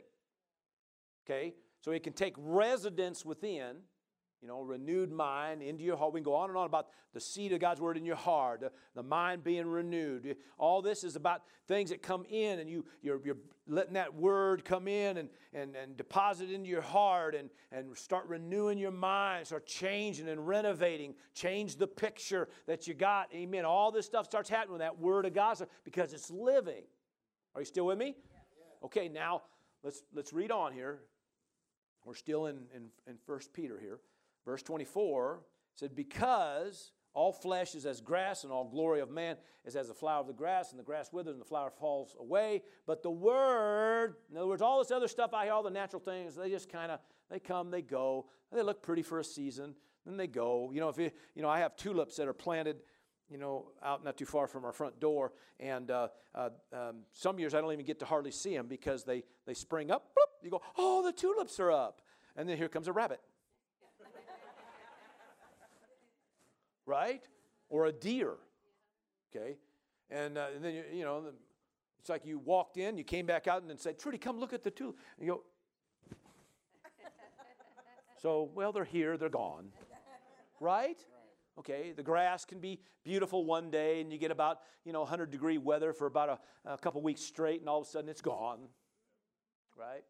Okay? 1.27 1.55
So 1.81 1.91
it 1.91 2.03
can 2.03 2.13
take 2.13 2.35
residence 2.39 3.25
within 3.25 3.79
you 4.43 4.49
know, 4.49 4.61
renewed 4.61 5.13
mind 5.13 5.63
into 5.63 5.85
your 5.85 5.97
heart. 5.97 6.13
We 6.13 6.19
can 6.19 6.25
go 6.25 6.35
on 6.35 6.49
and 6.51 6.59
on 6.59 6.67
about 6.67 6.89
the 7.15 7.21
seed 7.21 7.53
of 7.53 7.61
God's 7.61 7.81
word 7.81 7.97
in 7.97 8.05
your 8.05 8.17
heart, 8.17 8.61
the, 8.61 8.73
the 8.97 9.03
mind 9.03 9.45
being 9.45 9.67
renewed. 9.67 10.37
All 10.59 10.83
this 10.83 11.05
is 11.05 11.15
about 11.15 11.43
things 11.69 11.91
that 11.91 12.03
come 12.03 12.25
in, 12.29 12.59
and 12.59 12.69
you, 12.69 12.85
you're, 13.03 13.21
you're 13.25 13.37
letting 13.69 13.95
that 13.95 14.13
word 14.13 14.65
come 14.65 14.89
in 14.89 15.19
and, 15.19 15.29
and, 15.55 15.77
and 15.77 15.97
deposit 15.97 16.51
into 16.51 16.69
your 16.69 16.83
heart 16.83 17.37
and, 17.37 17.51
and 17.71 17.97
start 17.97 18.27
renewing 18.27 18.79
your 18.79 18.91
mind, 18.91 19.47
start 19.47 19.65
changing 19.65 20.29
and 20.29 20.47
renovating, 20.49 21.15
change 21.35 21.77
the 21.77 21.87
picture 21.87 22.49
that 22.67 22.89
you 22.89 22.95
got. 22.95 23.29
Amen. 23.33 23.65
All 23.65 23.93
this 23.93 24.07
stuff 24.07 24.27
starts 24.27 24.51
happening 24.51 24.73
when 24.73 24.81
that 24.81 24.99
word 24.99 25.25
of 25.25 25.35
God 25.35 25.57
because 25.85 26.13
it's 26.13 26.33
living. 26.33 26.83
Are 27.55 27.61
you 27.61 27.67
still 27.67 27.87
with 27.87 27.99
me? 27.99 28.17
Okay, 28.83 29.09
now 29.09 29.43
let's, 29.85 30.03
let's 30.13 30.33
read 30.33 30.51
on 30.51 30.73
here. 30.73 30.99
We're 32.05 32.15
still 32.15 32.47
in, 32.47 32.57
in, 32.75 32.89
in 33.07 33.19
1 33.27 33.41
Peter 33.53 33.79
here. 33.79 34.01
Verse 34.45 34.63
24 34.63 35.41
said, 35.75 35.95
Because 35.95 36.93
all 37.15 37.33
flesh 37.33 37.75
is 37.75 37.87
as 37.87 38.01
grass, 38.01 38.45
and 38.45 38.53
all 38.53 38.65
glory 38.65 39.01
of 39.01 39.11
man 39.11 39.37
is 39.65 39.77
as 39.77 39.89
the 39.89 39.95
flower 39.95 40.21
of 40.21 40.27
the 40.27 40.33
grass, 40.33 40.71
and 40.71 40.79
the 40.79 40.85
grass 40.85 41.13
withers 41.13 41.35
and 41.35 41.41
the 41.41 41.47
flower 41.47 41.71
falls 41.71 42.17
away. 42.19 42.63
But 42.87 43.03
the 43.03 43.11
word, 43.11 44.17
in 44.31 44.37
other 44.37 44.47
words, 44.47 44.63
all 44.63 44.79
this 44.79 44.91
other 44.91 45.09
stuff 45.09 45.35
I 45.35 45.45
hear, 45.45 45.53
all 45.53 45.63
the 45.63 45.71
natural 45.71 46.01
things, 46.01 46.35
they 46.35 46.51
just 46.51 46.71
kind 46.71 46.91
of 46.91 47.01
they 47.31 47.39
come, 47.39 47.71
they 47.71 47.83
go. 47.83 48.27
They 48.53 48.63
look 48.63 48.83
pretty 48.83 49.03
for 49.03 49.19
a 49.19 49.25
season, 49.25 49.75
then 50.05 50.17
they 50.17 50.27
go. 50.27 50.71
You 50.73 50.81
know, 50.81 50.89
if 50.89 50.99
you, 50.99 51.11
you 51.35 51.43
know, 51.43 51.49
I 51.49 51.61
have 51.61 51.77
tulips 51.77 52.17
that 52.17 52.29
are 52.29 52.35
planted 52.35 52.79
you 53.33 53.39
know, 53.39 53.69
out 53.83 54.05
not 54.05 54.19
too 54.19 54.27
far 54.27 54.47
from 54.47 54.67
our 54.67 54.73
front 54.73 55.01
door. 55.01 55.33
And 55.59 55.91
uh, 55.91 56.09
uh, 56.35 56.51
um, 56.71 56.97
some 57.13 57.39
years 57.39 57.55
I 57.55 57.63
don't 57.63 57.73
even 57.73 57.87
get 57.87 57.99
to 58.01 58.05
hardly 58.05 58.31
see 58.31 58.55
them 58.55 58.67
because 58.69 59.05
they, 59.05 59.25
they 59.47 59.55
spring 59.55 59.91
up. 59.91 60.11
Bloop, 60.11 60.45
you 60.45 60.51
go, 60.51 60.61
oh, 60.77 61.03
the 61.03 61.13
tulips 61.13 61.59
are 61.59 61.73
up. 61.73 62.03
And 62.37 62.47
then 62.47 62.59
here 62.59 62.69
comes 62.69 62.89
a 62.89 62.93
rabbit. 62.93 63.21
Right? 66.87 67.27
Or 67.69 67.87
a 67.87 67.93
deer, 67.93 68.35
okay? 69.35 69.57
And, 70.11 70.37
uh, 70.37 70.47
and 70.55 70.65
then, 70.65 70.75
you, 70.75 70.85
you 70.93 71.05
know, 71.05 71.25
it's 71.99 72.09
like 72.09 72.27
you 72.27 72.39
walked 72.39 72.77
in, 72.77 72.99
you 72.99 73.05
came 73.05 73.27
back 73.27 73.47
out 73.47 73.63
and 73.63 73.71
then 73.71 73.79
said, 73.79 73.99
Trudy, 73.99 74.19
come 74.19 74.39
look 74.39 74.53
at 74.53 74.63
the 74.63 74.71
tulip. 74.71 74.97
And 75.19 75.27
you 75.27 75.33
go, 75.35 75.43
so, 78.23 78.51
well, 78.55 78.71
they're 78.71 78.85
here, 78.85 79.17
they're 79.17 79.29
gone, 79.29 79.73
right? 80.61 81.05
Okay, 81.59 81.93
the 81.95 82.05
grass 82.05 82.45
can 82.45 82.61
be 82.61 82.81
beautiful 83.05 83.45
one 83.45 83.69
day 83.71 84.01
and 84.01 84.13
you 84.13 84.19
get 84.19 84.31
about, 84.31 84.61
you 84.85 84.93
know, 84.93 85.01
100 85.01 85.31
degree 85.31 85.59
weather 85.59 85.93
for 85.93 86.07
about 86.07 86.41
a, 86.65 86.73
a 86.73 86.79
couple 86.79 87.03
weeks 87.03 87.21
straight 87.21 87.61
and 87.61 87.69
all 87.69 87.81
of 87.81 87.87
a 87.87 87.91
sudden 87.91 88.09
it's 88.09 88.21
gone, 88.21 88.61
right? 89.77 90.05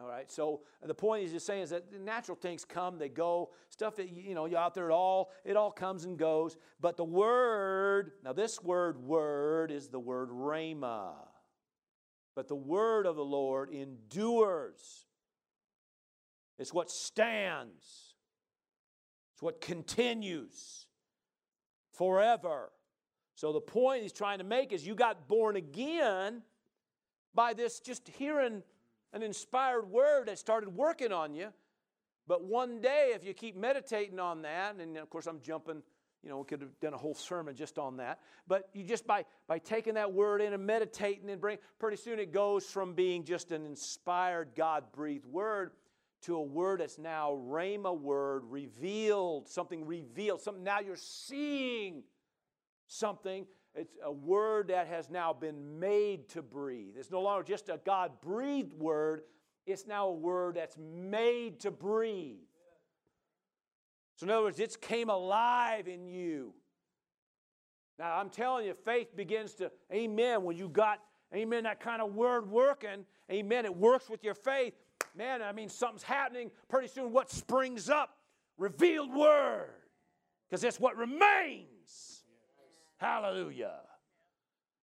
All 0.00 0.08
right, 0.08 0.30
so 0.32 0.62
the 0.82 0.94
point 0.94 1.22
he's 1.22 1.32
just 1.32 1.46
saying 1.46 1.62
is 1.62 1.70
that 1.70 2.00
natural 2.00 2.36
things 2.36 2.64
come, 2.64 2.98
they 2.98 3.08
go. 3.08 3.50
Stuff 3.68 3.96
that 3.96 4.08
you 4.10 4.34
know, 4.34 4.46
you're 4.46 4.58
out 4.58 4.74
there, 4.74 4.88
it 4.88 4.92
all 4.92 5.30
it 5.44 5.56
all 5.56 5.70
comes 5.70 6.04
and 6.04 6.18
goes. 6.18 6.56
But 6.80 6.96
the 6.96 7.04
word, 7.04 8.12
now 8.24 8.32
this 8.32 8.62
word 8.62 9.02
word 9.04 9.70
is 9.70 9.88
the 9.88 10.00
word 10.00 10.30
rhema. 10.30 11.12
But 12.34 12.48
the 12.48 12.56
word 12.56 13.06
of 13.06 13.16
the 13.16 13.24
Lord 13.24 13.70
endures. 13.70 15.06
It's 16.58 16.72
what 16.72 16.90
stands. 16.90 18.14
It's 19.34 19.42
what 19.42 19.60
continues 19.60 20.86
forever. 21.92 22.72
So 23.34 23.52
the 23.52 23.60
point 23.60 24.02
he's 24.02 24.12
trying 24.12 24.38
to 24.38 24.44
make 24.44 24.72
is 24.72 24.86
you 24.86 24.94
got 24.94 25.28
born 25.28 25.56
again 25.56 26.42
by 27.34 27.54
this 27.54 27.80
just 27.80 28.08
hearing 28.08 28.62
an 29.12 29.22
inspired 29.22 29.90
word 29.90 30.28
that 30.28 30.38
started 30.38 30.74
working 30.76 31.12
on 31.12 31.34
you. 31.34 31.48
But 32.26 32.44
one 32.44 32.80
day, 32.80 33.12
if 33.14 33.24
you 33.24 33.34
keep 33.34 33.56
meditating 33.56 34.18
on 34.18 34.42
that, 34.42 34.76
and 34.76 34.96
of 34.96 35.10
course 35.10 35.26
I'm 35.26 35.40
jumping, 35.40 35.82
you 36.22 36.28
know, 36.28 36.38
we 36.38 36.44
could 36.44 36.60
have 36.60 36.78
done 36.80 36.94
a 36.94 36.98
whole 36.98 37.14
sermon 37.14 37.56
just 37.56 37.78
on 37.78 37.96
that. 37.96 38.20
But 38.46 38.68
you 38.72 38.84
just 38.84 39.06
by 39.06 39.24
by 39.48 39.58
taking 39.58 39.94
that 39.94 40.12
word 40.12 40.40
in 40.40 40.52
and 40.52 40.64
meditating 40.64 41.28
and 41.30 41.40
bring, 41.40 41.58
pretty 41.78 41.96
soon 41.96 42.20
it 42.20 42.32
goes 42.32 42.64
from 42.64 42.94
being 42.94 43.24
just 43.24 43.50
an 43.50 43.66
inspired, 43.66 44.50
God-breathed 44.56 45.26
word 45.26 45.72
to 46.22 46.36
a 46.36 46.42
word 46.42 46.80
that's 46.80 46.98
now 46.98 47.32
rhema 47.32 47.98
word, 47.98 48.44
revealed, 48.44 49.48
something 49.48 49.84
revealed, 49.84 50.40
something 50.40 50.62
now 50.62 50.78
you're 50.78 50.94
seeing 50.96 52.04
something 52.86 53.46
it's 53.74 53.96
a 54.04 54.12
word 54.12 54.68
that 54.68 54.86
has 54.88 55.08
now 55.08 55.32
been 55.32 55.78
made 55.80 56.28
to 56.30 56.42
breathe. 56.42 56.94
It's 56.98 57.10
no 57.10 57.22
longer 57.22 57.42
just 57.42 57.68
a 57.68 57.80
God 57.84 58.12
breathed 58.20 58.74
word, 58.74 59.22
it's 59.66 59.86
now 59.86 60.08
a 60.08 60.12
word 60.12 60.56
that's 60.56 60.76
made 60.78 61.60
to 61.60 61.70
breathe. 61.70 62.36
So, 64.16 64.24
in 64.24 64.30
other 64.30 64.42
words, 64.42 64.60
it 64.60 64.80
came 64.80 65.08
alive 65.08 65.88
in 65.88 66.06
you. 66.06 66.52
Now, 67.98 68.16
I'm 68.16 68.30
telling 68.30 68.66
you, 68.66 68.74
faith 68.84 69.14
begins 69.16 69.54
to, 69.54 69.70
amen, 69.92 70.42
when 70.42 70.56
you 70.56 70.68
got, 70.68 71.00
amen, 71.34 71.64
that 71.64 71.80
kind 71.80 72.02
of 72.02 72.14
word 72.14 72.50
working, 72.50 73.06
amen, 73.30 73.64
it 73.64 73.74
works 73.74 74.10
with 74.10 74.22
your 74.24 74.34
faith. 74.34 74.74
Man, 75.14 75.42
I 75.42 75.52
mean, 75.52 75.68
something's 75.68 76.02
happening. 76.02 76.50
Pretty 76.68 76.88
soon, 76.88 77.12
what 77.12 77.30
springs 77.30 77.88
up? 77.88 78.16
Revealed 78.58 79.14
word. 79.14 79.70
Because 80.48 80.62
that's 80.62 80.80
what 80.80 80.96
remains. 80.96 81.66
Hallelujah. 83.02 83.80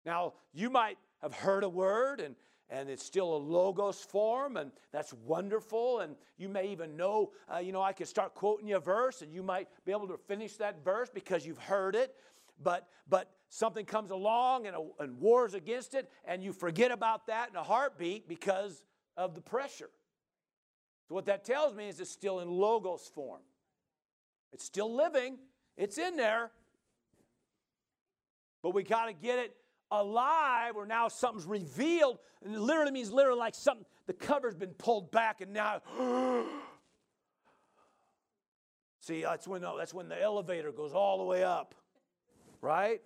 Now, 0.06 0.32
you 0.54 0.70
might 0.70 0.96
have 1.20 1.34
heard 1.34 1.64
a 1.64 1.68
word 1.68 2.20
and 2.20 2.34
and 2.68 2.88
it's 2.88 3.04
still 3.04 3.36
a 3.36 3.38
logos 3.38 4.00
form, 4.00 4.56
and 4.56 4.72
that's 4.90 5.12
wonderful. 5.12 6.00
And 6.00 6.16
you 6.36 6.48
may 6.48 6.72
even 6.72 6.96
know, 6.96 7.30
uh, 7.52 7.58
you 7.58 7.70
know, 7.70 7.80
I 7.80 7.92
could 7.92 8.08
start 8.08 8.34
quoting 8.34 8.66
you 8.66 8.76
a 8.76 8.80
verse, 8.80 9.22
and 9.22 9.32
you 9.32 9.40
might 9.40 9.68
be 9.84 9.92
able 9.92 10.08
to 10.08 10.16
finish 10.16 10.56
that 10.56 10.82
verse 10.82 11.08
because 11.08 11.46
you've 11.46 11.58
heard 11.58 11.94
it. 11.94 12.16
But 12.60 12.88
but 13.06 13.30
something 13.50 13.84
comes 13.84 14.10
along 14.10 14.66
and, 14.66 14.74
a, 14.74 14.82
and 14.98 15.20
wars 15.20 15.54
against 15.54 15.94
it, 15.94 16.10
and 16.24 16.42
you 16.42 16.52
forget 16.52 16.90
about 16.90 17.28
that 17.28 17.50
in 17.50 17.56
a 17.56 17.62
heartbeat 17.62 18.28
because 18.28 18.82
of 19.16 19.36
the 19.36 19.42
pressure. 19.42 19.90
So 21.08 21.14
what 21.14 21.26
that 21.26 21.44
tells 21.44 21.72
me 21.72 21.88
is 21.88 22.00
it's 22.00 22.10
still 22.10 22.40
in 22.40 22.50
logos 22.50 23.08
form. 23.14 23.42
It's 24.52 24.64
still 24.64 24.92
living. 24.92 25.38
It's 25.76 25.98
in 25.98 26.16
there, 26.16 26.50
but 28.66 28.74
we 28.74 28.82
got 28.82 29.06
to 29.06 29.12
get 29.12 29.38
it 29.38 29.54
alive 29.92 30.74
where 30.74 30.86
now 30.86 31.06
something's 31.06 31.46
revealed. 31.46 32.18
And 32.44 32.52
it 32.52 32.58
literally 32.58 32.90
means 32.90 33.12
literally 33.12 33.38
like 33.38 33.54
something, 33.54 33.86
the 34.08 34.12
cover's 34.12 34.56
been 34.56 34.70
pulled 34.70 35.12
back 35.12 35.40
and 35.40 35.52
now. 35.52 35.82
See, 39.02 39.22
that's 39.22 39.46
when, 39.46 39.62
that's 39.62 39.94
when 39.94 40.08
the 40.08 40.20
elevator 40.20 40.72
goes 40.72 40.94
all 40.94 41.18
the 41.18 41.24
way 41.24 41.44
up, 41.44 41.76
right? 42.60 43.00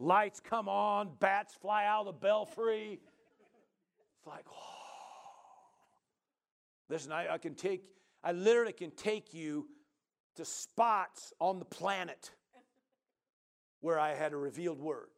Lights 0.00 0.40
come 0.40 0.68
on, 0.68 1.10
bats 1.20 1.54
fly 1.54 1.84
out 1.86 2.00
of 2.00 2.06
the 2.06 2.12
belfry. 2.14 2.98
It's 4.18 4.26
like, 4.26 4.46
oh. 4.50 4.54
Listen, 6.88 7.12
I, 7.12 7.34
I 7.34 7.38
can 7.38 7.54
take, 7.54 7.84
I 8.24 8.32
literally 8.32 8.72
can 8.72 8.90
take 8.90 9.32
you 9.32 9.68
to 10.34 10.44
spots 10.44 11.32
on 11.38 11.60
the 11.60 11.64
planet 11.64 12.32
where 13.80 13.98
I 13.98 14.14
had 14.14 14.32
a 14.32 14.36
revealed 14.36 14.80
word. 14.80 15.08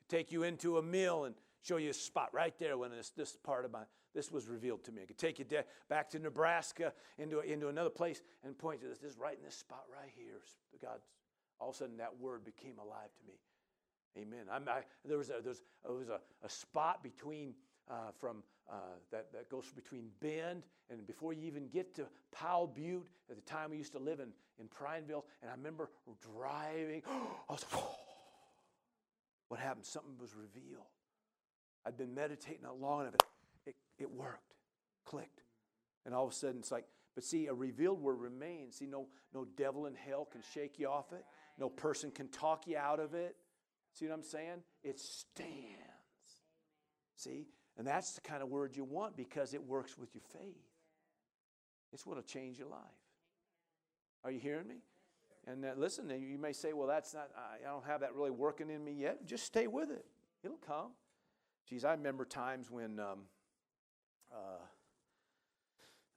Could 0.00 0.08
Take 0.08 0.32
you 0.32 0.42
into 0.42 0.78
a 0.78 0.82
mill 0.82 1.24
and 1.24 1.34
show 1.62 1.76
you 1.76 1.90
a 1.90 1.94
spot 1.94 2.30
right 2.32 2.54
there 2.58 2.78
when 2.78 2.90
this, 2.90 3.10
this 3.10 3.36
part 3.36 3.64
of 3.64 3.72
my, 3.72 3.82
this 4.14 4.30
was 4.30 4.48
revealed 4.48 4.84
to 4.84 4.92
me. 4.92 5.02
I 5.02 5.06
could 5.06 5.18
take 5.18 5.38
you 5.38 5.44
de- 5.44 5.64
back 5.88 6.10
to 6.10 6.18
Nebraska 6.18 6.92
into, 7.18 7.40
into 7.40 7.68
another 7.68 7.90
place 7.90 8.22
and 8.44 8.56
point 8.56 8.80
to 8.80 8.86
this. 8.86 8.98
This 8.98 9.12
is 9.12 9.18
right 9.18 9.36
in 9.36 9.44
this 9.44 9.56
spot 9.56 9.84
right 9.92 10.10
here. 10.14 10.40
God, 10.82 11.00
all 11.60 11.70
of 11.70 11.74
a 11.74 11.78
sudden 11.78 11.96
that 11.98 12.18
word 12.20 12.44
became 12.44 12.78
alive 12.78 13.10
to 13.18 13.26
me. 13.26 13.38
Amen. 14.16 14.46
I, 14.50 14.80
there 15.04 15.18
was 15.18 15.28
a, 15.28 15.34
there 15.42 15.50
was, 15.50 15.62
there 15.84 15.94
was 15.94 16.08
a, 16.08 16.20
a 16.44 16.48
spot 16.48 17.02
between 17.02 17.54
uh, 17.90 18.10
from 18.18 18.42
uh, 18.70 18.74
that, 19.10 19.32
that 19.32 19.48
goes 19.48 19.64
between 19.74 20.08
Bend 20.20 20.62
and 20.90 21.06
before 21.06 21.32
you 21.32 21.46
even 21.46 21.68
get 21.68 21.94
to 21.96 22.06
Powell 22.32 22.66
Butte. 22.66 23.06
At 23.30 23.36
the 23.36 23.42
time, 23.42 23.70
we 23.70 23.78
used 23.78 23.92
to 23.92 23.98
live 23.98 24.20
in, 24.20 24.28
in 24.58 24.68
Prineville, 24.68 25.24
and 25.42 25.50
I 25.50 25.54
remember 25.54 25.90
driving. 26.36 27.02
I 27.08 27.52
was 27.52 27.64
like, 27.72 27.82
oh. 27.82 27.96
what 29.48 29.60
happened? 29.60 29.86
Something 29.86 30.14
was 30.20 30.34
revealed. 30.34 30.84
I'd 31.86 31.96
been 31.96 32.14
meditating 32.14 32.62
not 32.62 32.80
long 32.80 33.02
enough. 33.02 33.14
It, 33.66 33.76
it 33.98 34.10
worked, 34.10 34.54
clicked. 35.04 35.42
And 36.04 36.14
all 36.14 36.26
of 36.26 36.32
a 36.32 36.34
sudden, 36.34 36.58
it's 36.58 36.70
like, 36.70 36.84
but 37.14 37.24
see, 37.24 37.46
a 37.46 37.54
revealed 37.54 38.00
word 38.00 38.20
remains. 38.20 38.76
See, 38.76 38.86
no, 38.86 39.06
no 39.34 39.46
devil 39.56 39.86
in 39.86 39.94
hell 39.94 40.28
can 40.30 40.42
shake 40.54 40.78
you 40.78 40.88
off 40.88 41.12
it, 41.12 41.24
no 41.58 41.68
person 41.68 42.10
can 42.10 42.28
talk 42.28 42.66
you 42.66 42.76
out 42.76 43.00
of 43.00 43.14
it. 43.14 43.36
See 43.94 44.06
what 44.06 44.14
I'm 44.14 44.22
saying? 44.22 44.62
It 44.84 45.00
stands. 45.00 45.34
See? 47.16 47.46
And 47.78 47.86
that's 47.86 48.12
the 48.12 48.20
kind 48.20 48.42
of 48.42 48.48
word 48.48 48.76
you 48.76 48.84
want 48.84 49.16
because 49.16 49.54
it 49.54 49.64
works 49.64 49.96
with 49.96 50.14
your 50.14 50.24
faith. 50.32 50.66
It's 51.92 52.04
what 52.04 52.16
will 52.16 52.22
change 52.22 52.58
your 52.58 52.68
life. 52.68 52.80
Are 54.24 54.32
you 54.32 54.40
hearing 54.40 54.66
me? 54.66 54.82
And 55.46 55.64
uh, 55.64 55.70
listen, 55.76 56.10
you 56.10 56.38
may 56.38 56.52
say, 56.52 56.72
well, 56.72 56.88
that's 56.88 57.14
not, 57.14 57.30
I 57.36 57.64
don't 57.64 57.86
have 57.86 58.00
that 58.00 58.14
really 58.14 58.32
working 58.32 58.68
in 58.68 58.84
me 58.84 58.92
yet. 58.92 59.24
Just 59.26 59.46
stay 59.46 59.66
with 59.68 59.90
it, 59.90 60.04
it'll 60.42 60.58
come. 60.58 60.90
Geez, 61.68 61.84
I 61.84 61.92
remember 61.92 62.24
times 62.24 62.70
when, 62.70 62.98
um, 62.98 63.20
uh, 64.32 64.60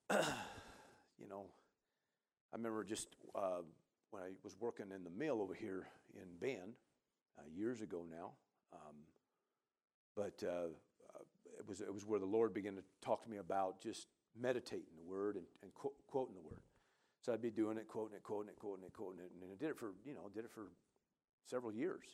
you 1.19 1.27
know, 1.29 1.45
I 2.53 2.57
remember 2.57 2.83
just 2.83 3.07
uh, 3.35 3.61
when 4.09 4.23
I 4.23 4.29
was 4.43 4.55
working 4.59 4.87
in 4.95 5.03
the 5.03 5.09
mill 5.09 5.41
over 5.41 5.53
here 5.53 5.87
in 6.15 6.27
Bend 6.39 6.73
uh, 7.37 7.43
years 7.53 7.81
ago 7.81 8.05
now. 8.09 8.31
Um, 8.73 8.95
but 10.15 10.43
uh, 10.47 10.69
it 11.57 11.67
was, 11.67 11.81
it 11.81 11.93
was 11.93 12.05
where 12.05 12.19
the 12.19 12.25
Lord 12.25 12.53
began 12.53 12.75
to 12.75 12.83
talk 13.01 13.23
to 13.23 13.29
me 13.29 13.37
about 13.37 13.81
just 13.81 14.07
meditating 14.39 14.95
the 14.95 15.03
word 15.03 15.35
and, 15.35 15.45
and 15.61 15.73
quote, 15.73 15.93
quoting 16.07 16.35
the 16.35 16.41
word. 16.41 16.61
So 17.21 17.33
I'd 17.33 17.41
be 17.41 17.51
doing 17.51 17.77
it, 17.77 17.87
quoting 17.87 18.15
it, 18.15 18.23
quoting 18.23 18.49
it, 18.49 18.55
quoting 18.57 18.83
it, 18.83 18.93
quoting 18.93 19.19
it, 19.19 19.31
and 19.31 19.51
I 19.51 19.55
did 19.55 19.69
it 19.69 19.77
for, 19.77 19.91
you 20.05 20.13
know, 20.13 20.29
did 20.33 20.45
it 20.45 20.51
for 20.51 20.71
several 21.45 21.71
years. 21.71 22.05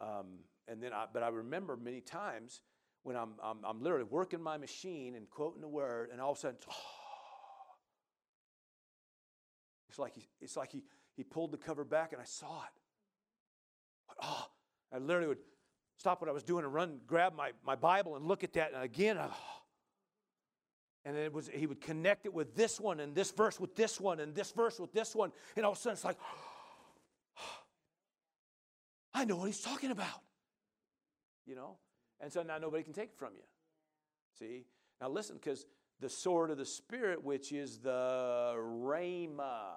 Um, 0.00 0.38
and 0.68 0.82
then 0.82 0.92
I, 0.92 1.04
but 1.12 1.22
I 1.22 1.28
remember 1.28 1.76
many 1.76 2.00
times 2.00 2.62
when 3.02 3.16
I'm, 3.16 3.34
I'm, 3.42 3.58
I'm 3.64 3.82
literally 3.82 4.06
working 4.08 4.42
my 4.42 4.56
machine 4.56 5.16
and 5.16 5.28
quoting 5.28 5.60
the 5.60 5.68
word, 5.68 6.10
and 6.10 6.20
all 6.20 6.32
of 6.32 6.38
a 6.38 6.40
sudden, 6.40 6.56
oh, 6.70 6.74
it's 9.90 9.98
like 9.98 10.14
he, 10.14 10.26
it's 10.40 10.56
like 10.56 10.72
he, 10.72 10.82
he 11.14 11.24
pulled 11.24 11.52
the 11.52 11.58
cover 11.58 11.84
back 11.84 12.12
and 12.12 12.20
I 12.22 12.24
saw 12.24 12.62
it. 12.62 14.16
oh, 14.22 14.46
I 14.92 14.98
literally 14.98 15.28
would 15.28 15.38
stop 16.02 16.20
what 16.20 16.28
I 16.28 16.32
was 16.32 16.42
doing 16.42 16.64
and 16.64 16.74
run, 16.74 16.98
grab 17.06 17.32
my, 17.36 17.52
my 17.64 17.76
Bible 17.76 18.16
and 18.16 18.26
look 18.26 18.42
at 18.42 18.54
that. 18.54 18.72
And 18.74 18.82
again, 18.82 19.16
oh, 19.20 19.30
and 21.04 21.16
it 21.16 21.32
was 21.32 21.48
he 21.52 21.66
would 21.66 21.80
connect 21.80 22.26
it 22.26 22.34
with 22.34 22.56
this 22.56 22.80
one 22.80 22.98
and 22.98 23.14
this 23.14 23.30
verse 23.30 23.60
with 23.60 23.76
this 23.76 24.00
one 24.00 24.18
and 24.18 24.34
this 24.34 24.50
verse 24.50 24.80
with 24.80 24.92
this 24.92 25.14
one. 25.14 25.30
And 25.54 25.64
all 25.64 25.72
of 25.72 25.78
a 25.78 25.80
sudden 25.80 25.94
it's 25.94 26.04
like, 26.04 26.18
I 29.14 29.24
know 29.24 29.36
what 29.36 29.46
he's 29.46 29.60
talking 29.60 29.92
about. 29.92 30.22
You 31.46 31.54
know? 31.54 31.76
And 32.20 32.32
so 32.32 32.42
now 32.42 32.58
nobody 32.58 32.82
can 32.82 32.92
take 32.92 33.10
it 33.10 33.16
from 33.16 33.34
you. 33.34 33.44
See? 34.40 34.64
Now 35.00 35.08
listen, 35.08 35.36
because 35.36 35.66
the 36.00 36.08
sword 36.08 36.50
of 36.50 36.58
the 36.58 36.66
Spirit, 36.66 37.22
which 37.22 37.52
is 37.52 37.78
the 37.78 38.54
rhema 38.56 39.76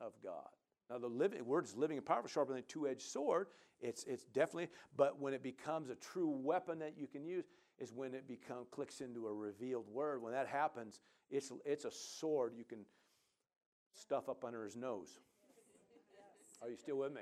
of 0.00 0.12
God. 0.22 0.50
Now 0.88 0.98
the 0.98 1.08
living 1.08 1.44
word 1.44 1.64
is 1.64 1.74
living 1.76 1.96
and 1.96 2.06
powerful, 2.06 2.28
sharper 2.28 2.52
than 2.52 2.60
a 2.60 2.62
two-edged 2.62 3.02
sword. 3.02 3.48
It's 3.84 4.04
it's 4.04 4.24
definitely, 4.24 4.70
but 4.96 5.20
when 5.20 5.34
it 5.34 5.42
becomes 5.42 5.90
a 5.90 5.94
true 5.94 6.30
weapon 6.30 6.78
that 6.78 6.94
you 6.96 7.06
can 7.06 7.26
use, 7.26 7.44
is 7.78 7.92
when 7.92 8.14
it 8.14 8.26
become 8.26 8.64
clicks 8.70 9.02
into 9.02 9.26
a 9.26 9.32
revealed 9.32 9.86
word. 9.92 10.22
When 10.22 10.32
that 10.32 10.46
happens, 10.46 11.00
it's 11.30 11.52
it's 11.66 11.84
a 11.84 11.90
sword 11.90 12.54
you 12.56 12.64
can 12.64 12.78
stuff 13.92 14.30
up 14.30 14.42
under 14.42 14.64
his 14.64 14.74
nose. 14.74 15.18
Are 16.62 16.70
you 16.70 16.76
still 16.76 16.96
with 16.96 17.12
me? 17.12 17.20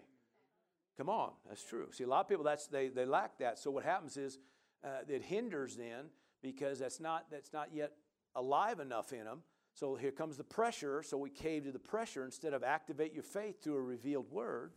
Come 0.96 1.08
on, 1.08 1.32
that's 1.48 1.64
true. 1.64 1.88
See, 1.90 2.04
a 2.04 2.06
lot 2.06 2.20
of 2.20 2.28
people 2.28 2.44
that's 2.44 2.68
they 2.68 2.88
they 2.88 3.06
lack 3.06 3.38
that. 3.38 3.58
So 3.58 3.72
what 3.72 3.82
happens 3.82 4.16
is 4.16 4.38
uh, 4.84 5.02
it 5.08 5.22
hinders 5.22 5.76
then 5.76 6.10
because 6.42 6.78
that's 6.78 7.00
not 7.00 7.26
that's 7.28 7.52
not 7.52 7.70
yet 7.74 7.90
alive 8.36 8.78
enough 8.78 9.12
in 9.12 9.24
them. 9.24 9.40
So 9.74 9.96
here 9.96 10.12
comes 10.12 10.36
the 10.36 10.44
pressure. 10.44 11.02
So 11.02 11.16
we 11.16 11.30
cave 11.30 11.64
to 11.64 11.72
the 11.72 11.80
pressure 11.80 12.24
instead 12.24 12.52
of 12.52 12.62
activate 12.62 13.12
your 13.12 13.24
faith 13.24 13.64
through 13.64 13.76
a 13.76 13.82
revealed 13.82 14.30
word. 14.30 14.74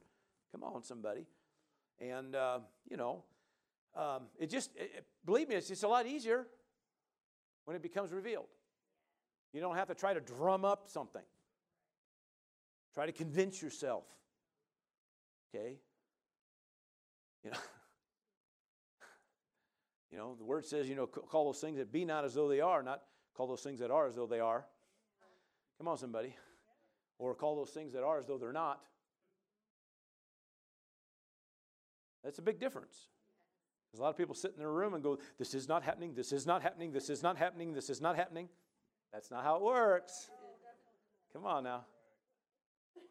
Come 0.52 0.64
on, 0.64 0.82
somebody. 0.82 1.28
And, 2.00 2.36
uh, 2.36 2.60
you 2.90 2.98
know, 2.98 3.24
um, 3.96 4.24
it 4.38 4.50
just, 4.50 4.72
it, 4.76 5.06
believe 5.26 5.48
me, 5.48 5.56
it's 5.56 5.68
just 5.68 5.84
a 5.84 5.88
lot 5.88 6.06
easier 6.06 6.46
when 7.66 7.76
it 7.76 7.82
becomes 7.82 8.12
revealed. 8.12 8.48
You 9.54 9.62
don't 9.62 9.76
have 9.76 9.88
to 9.88 9.96
try 9.96 10.14
to 10.14 10.20
drum 10.20 10.66
up 10.66 10.90
something, 10.90 11.22
try 12.94 13.06
to 13.06 13.12
convince 13.12 13.62
yourself. 13.62 14.04
Okay? 15.54 15.78
You 17.44 17.52
know, 17.52 17.58
you 20.12 20.18
know, 20.18 20.36
the 20.38 20.44
word 20.44 20.66
says, 20.66 20.90
you 20.90 20.96
know, 20.96 21.08
call 21.08 21.46
those 21.46 21.62
things 21.62 21.78
that 21.78 21.92
be 21.92 22.04
not 22.04 22.26
as 22.26 22.34
though 22.34 22.50
they 22.50 22.60
are, 22.60 22.84
not 22.84 23.02
call 23.36 23.48
those 23.48 23.62
things 23.62 23.80
that 23.80 23.92
are 23.92 24.08
as 24.08 24.16
though 24.16 24.28
they 24.28 24.40
are. 24.40 24.66
Come 25.78 25.88
on, 25.88 25.98
somebody. 25.98 26.36
Or 27.18 27.34
call 27.34 27.56
those 27.56 27.70
things 27.70 27.94
that 27.94 28.04
are 28.04 28.20
as 28.20 28.26
though 28.26 28.38
they're 28.38 28.52
not. 28.52 28.82
That's 32.26 32.40
a 32.40 32.42
big 32.42 32.60
difference. 32.60 33.08
There's 33.92 34.00
a 34.00 34.04
lot 34.04 34.10
of 34.10 34.18
people 34.18 34.36
sit 34.36 34.52
in 34.52 34.60
their 34.60 34.72
room 34.72 34.96
and 34.96 35.02
go, 35.02 35.20
This 35.38 35.54
is 35.54 35.70
not 35.70 35.84
happening, 35.84 36.14
this 36.14 36.34
is 36.34 36.46
not 36.46 36.62
happening, 36.62 36.92
this 36.92 37.10
is 37.10 37.24
not 37.24 37.38
happening, 37.38 37.72
this 37.72 37.90
is 37.90 38.02
not 38.02 38.18
happening. 38.18 38.50
That's 39.14 39.32
not 39.32 39.44
how 39.44 39.56
it 39.56 39.62
works. 39.62 40.30
Come 41.32 41.46
on 41.46 41.64
now. 41.64 41.86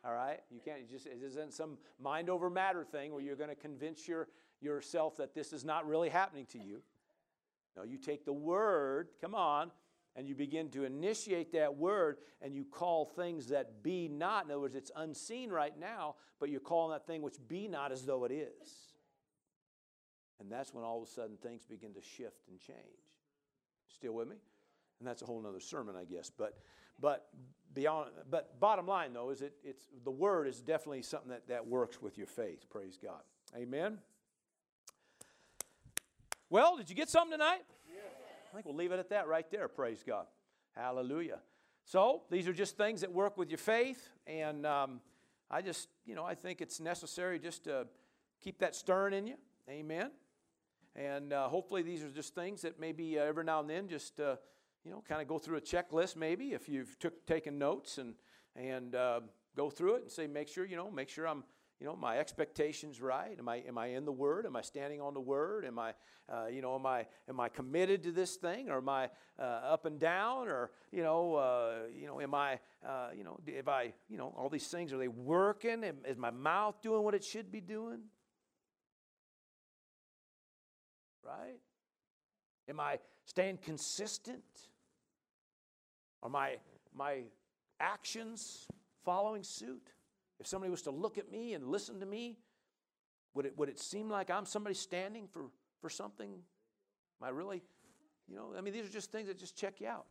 All 0.04 0.12
right? 0.12 0.40
You 0.50 0.60
can't, 0.62 0.80
you 0.80 0.86
just, 0.86 1.06
it 1.06 1.20
isn't 1.24 1.54
some 1.54 1.78
mind 1.98 2.28
over 2.28 2.50
matter 2.50 2.84
thing 2.84 3.12
where 3.12 3.22
you're 3.22 3.36
going 3.36 3.48
to 3.48 3.56
convince 3.56 4.06
your, 4.06 4.28
yourself 4.60 5.16
that 5.16 5.34
this 5.34 5.54
is 5.54 5.64
not 5.64 5.86
really 5.86 6.10
happening 6.10 6.44
to 6.52 6.58
you. 6.58 6.82
No, 7.76 7.84
you 7.84 7.96
take 7.96 8.24
the 8.24 8.32
word, 8.32 9.08
come 9.20 9.34
on, 9.34 9.70
and 10.16 10.28
you 10.28 10.34
begin 10.34 10.68
to 10.70 10.84
initiate 10.84 11.52
that 11.52 11.74
word 11.74 12.18
and 12.42 12.54
you 12.54 12.64
call 12.64 13.06
things 13.06 13.48
that 13.48 13.82
be 13.82 14.08
not. 14.08 14.44
In 14.44 14.50
other 14.50 14.60
words, 14.60 14.76
it's 14.76 14.92
unseen 14.96 15.50
right 15.50 15.76
now, 15.78 16.16
but 16.38 16.50
you're 16.50 16.60
calling 16.60 16.92
that 16.92 17.06
thing 17.06 17.22
which 17.22 17.36
be 17.48 17.66
not 17.68 17.90
as 17.90 18.04
though 18.04 18.24
it 18.24 18.32
is. 18.32 18.93
And 20.40 20.50
that's 20.50 20.74
when 20.74 20.84
all 20.84 21.02
of 21.02 21.08
a 21.08 21.10
sudden 21.10 21.36
things 21.36 21.64
begin 21.64 21.94
to 21.94 22.02
shift 22.02 22.48
and 22.48 22.58
change. 22.58 22.78
Still 23.88 24.12
with 24.12 24.28
me? 24.28 24.36
And 24.98 25.08
that's 25.08 25.22
a 25.22 25.26
whole 25.26 25.44
other 25.46 25.60
sermon, 25.60 25.94
I 25.96 26.04
guess. 26.04 26.30
But 26.30 26.58
but 27.00 27.28
beyond 27.72 28.10
but 28.30 28.60
bottom 28.60 28.86
line 28.86 29.12
though 29.12 29.30
is 29.30 29.42
it 29.42 29.54
it's 29.64 29.88
the 30.04 30.10
word 30.10 30.46
is 30.46 30.60
definitely 30.60 31.02
something 31.02 31.30
that, 31.30 31.48
that 31.48 31.66
works 31.66 32.00
with 32.00 32.16
your 32.16 32.26
faith. 32.26 32.64
Praise 32.70 32.98
God. 33.02 33.20
Amen. 33.56 33.98
Well, 36.50 36.76
did 36.76 36.88
you 36.88 36.94
get 36.94 37.08
something 37.08 37.32
tonight? 37.32 37.62
I 38.54 38.54
think 38.54 38.66
we'll 38.66 38.76
leave 38.76 38.92
it 38.92 39.00
at 39.00 39.10
that 39.10 39.26
right 39.26 39.50
there. 39.50 39.66
Praise 39.66 40.04
God. 40.06 40.26
Hallelujah. 40.76 41.40
So 41.84 42.22
these 42.30 42.46
are 42.46 42.52
just 42.52 42.76
things 42.76 43.00
that 43.00 43.12
work 43.12 43.36
with 43.36 43.50
your 43.50 43.58
faith, 43.58 44.08
and 44.26 44.64
um, 44.64 45.00
I 45.50 45.60
just, 45.60 45.88
you 46.06 46.14
know, 46.14 46.24
I 46.24 46.34
think 46.34 46.60
it's 46.60 46.80
necessary 46.80 47.38
just 47.38 47.64
to 47.64 47.86
keep 48.40 48.58
that 48.60 48.74
stirring 48.74 49.12
in 49.12 49.26
you. 49.26 49.34
Amen. 49.68 50.10
And 50.96 51.32
uh, 51.32 51.48
hopefully 51.48 51.82
these 51.82 52.02
are 52.02 52.10
just 52.10 52.34
things 52.34 52.62
that 52.62 52.78
maybe 52.78 53.18
uh, 53.18 53.24
every 53.24 53.44
now 53.44 53.60
and 53.60 53.68
then 53.68 53.88
just, 53.88 54.20
uh, 54.20 54.36
you 54.84 54.90
know, 54.90 55.02
kind 55.08 55.20
of 55.20 55.28
go 55.28 55.38
through 55.38 55.56
a 55.56 55.60
checklist. 55.60 56.16
Maybe 56.16 56.52
if 56.52 56.68
you've 56.68 56.98
took 56.98 57.26
taken 57.26 57.58
notes 57.58 57.98
and 57.98 58.14
and 58.56 58.94
uh, 58.94 59.20
go 59.56 59.68
through 59.70 59.96
it 59.96 60.02
and 60.02 60.10
say, 60.10 60.28
make 60.28 60.46
sure, 60.46 60.64
you 60.64 60.76
know, 60.76 60.90
make 60.90 61.08
sure 61.08 61.26
I'm 61.26 61.42
you 61.80 61.86
know, 61.86 61.96
my 61.96 62.18
expectations 62.18 63.00
right? 63.00 63.36
Am 63.38 63.48
I, 63.48 63.56
am 63.56 63.76
I 63.76 63.88
in 63.88 64.04
the 64.04 64.12
Word? 64.12 64.46
Am 64.46 64.56
I 64.56 64.62
standing 64.62 65.00
on 65.00 65.12
the 65.12 65.20
Word? 65.20 65.64
Am 65.64 65.78
I, 65.78 65.92
uh, 66.32 66.46
you 66.46 66.62
know, 66.62 66.74
am 66.76 66.86
I, 66.86 67.06
am 67.28 67.40
I 67.40 67.48
committed 67.48 68.02
to 68.04 68.12
this 68.12 68.36
thing? 68.36 68.70
Or 68.70 68.78
am 68.78 68.88
I 68.88 69.10
uh, 69.38 69.42
up 69.42 69.84
and 69.84 69.98
down? 69.98 70.48
Or, 70.48 70.70
you 70.92 71.02
know, 71.02 71.34
uh, 71.34 71.72
you 71.94 72.06
know, 72.06 72.20
am 72.20 72.34
I, 72.34 72.60
uh, 72.86 73.08
you 73.16 73.24
know, 73.24 73.38
if 73.46 73.68
I, 73.68 73.92
you 74.08 74.16
know, 74.16 74.32
all 74.36 74.48
these 74.48 74.68
things, 74.68 74.92
are 74.92 74.98
they 74.98 75.08
working? 75.08 75.84
Is 76.06 76.16
my 76.16 76.30
mouth 76.30 76.80
doing 76.80 77.02
what 77.02 77.14
it 77.14 77.24
should 77.24 77.50
be 77.50 77.60
doing? 77.60 78.00
Right? 81.24 81.58
Am 82.68 82.80
I 82.80 82.98
staying 83.24 83.58
consistent? 83.58 84.44
Are 86.22 86.30
my, 86.30 86.56
my 86.94 87.22
actions 87.80 88.66
following 89.04 89.42
suit? 89.42 89.88
If 90.40 90.46
somebody 90.46 90.70
was 90.70 90.82
to 90.82 90.90
look 90.90 91.18
at 91.18 91.30
me 91.30 91.54
and 91.54 91.68
listen 91.68 92.00
to 92.00 92.06
me, 92.06 92.38
Would 93.34 93.46
it, 93.46 93.58
would 93.58 93.68
it 93.68 93.78
seem 93.80 94.08
like 94.08 94.30
I'm 94.30 94.46
somebody 94.46 94.74
standing 94.74 95.28
for, 95.28 95.50
for 95.80 95.90
something? 95.90 96.30
Am 96.30 97.26
I 97.26 97.30
really, 97.30 97.62
you 98.28 98.36
know, 98.36 98.54
I 98.56 98.60
mean, 98.60 98.72
these 98.72 98.86
are 98.86 98.92
just 98.92 99.10
things 99.10 99.28
that 99.28 99.38
just 99.38 99.56
check 99.56 99.80
you 99.80 99.88
out. 99.88 100.06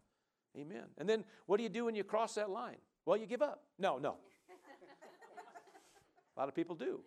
Amen. 0.58 0.86
And 0.98 1.08
then 1.08 1.24
what 1.46 1.58
do 1.58 1.64
you 1.64 1.70
do 1.70 1.86
when 1.86 1.96
you 1.96 2.04
cross 2.04 2.36
that 2.36 2.50
line? 2.50 2.78
Well, 3.06 3.18
you 3.18 3.26
give 3.26 3.42
up. 3.42 3.64
No, 3.80 3.98
no. 3.98 4.18
a 6.36 6.40
lot 6.40 6.48
of 6.50 6.56
people 6.56 6.76
do. 6.76 7.02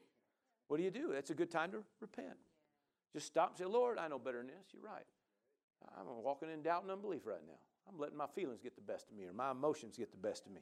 What 0.68 0.78
do 0.78 0.82
you 0.82 0.90
do? 0.90 1.12
That's 1.12 1.30
a 1.30 1.34
good 1.34 1.50
time 1.50 1.70
to 1.72 1.78
repent. 2.00 2.36
Just 3.16 3.28
stop 3.28 3.48
and 3.48 3.58
say, 3.58 3.64
Lord, 3.64 3.96
I 3.96 4.08
know 4.08 4.18
better 4.18 4.36
than 4.36 4.48
this. 4.48 4.66
You're 4.74 4.82
right. 4.82 5.06
I'm 5.98 6.04
walking 6.22 6.50
in 6.52 6.60
doubt 6.60 6.82
and 6.82 6.90
unbelief 6.90 7.22
right 7.24 7.40
now. 7.46 7.56
I'm 7.88 7.98
letting 7.98 8.18
my 8.18 8.26
feelings 8.26 8.60
get 8.60 8.76
the 8.76 8.82
best 8.82 9.10
of 9.10 9.16
me 9.16 9.24
or 9.24 9.32
my 9.32 9.52
emotions 9.52 9.96
get 9.96 10.10
the 10.10 10.18
best 10.18 10.44
of 10.44 10.52
me. 10.52 10.60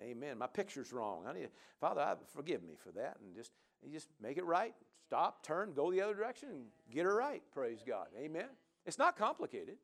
Amen. 0.00 0.38
My 0.38 0.46
picture's 0.46 0.94
wrong. 0.94 1.24
I 1.28 1.34
need, 1.34 1.50
Father, 1.78 2.00
I, 2.00 2.14
forgive 2.34 2.62
me 2.62 2.72
for 2.82 2.90
that. 2.92 3.18
And 3.22 3.34
just, 3.36 3.50
just 3.92 4.08
make 4.18 4.38
it 4.38 4.46
right. 4.46 4.72
Stop, 5.04 5.44
turn, 5.44 5.74
go 5.74 5.90
the 5.90 6.00
other 6.00 6.14
direction, 6.14 6.48
and 6.48 6.64
get 6.90 7.04
her 7.04 7.14
right. 7.14 7.42
Praise 7.52 7.80
God. 7.86 8.06
Amen. 8.18 8.48
It's 8.86 8.98
not 8.98 9.18
complicated. 9.18 9.76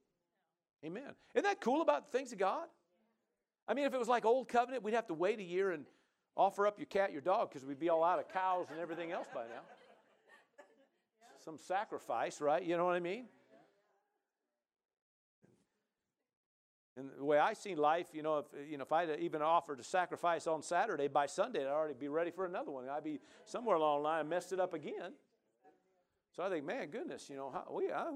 Amen. 0.86 1.12
Isn't 1.34 1.44
that 1.44 1.60
cool 1.60 1.82
about 1.82 2.10
the 2.10 2.16
things 2.16 2.32
of 2.32 2.38
God? 2.38 2.66
I 3.68 3.74
mean, 3.74 3.84
if 3.84 3.92
it 3.92 3.98
was 3.98 4.08
like 4.08 4.24
old 4.24 4.48
covenant, 4.48 4.82
we'd 4.82 4.94
have 4.94 5.08
to 5.08 5.14
wait 5.14 5.38
a 5.38 5.44
year 5.44 5.72
and 5.72 5.84
offer 6.34 6.66
up 6.66 6.78
your 6.78 6.86
cat, 6.86 7.12
your 7.12 7.20
dog, 7.20 7.50
because 7.50 7.66
we'd 7.66 7.78
be 7.78 7.90
all 7.90 8.02
out 8.02 8.18
of 8.18 8.28
cows 8.28 8.68
and 8.70 8.80
everything 8.80 9.12
else 9.12 9.26
by 9.34 9.42
now. 9.42 9.60
Some 11.47 11.59
sacrifice, 11.59 12.40
right? 12.40 12.61
You 12.61 12.76
know 12.76 12.84
what 12.84 12.97
I 12.97 13.01
mean? 13.01 13.26
And 16.97 17.09
the 17.16 17.24
way 17.24 17.38
I 17.38 17.53
see 17.53 17.76
life, 17.76 18.09
you 18.12 18.24
know, 18.24 18.38
if 18.38 18.47
you 18.68 18.78
know, 18.78 18.82
if 18.82 18.90
I 18.90 19.07
even 19.20 19.42
offered 19.42 19.78
a 19.78 19.84
sacrifice 19.84 20.49
on 20.49 20.61
Saturday, 20.61 21.07
by 21.07 21.26
Sunday 21.26 21.61
I'd 21.61 21.70
already 21.70 21.94
be 21.94 22.09
ready 22.09 22.32
for 22.32 22.47
another 22.47 22.72
one. 22.72 22.88
I'd 22.88 23.05
be 23.05 23.20
somewhere 23.44 23.76
along 23.76 24.01
the 24.01 24.09
line 24.09 24.20
and 24.22 24.28
messed 24.28 24.53
it 24.53 24.59
up 24.59 24.74
again. 24.74 25.12
So 26.34 26.42
I 26.42 26.49
think, 26.49 26.66
man, 26.66 26.88
goodness, 26.88 27.30
you 27.30 27.36
know, 27.36 27.53
how, 27.53 27.72
we 27.72 27.92
I, 27.92 28.07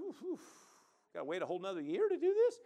got 1.15 1.21
to 1.21 1.25
wait 1.25 1.41
a 1.41 1.47
whole 1.47 1.61
another 1.61 1.81
year 1.81 2.09
to 2.09 2.17
do 2.17 2.35
this. 2.35 2.59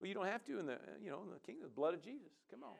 Well, 0.00 0.08
you 0.08 0.14
don't 0.14 0.26
have 0.26 0.46
to 0.46 0.58
in 0.60 0.64
the 0.64 0.78
you 1.04 1.10
know 1.10 1.20
in 1.24 1.30
the 1.30 1.40
kingdom, 1.40 1.64
the 1.64 1.74
blood 1.74 1.92
of 1.92 2.02
Jesus. 2.02 2.32
Come 2.50 2.62
on. 2.62 2.72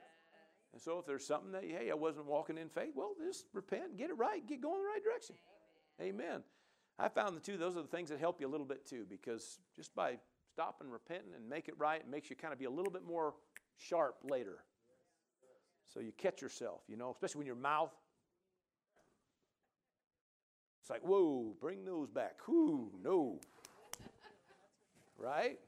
And 0.73 0.81
so 0.81 0.99
if 1.01 1.07
there's 1.07 1.27
something 1.27 1.53
that 1.53 1.65
hey, 1.65 1.91
I 1.91 1.95
wasn't 1.95 2.25
walking 2.25 2.57
in 2.57 2.71
faith, 2.71 2.93
well, 2.95 3.13
just 3.23 3.45
repent, 3.53 3.99
get 3.99 4.09
it 4.09 4.17
right, 4.17 4.47
get 4.47 4.63
going 4.63 4.77
in 4.77 4.83
the 4.83 4.89
right 4.89 5.05
direction. 5.05 5.37
Amen. 6.01 6.43
I 6.99 7.09
found 7.09 7.37
the 7.37 7.41
two; 7.41 7.57
those 7.57 7.77
are 7.77 7.83
the 7.83 7.89
things 7.89 8.09
that 8.11 8.19
help 8.19 8.41
you 8.41 8.47
a 8.47 8.51
little 8.51 8.67
bit 8.67 8.87
too, 8.87 9.07
because 9.09 9.59
just 9.75 9.95
by 9.95 10.19
stopping, 10.57 10.91
repenting 10.91 11.35
and 11.35 11.47
make 11.49 11.69
it 11.69 11.75
right. 11.77 12.01
It 12.01 12.09
makes 12.09 12.31
you 12.31 12.37
kind 12.37 12.53
of 12.53 12.59
be 12.59 12.65
a 12.65 12.71
little 12.71 12.91
bit 12.91 13.05
more 13.07 13.35
sharp 13.77 14.17
later. 14.25 14.59
So 15.93 16.01
you 16.01 16.13
catch 16.17 16.41
yourself, 16.41 16.81
you 16.89 16.97
know, 16.97 17.11
especially 17.11 17.41
when 17.41 17.47
your 17.47 17.57
mouth. 17.57 17.93
It's 20.81 20.89
like, 20.89 21.03
whoa, 21.03 21.55
bring 21.61 21.85
those 21.85 22.09
back. 22.09 22.37
Whoo, 22.49 22.91
no. 23.03 23.41
right? 25.19 25.59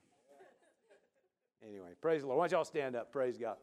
Anyway, 1.66 1.88
praise 2.00 2.22
the 2.22 2.28
Lord. 2.28 2.38
Why 2.38 2.44
don't 2.46 2.56
y'all 2.56 2.64
stand 2.64 2.96
up? 2.96 3.12
Praise 3.12 3.36
God. 3.36 3.56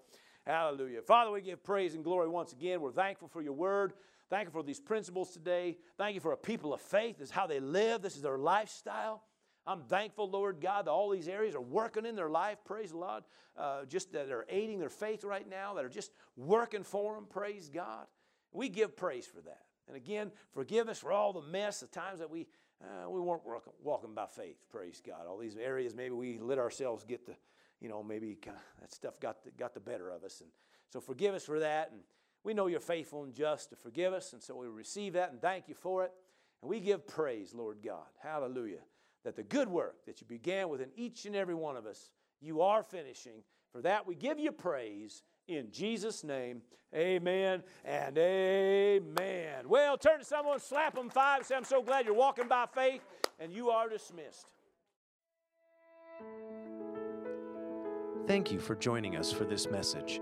Hallelujah. 0.46 1.02
Father, 1.02 1.32
we 1.32 1.42
give 1.42 1.64
praise 1.64 1.96
and 1.96 2.04
glory 2.04 2.30
once 2.30 2.52
again. 2.52 2.82
We're 2.82 2.92
thankful 2.92 3.30
for 3.30 3.42
your 3.42 3.54
word. 3.54 3.94
Thank 4.30 4.48
you 4.48 4.52
for 4.52 4.64
these 4.64 4.80
principles 4.80 5.32
today. 5.32 5.78
Thank 5.98 6.16
you 6.16 6.22
for 6.22 6.32
a 6.32 6.38
people 6.38 6.74
of 6.74 6.82
faith. 6.82 7.20
This 7.20 7.30
is 7.30 7.34
how 7.34 7.48
they 7.48 7.60
live, 7.60 8.02
this 8.02 8.16
is 8.16 8.22
their 8.22 8.38
lifestyle. 8.38 9.24
I'm 9.68 9.82
thankful, 9.82 10.30
Lord 10.30 10.62
God, 10.62 10.86
that 10.86 10.92
all 10.92 11.10
these 11.10 11.28
areas 11.28 11.56
are 11.56 11.62
working 11.62 12.06
in 12.06 12.16
their 12.16 12.30
life. 12.30 12.60
Praise 12.66 12.92
the 12.92 12.98
Lord. 12.98 13.24
Uh, 13.58 13.86
just 13.86 14.12
that 14.14 14.30
are 14.30 14.46
aiding 14.50 14.80
their 14.80 14.90
faith 14.90 15.24
right 15.24 15.50
now, 15.50 15.74
that 15.74 15.86
are 15.86 15.90
just 15.90 16.12
working 16.36 16.84
for 16.84 17.16
them. 17.16 17.26
Praise 17.28 17.70
God. 17.70 18.06
We 18.52 18.70
give 18.70 18.96
praise 18.96 19.26
for 19.26 19.42
that. 19.42 19.64
And 19.88 19.96
again, 19.98 20.32
forgive 20.54 20.88
us 20.90 21.00
for 21.00 21.12
all 21.12 21.34
the 21.34 21.42
mess, 21.42 21.80
the 21.80 21.88
times 21.88 22.20
that 22.20 22.30
we 22.30 22.48
uh, 22.84 23.10
we 23.10 23.20
weren't 23.22 23.42
walking 23.82 24.14
by 24.14 24.26
faith. 24.28 24.58
Praise 24.70 25.02
God. 25.06 25.28
All 25.28 25.38
these 25.38 25.56
areas, 25.56 25.96
maybe 25.96 26.14
we 26.14 26.40
let 26.40 26.60
ourselves 26.60 27.04
get 27.04 27.26
the, 27.26 27.34
you 27.80 27.88
know, 27.88 28.04
maybe 28.04 28.38
that 28.82 28.94
stuff 28.94 29.20
got 29.20 29.44
the, 29.44 29.52
got 29.52 29.74
the 29.74 29.80
better 29.80 30.10
of 30.10 30.24
us. 30.24 30.42
And 30.42 30.50
so 30.92 31.00
forgive 31.00 31.34
us 31.34 31.46
for 31.46 31.60
that. 31.60 31.92
And 31.92 32.02
we 32.46 32.54
know 32.54 32.68
you're 32.68 32.80
faithful 32.80 33.24
and 33.24 33.34
just 33.34 33.72
to 33.72 33.76
forgive 33.76 34.14
us. 34.14 34.32
And 34.32 34.42
so 34.42 34.56
we 34.56 34.68
receive 34.68 35.14
that 35.14 35.32
and 35.32 35.42
thank 35.42 35.68
you 35.68 35.76
for 35.76 36.06
it. 36.06 36.12
And 36.62 36.70
we 36.70 36.80
give 36.80 37.06
praise, 37.06 37.54
Lord 37.54 37.80
God. 37.84 38.06
Hallelujah 38.22 38.80
that 39.26 39.36
the 39.36 39.44
good 39.44 39.68
work 39.68 40.06
that 40.06 40.22
you 40.22 40.28
began 40.28 40.70
within 40.70 40.90
each 40.96 41.26
and 41.26 41.36
every 41.36 41.56
one 41.56 41.76
of 41.76 41.86
us, 41.86 42.12
you 42.40 42.62
are 42.62 42.84
finishing. 42.84 43.44
For 43.74 43.82
that, 43.82 44.08
we 44.08 44.16
give 44.16 44.40
you 44.40 44.52
praise 44.52 45.24
in 45.48 45.72
Jesus' 45.72 46.24
name. 46.24 46.62
Amen 46.94 47.64
and 47.84 48.18
amen. 48.18 49.68
Well, 49.68 49.98
turn 49.98 50.20
to 50.20 50.26
someone, 50.26 50.60
slap 50.60 50.96
them 50.96 51.10
five, 51.10 51.46
say, 51.46 51.56
I'm 51.56 51.66
so 51.66 51.82
glad 51.82 52.06
you're 52.06 52.14
walking 52.14 52.48
by 52.48 52.68
faith, 52.74 53.02
and 53.40 53.52
you 53.52 53.70
are 53.72 53.90
dismissed. 53.90 54.48
Thank 58.28 58.52
you 58.52 58.60
for 58.60 58.76
joining 58.76 59.18
us 59.18 59.32
for 59.32 59.44
this 59.44 59.70
message. 59.70 60.22